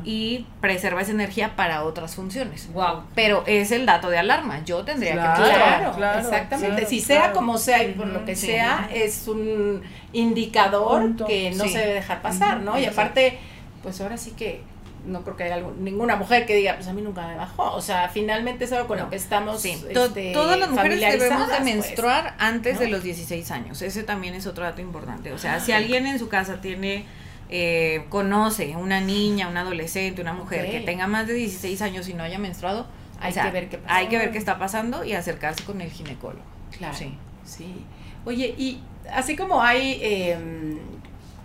Y 0.04 0.46
preserva 0.62 1.02
esa 1.02 1.12
energía 1.12 1.56
para 1.56 1.84
otras 1.84 2.16
funciones. 2.16 2.72
Wow. 2.74 3.04
Pero 3.16 3.44
es 3.48 3.72
el 3.72 3.86
dato 3.86 4.10
de 4.10 4.18
alarma. 4.18 4.64
Yo 4.66 4.84
tendría 4.84 5.14
Claro, 5.14 5.44
que 5.44 5.50
Claro, 5.52 5.92
claro, 5.96 6.20
exactamente. 6.20 6.86
si 6.86 7.00
sea 7.00 7.20
claro. 7.22 7.34
como 7.36 7.58
sea 7.58 7.84
y 7.84 7.94
por 7.94 8.08
lo 8.08 8.26
que 8.26 8.36
sí. 8.36 8.48
sea, 8.48 8.90
es 8.94 9.28
un 9.28 9.82
indicador 10.14 11.02
Punto. 11.02 11.26
que 11.26 11.52
no 11.52 11.64
Sí. 11.66 11.72
se 11.72 11.80
debe 11.80 11.94
dejar 11.94 12.22
pasar, 12.22 12.60
¿no? 12.62 12.78
Y 12.80 12.86
aparte, 12.86 13.38
pues 13.84 14.00
ahora 14.02 14.18
sí 14.18 14.32
que 14.32 14.62
no 15.06 15.24
creo 15.24 15.36
que 15.36 15.44
haya 15.46 15.56
algún- 15.56 15.84
ninguna 15.84 16.16
mujer 16.16 16.46
que 16.46 16.56
diga, 16.56 16.76
pues 16.76 16.88
a 16.88 16.94
mí 16.94 17.02
nunca 17.02 17.28
me 17.28 17.36
bajó. 17.36 17.74
O 17.74 17.82
sea, 17.82 18.08
finalmente 18.10 18.66
es 18.66 18.72
algo 18.72 18.88
con 18.88 19.00
lo 19.00 19.10
que 19.10 19.16
estamos. 19.16 19.60
Sí, 19.60 19.76
to- 19.94 20.06
este, 20.06 20.32
todas 20.32 20.60
las 20.60 20.70
mujeres 20.70 21.00
debemos 21.00 21.48
de 21.48 21.56
pues, 21.56 21.64
menstruar 21.64 22.36
antes 22.38 22.78
de 22.78 22.88
los 22.88 23.02
16 23.02 23.50
años. 23.50 23.82
Ese 23.82 24.04
también 24.04 24.36
es 24.36 24.46
otro 24.46 24.64
dato 24.64 24.80
importante. 24.82 25.34
O 25.34 25.40
sea, 25.40 25.60
si 25.60 25.72
alguien 25.72 26.06
en 26.06 26.20
su 26.20 26.30
casa 26.30 26.62
tiene, 26.62 27.06
eh, 27.52 28.06
conoce 28.08 28.78
una 28.78 29.02
niña, 29.02 29.50
un 29.50 29.58
adolescente, 29.58 30.22
una 30.22 30.34
mujer 30.34 30.72
que 30.72 30.80
tenga 30.80 31.06
más 31.08 31.28
de 31.28 31.34
16 31.34 31.82
años 31.82 32.08
y 32.08 32.14
no 32.14 32.24
haya 32.24 32.40
menstruado, 32.40 32.88
Hay 33.20 33.32
o 33.32 33.34
sea, 33.34 33.44
que 33.44 33.52
ver 33.52 33.70
qué 33.70 33.78
pasa. 33.78 33.96
Hay 33.96 34.08
que 34.08 34.18
ver 34.18 34.32
qué 34.32 34.38
está 34.38 34.58
pasando 34.58 35.04
y 35.04 35.14
acercarse 35.14 35.64
con 35.66 35.82
el 35.82 35.92
ginecólogo. 35.92 36.46
Claro. 36.78 36.96
Sí. 36.96 37.14
Sí. 37.44 37.86
Oye, 38.24 38.56
y 38.58 38.80
así 39.12 39.36
como 39.36 39.62
hay 39.62 40.00
em, 40.02 40.78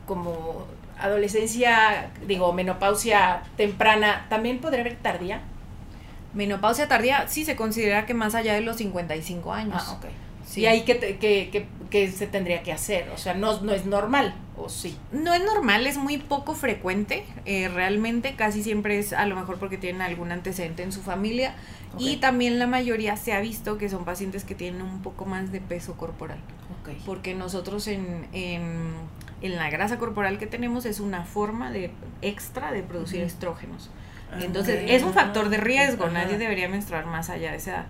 como 0.06 0.66
adolescencia, 0.98 2.10
digo, 2.26 2.52
menopausia 2.52 3.42
temprana, 3.56 4.26
¿también 4.28 4.60
podría 4.60 4.82
haber 4.82 4.96
tardía? 4.96 5.40
Menopausia 6.34 6.86
tardía 6.86 7.26
sí 7.28 7.44
se 7.44 7.56
considera 7.56 8.06
que 8.06 8.14
más 8.14 8.34
allá 8.34 8.54
de 8.54 8.60
los 8.60 8.76
55 8.76 9.52
años. 9.52 9.82
Ah, 9.84 9.92
ok. 9.94 10.06
Sí. 10.56 10.62
¿Y 10.62 10.66
ahí 10.66 10.82
qué, 10.84 10.94
te- 10.94 11.18
qué- 11.18 11.66
qué 11.90 12.10
se 12.10 12.26
tendría 12.26 12.62
que 12.62 12.72
hacer? 12.72 13.10
O 13.10 13.18
sea, 13.18 13.34
no, 13.34 13.60
no 13.60 13.72
es 13.72 13.84
normal, 13.86 14.34
¿o 14.56 14.68
sí? 14.68 14.96
No 15.12 15.34
es 15.34 15.44
normal, 15.44 15.86
es 15.86 15.98
muy 15.98 16.18
poco 16.18 16.54
frecuente. 16.54 17.24
eh, 17.44 17.68
realmente 17.68 18.34
casi 18.36 18.62
siempre 18.62 18.98
es 18.98 19.12
a 19.12 19.26
lo 19.26 19.36
mejor 19.36 19.58
porque 19.58 19.78
tienen 19.78 20.02
algún 20.02 20.32
antecedente 20.32 20.82
en 20.82 20.92
su 20.92 21.02
familia. 21.02 21.54
Y 21.98 22.16
también 22.16 22.58
la 22.58 22.66
mayoría 22.66 23.16
se 23.16 23.32
ha 23.32 23.40
visto 23.40 23.78
que 23.78 23.88
son 23.88 24.04
pacientes 24.04 24.44
que 24.44 24.54
tienen 24.54 24.82
un 24.82 25.02
poco 25.02 25.24
más 25.24 25.52
de 25.52 25.60
peso 25.60 25.94
corporal. 25.96 26.38
Porque 27.06 27.34
nosotros 27.34 27.86
en, 27.88 28.26
en, 28.32 28.92
en 29.42 29.56
la 29.56 29.70
grasa 29.70 29.98
corporal 29.98 30.38
que 30.38 30.46
tenemos 30.46 30.84
es 30.86 31.00
una 31.00 31.24
forma 31.24 31.70
de 31.70 31.90
extra 32.22 32.72
de 32.72 32.82
producir 32.82 33.20
estrógenos. 33.22 33.90
Entonces 34.40 34.82
Ok. 34.82 34.90
es 34.90 35.02
un 35.02 35.12
factor 35.14 35.48
de 35.48 35.56
riesgo, 35.56 36.04
Ajá. 36.04 36.12
nadie 36.12 36.36
debería 36.36 36.68
menstruar 36.68 37.06
más 37.06 37.30
allá 37.30 37.52
de 37.52 37.56
esa 37.58 37.70
edad. 37.70 37.86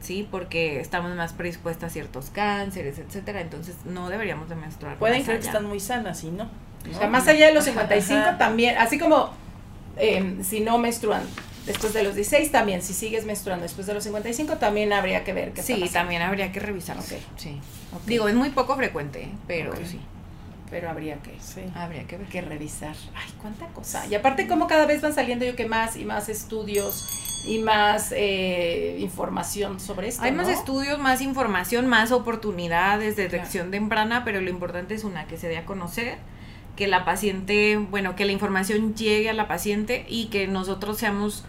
Sí, 0.00 0.28
porque 0.30 0.80
estamos 0.80 1.14
más 1.16 1.32
predispuestas 1.32 1.90
a 1.90 1.92
ciertos 1.92 2.30
cánceres, 2.30 2.98
etcétera, 2.98 3.40
entonces 3.40 3.76
no 3.84 4.08
deberíamos 4.08 4.48
de 4.48 4.54
menstruar. 4.56 4.96
Pueden 4.96 5.18
más 5.18 5.24
creer 5.26 5.40
que 5.40 5.46
están 5.46 5.64
muy 5.64 5.80
sanas 5.80 6.22
y 6.24 6.30
no. 6.30 6.48
O 6.90 6.98
sea, 6.98 7.08
más 7.08 7.26
allá 7.28 7.46
de 7.46 7.54
los 7.54 7.64
55 7.64 8.20
Ajá. 8.20 8.38
también, 8.38 8.76
así 8.78 8.98
como 8.98 9.30
em, 9.96 10.42
si 10.44 10.60
no 10.60 10.78
menstruan 10.78 11.22
después 11.66 11.92
de 11.92 12.02
los 12.02 12.14
16 12.14 12.50
también, 12.52 12.82
si 12.82 12.94
sigues 12.94 13.24
menstruando 13.26 13.62
después 13.64 13.86
de 13.86 13.94
los 13.94 14.02
55 14.04 14.56
también 14.56 14.92
habría 14.92 15.24
que 15.24 15.32
ver 15.32 15.52
qué 15.52 15.62
Sí, 15.62 15.88
también 15.92 16.22
habría 16.22 16.52
que 16.52 16.60
revisarse. 16.60 17.16
Ok. 17.16 17.22
Sí. 17.36 17.60
Digo, 18.06 18.28
es 18.28 18.34
muy 18.34 18.50
poco 18.50 18.76
frecuente, 18.76 19.24
¿eh? 19.24 19.30
pero 19.46 19.74
sí, 19.84 20.00
Pero 20.70 20.88
habría 20.88 21.16
que, 21.16 21.36
Sí. 21.40 21.62
habría 21.74 22.06
que 22.06 22.16
ver. 22.16 22.26
que 22.28 22.40
revisar. 22.42 22.94
Ay, 23.14 23.30
cuánta 23.40 23.66
cosa. 23.68 24.06
Y 24.06 24.14
aparte 24.14 24.46
como 24.46 24.66
cada 24.68 24.86
vez 24.86 25.00
van 25.02 25.12
saliendo 25.14 25.44
yo 25.44 25.56
que 25.56 25.66
más 25.66 25.96
y 25.96 26.04
más 26.04 26.28
estudios 26.28 27.42
y 27.46 27.58
más 27.58 28.12
eh, 28.16 28.96
información 29.00 29.80
sobre 29.80 30.08
esto. 30.08 30.22
Hay 30.22 30.32
más 30.32 30.48
estudios, 30.48 30.98
más 30.98 31.20
información, 31.22 31.86
más 31.86 32.12
oportunidades 32.12 33.16
de 33.16 33.24
detección 33.24 33.70
temprana, 33.70 34.24
pero 34.24 34.40
lo 34.40 34.50
importante 34.50 34.94
es 34.94 35.04
una, 35.04 35.26
que 35.26 35.36
se 35.38 35.48
dé 35.48 35.56
a 35.58 35.64
conocer, 35.64 36.18
que 36.76 36.86
la 36.86 37.04
paciente, 37.04 37.76
bueno, 37.76 38.14
que 38.14 38.24
la 38.24 38.32
información 38.32 38.94
llegue 38.94 39.30
a 39.30 39.32
la 39.34 39.48
paciente 39.48 40.04
y 40.08 40.26
que 40.26 40.46
nosotros 40.46 40.98
seamos 40.98 41.44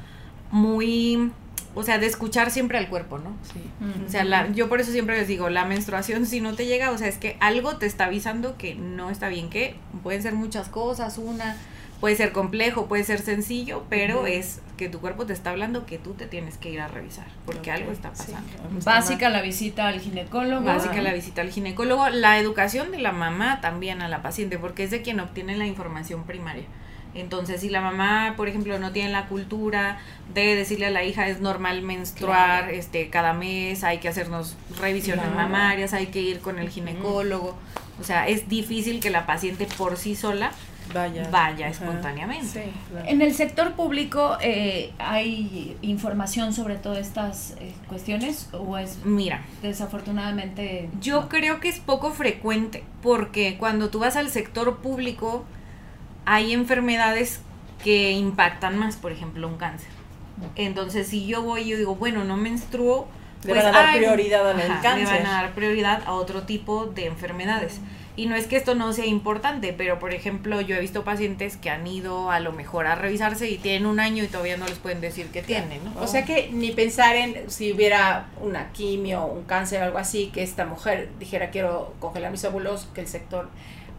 muy, 0.50 1.32
o 1.76 1.84
sea, 1.84 1.98
de 1.98 2.06
escuchar 2.06 2.52
siempre 2.52 2.78
al 2.78 2.90
cuerpo, 2.90 3.18
¿no? 3.18 3.36
Sí. 3.54 3.62
O 4.06 4.10
sea, 4.10 4.24
la, 4.24 4.52
yo 4.52 4.70
por 4.70 4.82
eso 4.82 4.92
siempre 4.92 5.18
les 5.18 5.28
digo, 5.28 5.50
la 5.50 5.66
menstruación 5.66 6.26
si 6.26 6.42
no 6.42 6.54
te 6.54 6.66
llega, 6.66 6.92
o 6.92 6.98
sea, 6.98 7.08
es 7.08 7.18
que 7.18 7.38
algo 7.40 7.78
te 7.78 7.86
está 7.86 8.06
avisando 8.06 8.58
que 8.58 8.76
no 8.76 9.10
está 9.10 9.30
bien, 9.30 9.50
que 9.50 9.76
pueden 10.04 10.22
ser 10.22 10.34
muchas 10.34 10.68
cosas, 10.70 11.18
una 11.18 11.58
puede 12.02 12.16
ser 12.16 12.34
complejo, 12.34 12.88
puede 12.88 13.04
ser 13.04 13.22
sencillo, 13.22 13.86
pero 13.88 14.26
es 14.26 14.60
que 14.76 14.90
tu 14.90 15.00
cuerpo 15.00 15.28
te 15.28 15.34
está 15.34 15.52
hablando 15.52 15.86
que 15.86 16.00
tú 16.00 16.16
te 16.16 16.26
tienes 16.26 16.58
que 16.58 16.72
ir 16.72 16.82
a 16.82 16.88
revisar, 16.88 17.28
porque 17.46 17.72
algo 17.72 17.92
está 17.92 18.10
pasando. 18.10 18.40
Básica 18.84 19.30
la 19.30 19.42
visita 19.42 19.88
al 19.88 20.00
ginecólogo. 20.00 20.66
Básica 20.66 21.00
la 21.02 21.14
visita 21.14 21.42
al 21.42 21.52
ginecólogo, 21.52 22.10
la 22.10 22.40
educación 22.40 22.92
de 22.92 22.98
la 22.98 23.12
mamá 23.12 23.62
también 23.62 24.02
a 24.02 24.10
la 24.10 24.24
paciente, 24.24 24.58
porque 24.58 24.84
es 24.84 24.92
de 24.92 25.04
quien 25.04 25.20
obtiene 25.20 25.56
la 25.56 25.68
información 25.68 26.24
primaria. 26.24 26.66
Entonces, 27.14 27.62
si 27.62 27.70
la 27.70 27.82
mamá, 27.82 28.36
por 28.38 28.48
ejemplo, 28.48 28.80
no 28.80 28.92
tiene 28.92 29.10
la 29.12 29.28
cultura 29.28 30.00
de 30.34 30.56
decirle 30.56 30.86
a 30.86 30.92
la 30.92 31.04
hija 31.04 31.28
es 31.28 31.42
normal 31.42 31.82
menstruar 31.82 32.70
este 32.72 33.10
cada 33.10 33.34
mes, 33.34 33.84
hay 33.84 33.98
que 34.00 34.08
hacernos 34.08 34.56
revisiones 34.80 35.26
Claro. 35.26 35.38
mamarias, 35.40 35.94
hay 35.94 36.08
que 36.08 36.22
ir 36.22 36.40
con 36.40 36.58
el 36.60 36.70
ginecólogo. 36.70 37.58
O 38.00 38.04
sea, 38.04 38.28
es 38.28 38.48
difícil 38.48 39.00
que 39.02 39.10
la 39.10 39.26
paciente 39.26 39.68
por 39.78 39.98
sí 39.98 40.16
sola 40.16 40.52
Vaya. 40.94 41.28
vaya 41.30 41.68
espontáneamente. 41.70 42.48
Sí, 42.66 42.72
claro. 42.90 43.08
En 43.08 43.22
el 43.22 43.34
sector 43.34 43.74
público 43.74 44.38
eh, 44.42 44.92
hay 44.98 45.78
información 45.82 46.54
sobre 46.54 46.76
todas 46.76 46.98
estas 47.00 47.52
eh, 47.60 47.72
cuestiones 47.88 48.50
o 48.54 48.78
es 48.78 48.98
Mira, 49.06 49.42
desafortunadamente 49.62 50.90
Yo 51.02 51.30
creo 51.30 51.60
que 51.60 51.70
es 51.70 51.80
poco 51.80 52.12
frecuente 52.12 52.84
porque 53.04 53.58
cuando 53.58 53.90
tú 53.90 54.00
vas 54.00 54.16
al 54.16 54.30
sector 54.30 54.78
público 54.78 55.46
hay 56.26 56.54
enfermedades 56.54 57.42
que 57.84 58.12
impactan 58.12 58.78
más, 58.78 58.96
por 58.96 59.12
ejemplo, 59.12 59.48
un 59.48 59.58
cáncer. 59.58 59.90
Entonces, 60.56 61.08
si 61.08 61.28
yo 61.28 61.42
voy 61.42 61.62
y 61.62 61.70
yo 61.70 61.78
digo, 61.78 61.96
bueno, 61.96 62.24
no 62.24 62.38
menstruo, 62.38 63.08
Le 63.44 63.54
pues, 63.54 63.64
van 63.64 63.74
a 63.74 63.78
dar 63.78 63.90
ay, 63.90 64.00
prioridad 64.00 64.50
al 64.50 64.82
cáncer. 64.82 64.98
Le 64.98 65.06
van 65.06 65.26
a 65.26 65.42
dar 65.42 65.52
prioridad 65.54 66.04
a 66.06 66.14
otro 66.14 66.44
tipo 66.44 66.86
de 66.86 67.06
enfermedades. 67.06 67.80
Y 68.18 68.26
no 68.26 68.36
es 68.36 68.46
que 68.46 68.58
esto 68.58 68.76
no 68.76 68.92
sea 68.92 69.06
importante, 69.06 69.74
pero 69.74 69.98
por 69.98 70.14
ejemplo, 70.14 70.60
yo 70.60 70.76
he 70.76 70.80
visto 70.80 71.04
pacientes 71.04 71.56
que 71.56 71.70
han 71.70 71.88
ido 71.88 72.30
a 72.30 72.42
lo 72.42 72.52
mejor 72.52 72.86
a 72.86 72.96
revisarse 72.96 73.50
y 73.50 73.58
tienen 73.58 73.86
un 73.86 74.02
año 74.02 74.24
y 74.24 74.28
todavía 74.28 74.58
no 74.58 74.66
les 74.66 74.80
pueden 74.80 75.00
decir 75.00 75.28
que 75.28 75.42
tienen, 75.42 75.84
¿no? 75.86 75.94
O 76.02 76.08
sea 76.08 76.26
que 76.26 76.50
ni 76.52 76.72
pensar 76.72 77.16
en 77.16 77.50
si 77.50 77.72
hubiera 77.72 78.28
una 78.42 78.72
quimio, 78.74 79.26
un 79.26 79.44
cáncer 79.44 79.82
o 79.82 79.86
algo 79.86 79.98
así, 79.98 80.28
que 80.28 80.44
esta 80.44 80.66
mujer 80.66 81.10
dijera 81.20 81.52
quiero 81.52 81.94
congelar 82.00 82.32
mis 82.32 82.44
óvulos, 82.44 82.90
que 82.94 83.02
el 83.02 83.08
sector 83.08 83.50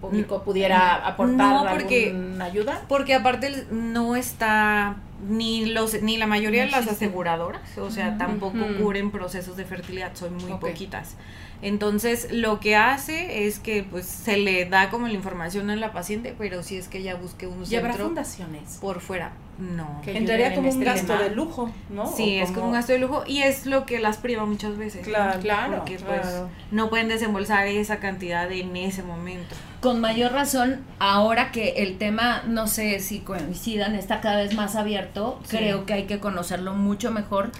público 0.02 0.42
pudiera 0.42 0.96
aportar 1.06 1.64
No, 1.64 1.70
porque- 1.70 2.10
alguna 2.10 2.44
ayuda. 2.44 2.82
Porque 2.88 3.14
aparte 3.14 3.66
no 3.70 4.16
está 4.16 4.96
ni 5.28 5.66
los 5.66 6.02
ni 6.02 6.16
la 6.16 6.26
mayoría 6.26 6.64
de 6.64 6.70
las 6.70 6.88
aseguradoras, 6.88 7.78
o 7.78 7.90
sea, 7.90 8.18
tampoco 8.18 8.58
cubren 8.78 9.10
procesos 9.10 9.56
de 9.56 9.64
fertilidad, 9.64 10.12
son 10.14 10.36
muy 10.36 10.52
poquitas. 10.54 11.16
Entonces, 11.62 12.28
lo 12.32 12.58
que 12.58 12.74
hace 12.74 13.46
es 13.46 13.60
que 13.60 13.84
pues 13.84 14.04
se 14.06 14.36
le 14.36 14.64
da 14.64 14.90
como 14.90 15.06
la 15.06 15.14
información 15.14 15.70
a 15.70 15.76
la 15.76 15.92
paciente, 15.92 16.34
pero 16.36 16.62
si 16.64 16.76
es 16.76 16.88
que 16.88 16.98
ella 16.98 17.14
busque 17.14 17.46
un 17.46 17.64
¿Y 17.70 17.76
habrá 17.76 17.94
fundaciones? 17.94 18.78
por 18.80 19.00
fuera, 19.00 19.30
no. 19.58 20.00
Que 20.02 20.16
Entraría 20.18 20.54
como 20.56 20.68
en 20.68 20.74
un 20.76 20.82
este 20.82 20.84
gasto 20.92 21.12
tema. 21.12 21.22
de 21.28 21.30
lujo, 21.36 21.70
¿no? 21.88 22.10
Sí, 22.12 22.38
es 22.38 22.50
como 22.50 22.66
un 22.66 22.72
gasto 22.72 22.92
de 22.92 22.98
lujo 22.98 23.22
y 23.28 23.42
es 23.42 23.66
lo 23.66 23.86
que 23.86 24.00
las 24.00 24.16
priva 24.16 24.44
muchas 24.44 24.76
veces. 24.76 25.06
¿no? 25.06 25.12
Claro, 25.12 25.40
Claro, 25.40 25.76
Porque 25.78 25.96
claro. 25.96 26.20
pues 26.22 26.34
no 26.72 26.90
pueden 26.90 27.06
desembolsar 27.06 27.68
esa 27.68 28.00
cantidad 28.00 28.50
en 28.50 28.74
ese 28.76 29.04
momento. 29.04 29.54
con 29.80 30.00
mayor 30.00 30.32
razón 30.32 30.80
ahora 30.98 31.52
que 31.52 31.74
el 31.82 31.96
tema 31.98 32.42
no 32.46 32.66
sé 32.66 32.98
si 33.00 33.18
coincidan 33.20 33.94
está 33.94 34.20
cada 34.20 34.38
vez 34.38 34.54
más 34.54 34.74
abierto 34.76 35.11
Sí. 35.44 35.56
creo 35.56 35.84
que 35.86 35.92
hay 35.92 36.04
que 36.04 36.18
conocerlo 36.20 36.74
mucho 36.74 37.10
mejor 37.10 37.50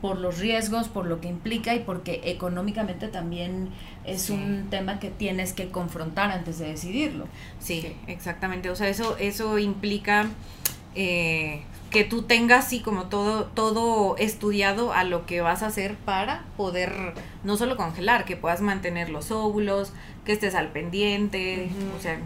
por 0.00 0.18
los 0.18 0.38
riesgos 0.38 0.88
por 0.88 1.06
lo 1.06 1.20
que 1.20 1.28
implica 1.28 1.74
y 1.74 1.80
porque 1.80 2.20
económicamente 2.24 3.08
también 3.08 3.68
es 4.04 4.22
Sí. 4.22 4.32
un 4.32 4.66
tema 4.70 4.98
que 4.98 5.10
tienes 5.10 5.52
que 5.52 5.68
confrontar 5.70 6.30
antes 6.30 6.58
de 6.58 6.68
decidirlo 6.68 7.26
Sí, 7.60 7.80
Sí. 7.82 7.96
exactamente. 8.06 8.70
O 8.70 8.76
sea, 8.76 8.88
eso, 8.88 9.16
eso 9.18 9.58
implica 9.58 10.26
eh, 10.94 11.62
que 11.90 12.02
tú 12.04 12.22
tengas 12.22 12.66
así 12.66 12.80
como 12.80 13.04
todo, 13.04 13.44
todo 13.44 14.16
estudiado 14.18 14.92
a 14.92 15.04
lo 15.04 15.26
que 15.26 15.40
vas 15.40 15.62
a 15.62 15.66
hacer 15.66 15.94
para 15.94 16.42
poder 16.56 17.14
no 17.44 17.56
solo 17.56 17.76
congelar, 17.76 18.24
que 18.24 18.36
puedas 18.36 18.60
mantener 18.60 19.08
los 19.08 19.30
óvulos, 19.30 19.92
que 20.24 20.32
estés 20.32 20.54
al 20.54 20.68
pendiente, 20.68 21.70
o 21.96 22.02
sea, 22.02 22.18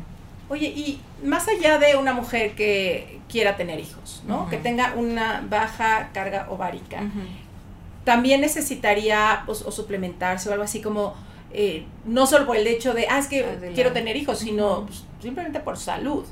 Oye, 0.52 0.66
y 0.68 1.00
más 1.24 1.48
allá 1.48 1.78
de 1.78 1.96
una 1.96 2.12
mujer 2.12 2.54
que 2.54 3.20
quiera 3.26 3.56
tener 3.56 3.80
hijos, 3.80 4.22
¿no? 4.26 4.50
Que 4.50 4.58
tenga 4.58 4.92
una 4.94 5.42
baja 5.48 6.10
carga 6.12 6.46
ovárica, 6.50 7.00
también 8.04 8.42
necesitaría 8.42 9.44
pues, 9.46 9.62
o 9.62 9.72
suplementarse 9.72 10.50
o 10.50 10.52
algo 10.52 10.64
así 10.64 10.82
como, 10.82 11.14
eh, 11.54 11.86
no 12.04 12.26
solo 12.26 12.44
por 12.44 12.56
el 12.56 12.66
hecho 12.66 12.92
de, 12.92 13.06
ah, 13.08 13.18
es 13.18 13.28
que 13.28 13.40
Adelante. 13.42 13.72
quiero 13.72 13.92
tener 13.92 14.14
hijos, 14.16 14.40
sino 14.40 14.84
pues, 14.84 15.04
simplemente 15.22 15.58
por 15.60 15.78
salud. 15.78 16.26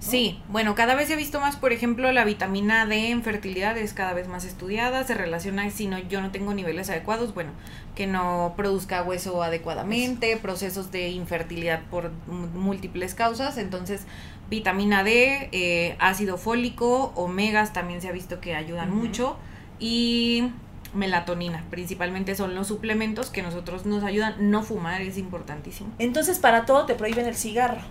Sí, 0.00 0.40
bueno, 0.48 0.74
cada 0.74 0.94
vez 0.94 1.08
se 1.08 1.14
ha 1.14 1.16
visto 1.16 1.40
más, 1.40 1.56
por 1.56 1.74
ejemplo, 1.74 2.10
la 2.10 2.24
vitamina 2.24 2.86
D 2.86 3.10
en 3.10 3.22
fertilidad 3.22 3.76
es 3.76 3.92
cada 3.92 4.14
vez 4.14 4.28
más 4.28 4.46
estudiada, 4.46 5.04
se 5.04 5.14
relaciona 5.14 5.68
si 5.70 5.86
no 5.86 5.98
yo 5.98 6.22
no 6.22 6.30
tengo 6.30 6.54
niveles 6.54 6.88
adecuados, 6.88 7.34
bueno, 7.34 7.50
que 7.94 8.06
no 8.06 8.54
produzca 8.56 9.02
hueso 9.02 9.42
adecuadamente, 9.42 10.38
procesos 10.38 10.90
de 10.90 11.10
infertilidad 11.10 11.82
por 11.90 12.12
múltiples 12.26 13.14
causas, 13.14 13.58
entonces 13.58 14.06
vitamina 14.48 15.04
D, 15.04 15.50
eh, 15.52 15.96
ácido 15.98 16.38
fólico, 16.38 17.12
omegas 17.14 17.74
también 17.74 18.00
se 18.00 18.08
ha 18.08 18.12
visto 18.12 18.40
que 18.40 18.54
ayudan 18.54 18.90
mucho 18.90 19.36
y 19.78 20.50
melatonina, 20.94 21.64
principalmente 21.68 22.34
son 22.34 22.54
los 22.54 22.68
suplementos 22.68 23.28
que 23.28 23.42
nosotros 23.42 23.84
nos 23.84 24.02
ayudan, 24.02 24.50
no 24.50 24.62
fumar 24.62 25.02
es 25.02 25.18
importantísimo. 25.18 25.90
Entonces 25.98 26.38
para 26.38 26.64
todo 26.64 26.86
te 26.86 26.94
prohíben 26.94 27.26
el 27.26 27.36
cigarro. 27.36 27.82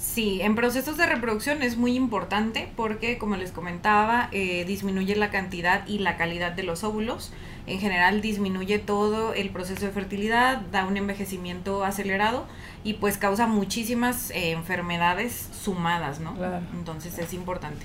Sí, 0.00 0.40
en 0.40 0.54
procesos 0.54 0.96
de 0.96 1.04
reproducción 1.04 1.62
es 1.62 1.76
muy 1.76 1.94
importante 1.94 2.72
porque, 2.74 3.18
como 3.18 3.36
les 3.36 3.52
comentaba, 3.52 4.30
eh, 4.32 4.64
disminuye 4.64 5.14
la 5.14 5.28
cantidad 5.28 5.86
y 5.86 5.98
la 5.98 6.16
calidad 6.16 6.52
de 6.52 6.62
los 6.62 6.84
óvulos. 6.84 7.34
En 7.66 7.80
general 7.80 8.22
disminuye 8.22 8.78
todo 8.78 9.34
el 9.34 9.50
proceso 9.50 9.84
de 9.84 9.92
fertilidad, 9.92 10.62
da 10.72 10.86
un 10.86 10.96
envejecimiento 10.96 11.84
acelerado 11.84 12.46
y 12.82 12.94
pues 12.94 13.18
causa 13.18 13.46
muchísimas 13.46 14.30
eh, 14.30 14.52
enfermedades 14.52 15.50
sumadas, 15.52 16.18
¿no? 16.18 16.34
Entonces 16.72 17.18
es 17.18 17.34
importante. 17.34 17.84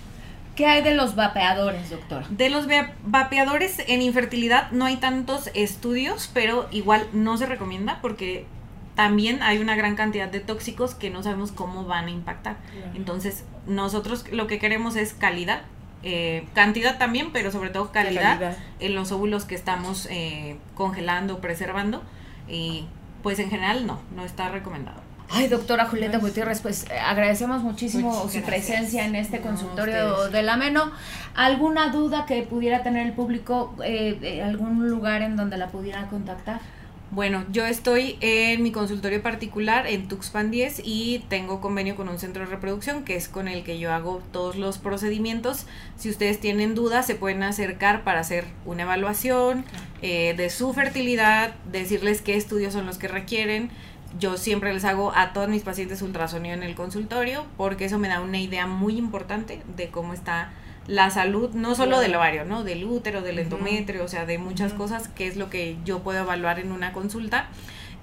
¿Qué 0.56 0.68
hay 0.68 0.82
de 0.82 0.96
los 0.96 1.16
vapeadores, 1.16 1.90
doctora? 1.90 2.26
De 2.30 2.50
los 2.50 2.66
vapeadores 3.04 3.84
en 3.88 4.02
infertilidad 4.02 4.72
no 4.72 4.86
hay 4.86 4.96
tantos 4.96 5.52
estudios, 5.54 6.32
pero 6.34 6.70
igual 6.72 7.06
no 7.12 7.36
se 7.36 7.46
recomienda 7.46 8.00
porque 8.02 8.46
también 8.96 9.44
hay 9.44 9.60
una 9.60 9.76
gran 9.76 9.96
cantidad 9.96 10.30
de 10.30 10.40
tóxicos 10.40 10.96
que 10.96 11.10
no 11.10 11.22
sabemos 11.22 11.52
cómo 11.52 11.86
van 11.86 12.06
a 12.06 12.12
impactar. 12.12 12.58
Entonces, 12.96 13.44
nosotros 13.68 14.26
lo 14.32 14.48
que 14.48 14.58
queremos 14.58 14.96
es 14.96 15.14
calidad, 15.14 15.64
eh, 16.02 16.48
cantidad 16.54 16.98
también, 16.98 17.32
pero 17.34 17.52
sobre 17.52 17.72
todo 17.72 17.92
calidad, 17.92 18.58
en 18.80 18.96
los 18.96 19.12
óvulos 19.12 19.44
que 19.44 19.56
estamos 19.56 20.08
eh, 20.10 20.58
congelando, 20.76 21.40
preservando. 21.40 22.04
Y 22.48 22.86
pues 23.22 23.40
en 23.40 23.50
general 23.50 23.86
no, 23.86 24.00
no 24.16 24.24
está 24.24 24.50
recomendado. 24.50 25.02
Ay, 25.32 25.48
doctora 25.48 25.88
Julieta 25.88 26.20
Gutiérrez, 26.20 26.62
pues 26.62 26.86
eh, 26.92 27.00
agradecemos 27.00 27.64
muchísimo 27.64 28.30
su 28.30 28.42
presencia 28.44 29.04
en 29.04 29.16
este 29.16 29.42
consultorio 29.42 30.30
del 30.30 30.48
Ameno. 30.48 30.92
¿Alguna 31.34 31.90
duda 31.90 32.26
que 32.28 32.44
pudiera 32.44 32.84
tener 32.84 33.08
el 33.08 33.14
público, 33.14 33.76
algún 34.44 34.88
lugar 34.88 35.22
en 35.24 35.36
donde 35.36 35.58
la 35.58 35.68
pudiera 35.68 36.08
contactar? 36.08 36.62
Bueno, 37.12 37.46
yo 37.52 37.66
estoy 37.66 38.18
en 38.20 38.64
mi 38.64 38.72
consultorio 38.72 39.22
particular 39.22 39.86
en 39.86 40.08
Tuxpan 40.08 40.50
10 40.50 40.82
y 40.84 41.24
tengo 41.30 41.62
convenio 41.62 41.96
con 41.96 42.10
un 42.10 42.18
centro 42.18 42.44
de 42.44 42.50
reproducción 42.50 43.04
que 43.04 43.16
es 43.16 43.30
con 43.30 43.48
el 43.48 43.64
que 43.64 43.78
yo 43.78 43.94
hago 43.94 44.24
todos 44.32 44.56
los 44.56 44.80
procedimientos. 44.80 45.68
Si 45.98 46.10
ustedes 46.10 46.40
tienen 46.40 46.74
dudas, 46.74 47.06
se 47.06 47.14
pueden 47.14 47.44
acercar 47.44 48.04
para 48.04 48.22
hacer 48.22 48.46
una 48.66 48.84
evaluación 48.84 49.66
eh, 50.02 50.34
de 50.36 50.50
su 50.50 50.74
fertilidad, 50.74 51.54
decirles 51.72 52.24
qué 52.24 52.36
estudios 52.36 52.74
son 52.74 52.88
los 52.88 52.98
que 52.98 53.08
requieren. 53.08 53.70
Yo 54.20 54.36
siempre 54.36 54.74
les 54.74 54.84
hago 54.84 55.14
a 55.16 55.32
todos 55.32 55.48
mis 55.48 55.62
pacientes 55.62 56.02
ultrasonido 56.02 56.56
en 56.56 56.64
el 56.64 56.74
consultorio 56.74 57.46
porque 57.56 57.86
eso 57.86 58.00
me 58.00 58.08
da 58.08 58.20
una 58.20 58.40
idea 58.40 58.66
muy 58.66 58.98
importante 58.98 59.62
de 59.78 59.90
cómo 59.90 60.14
está 60.14 60.52
la 60.88 61.10
salud, 61.10 61.52
no 61.52 61.76
solo 61.76 62.00
del 62.00 62.16
ovario, 62.16 62.46
¿no? 62.46 62.64
Del 62.64 62.84
útero, 62.86 63.22
del 63.22 63.40
endometrio, 63.40 64.04
o 64.04 64.08
sea, 64.08 64.26
de 64.26 64.38
muchas 64.38 64.74
cosas, 64.74 65.08
que 65.08 65.28
es 65.28 65.36
lo 65.36 65.50
que 65.50 65.78
yo 65.84 66.00
puedo 66.00 66.20
evaluar 66.20 66.60
en 66.60 66.72
una 66.72 66.94
consulta. 66.94 67.48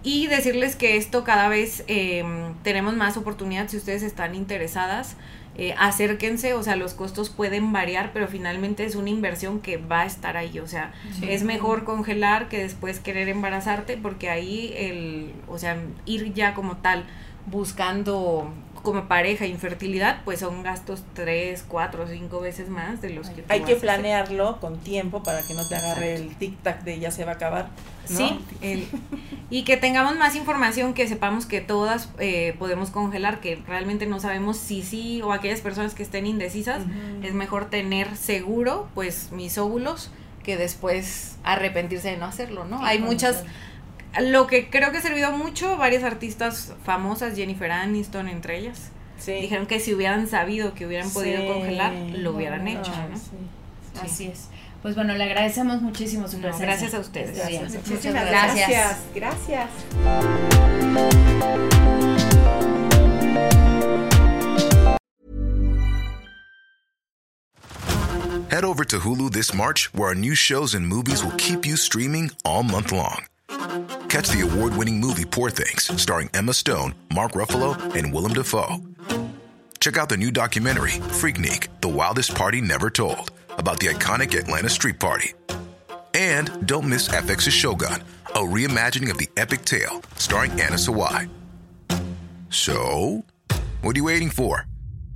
Y 0.05 0.27
decirles 0.27 0.75
que 0.75 0.97
esto 0.97 1.23
cada 1.23 1.49
vez 1.49 1.85
em, 1.87 2.55
tenemos 2.65 2.97
más 2.97 3.17
oportunidad 3.17 3.69
si 3.69 3.77
ustedes 3.77 4.03
están 4.03 4.35
interesadas. 4.35 5.17
Eh, 5.55 5.75
acérquense, 5.79 6.55
o 6.55 6.63
sea, 6.63 6.77
los 6.77 6.95
costos 6.95 7.29
pueden 7.29 7.73
variar, 7.73 8.13
pero 8.13 8.27
finalmente 8.27 8.85
es 8.85 8.97
una 8.97 9.11
inversión 9.11 9.61
que 9.61 9.77
va 9.77 10.01
a 10.01 10.07
estar 10.07 10.39
ahí, 10.39 10.59
o 10.59 10.67
sea, 10.67 10.95
es 11.21 11.43
mejor 11.43 11.85
congelar 11.85 12.49
que 12.49 12.57
después 12.57 13.01
querer 13.01 13.29
embarazarte, 13.29 13.99
porque 13.99 14.31
ahí 14.31 14.73
el, 14.75 15.35
o 15.49 15.59
sea, 15.59 15.77
ir 16.07 16.33
ya 16.33 16.55
como 16.55 16.79
tal 16.79 17.05
buscando 17.45 18.51
como 18.83 19.07
pareja 19.07 19.47
infertilidad, 19.47 20.23
pues 20.25 20.41
son 20.41 20.63
gastos 20.63 21.03
tres, 21.15 21.65
cuatro, 21.67 22.07
cinco 22.09 22.41
veces 22.41 22.69
más 22.69 23.01
de 23.01 23.11
los 23.11 23.31
que 23.31 23.45
Hay 23.49 23.63
que 23.63 23.77
planearlo 23.77 24.61
con 24.61 24.79
tiempo 24.79 25.23
para 25.23 25.43
que 25.43 25.55
no 25.55 25.67
te 25.67 25.77
agarre 25.77 26.15
el 26.17 26.37
tic-tac 26.39 26.83
de 26.83 26.99
ya 26.99 27.11
se 27.11 27.25
va 27.25 27.33
a 27.33 27.35
acabar. 27.35 27.69
Sí, 28.05 28.41
y 29.49 29.63
que 29.63 29.77
tengamos 29.77 30.17
más 30.17 30.35
información, 30.35 30.93
que 30.93 31.07
sepamos 31.07 31.47
que 31.47 31.61
todas 31.61 32.09
eh, 32.19 32.55
podemos 32.59 32.91
congelar, 32.91 33.41
que 33.41 33.63
realmente 33.67 34.07
no 34.07 34.19
sabemos 34.19 34.57
si 34.57 34.83
sí 34.83 35.23
o 35.23 35.33
aquellas 35.33 35.61
personas 35.61 35.95
que 35.95 36.03
estén 36.03 36.27
indecisas, 36.27 36.83
es 37.23 37.33
mejor 37.33 37.71
tener 37.71 38.17
seguro 38.17 38.89
pues 38.95 39.31
mis 39.31 39.57
óvulos 39.59 40.11
que 40.43 40.57
después 40.57 41.37
arrepentirse 41.45 42.11
de 42.11 42.17
no 42.17 42.27
hacerlo, 42.27 42.65
¿no? 42.65 42.85
Hay 42.85 42.99
muchas 42.99 43.45
lo 44.21 44.47
que 44.47 44.69
creo 44.69 44.93
que 44.93 44.99
ha 44.99 45.03
servido 45.03 45.33
mucho, 45.33 45.77
varias 45.77 46.03
artistas 46.03 46.75
famosas, 46.85 47.35
Jennifer 47.37 47.71
Aniston 47.71 48.29
entre 48.29 48.59
ellas, 48.59 48.91
dijeron 49.27 49.67
que 49.67 49.81
si 49.81 49.95
hubieran 49.95 50.27
sabido 50.29 50.75
que 50.75 50.87
hubieran 50.87 51.11
podido 51.11 51.47
congelar, 51.47 51.93
lo 51.95 52.33
hubieran 52.33 52.69
hecho. 52.69 52.93
¿no? 52.93 54.03
Así 54.03 54.27
es. 54.27 54.49
Pues 54.83 54.97
bueno, 54.97 55.15
le 55.15 55.25
agradecemos 55.25 55.81
muchísimo 55.81 56.27
su 56.27 56.39
presencia. 56.39 56.67
gracias 56.67 56.95
a 56.95 56.99
ustedes. 56.99 57.39
Muchísimas 57.75 58.27
gracias. 58.27 58.99
Gracias. 59.15 59.71
Head 68.51 68.65
over 68.65 68.85
to 68.85 68.99
Hulu 68.99 69.31
this 69.33 69.55
March, 69.55 69.89
where 69.95 70.09
our 70.09 70.15
new 70.15 70.35
shows 70.35 70.75
and 70.75 70.87
movies 70.87 71.25
will 71.25 71.33
keep 71.39 71.65
you 71.65 71.75
streaming 71.75 72.33
all 72.45 72.63
month 72.63 72.93
long. 72.93 73.25
Catch 74.09 74.29
the 74.29 74.43
award 74.43 74.77
winning 74.77 75.01
movie 75.01 75.25
Poor 75.25 75.49
Things, 75.49 75.91
starring 76.01 76.29
Emma 76.35 76.53
Stone, 76.53 76.95
Mark 77.15 77.33
Ruffalo, 77.33 77.95
and 77.95 78.13
Willem 78.13 78.35
Dafoe. 78.35 78.77
Check 79.81 79.97
out 79.97 80.09
the 80.09 80.17
new 80.17 80.31
documentary, 80.31 80.93
Freaknik 80.93 81.69
The 81.81 81.89
Wildest 81.89 82.35
Party 82.35 82.61
Never 82.61 82.91
Told, 82.91 83.33
about 83.51 83.81
the 83.81 83.87
iconic 83.87 84.39
Atlanta 84.39 84.69
Street 84.69 85.01
Party. 85.01 85.33
And 86.13 86.67
don't 86.67 86.87
miss 86.87 87.09
FX's 87.09 87.55
Shogun, 87.55 88.03
a 88.35 88.41
reimagining 88.41 89.11
of 89.11 89.17
the 89.17 89.29
epic 89.39 89.65
tale, 89.65 90.03
starring 90.17 90.51
Anna 90.53 90.77
Sawai. 90.77 91.29
So, 92.51 93.25
what 93.81 93.97
are 93.97 93.99
you 93.99 94.05
waiting 94.05 94.31
for? 94.31 94.67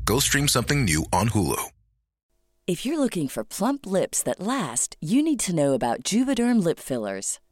Go 0.06 0.18
stream 0.18 0.48
something 0.48 0.84
new 0.84 1.04
on 1.12 1.28
Hulu. 1.28 1.62
If 2.66 2.86
you're 2.86 2.98
looking 2.98 3.28
for 3.28 3.44
plump 3.44 3.86
lips 3.86 4.22
that 4.22 4.40
last, 4.40 4.96
you 5.00 5.22
need 5.22 5.38
to 5.40 5.54
know 5.54 5.74
about 5.74 6.02
Juvederm 6.02 6.64
lip 6.64 6.80
fillers. 6.80 7.38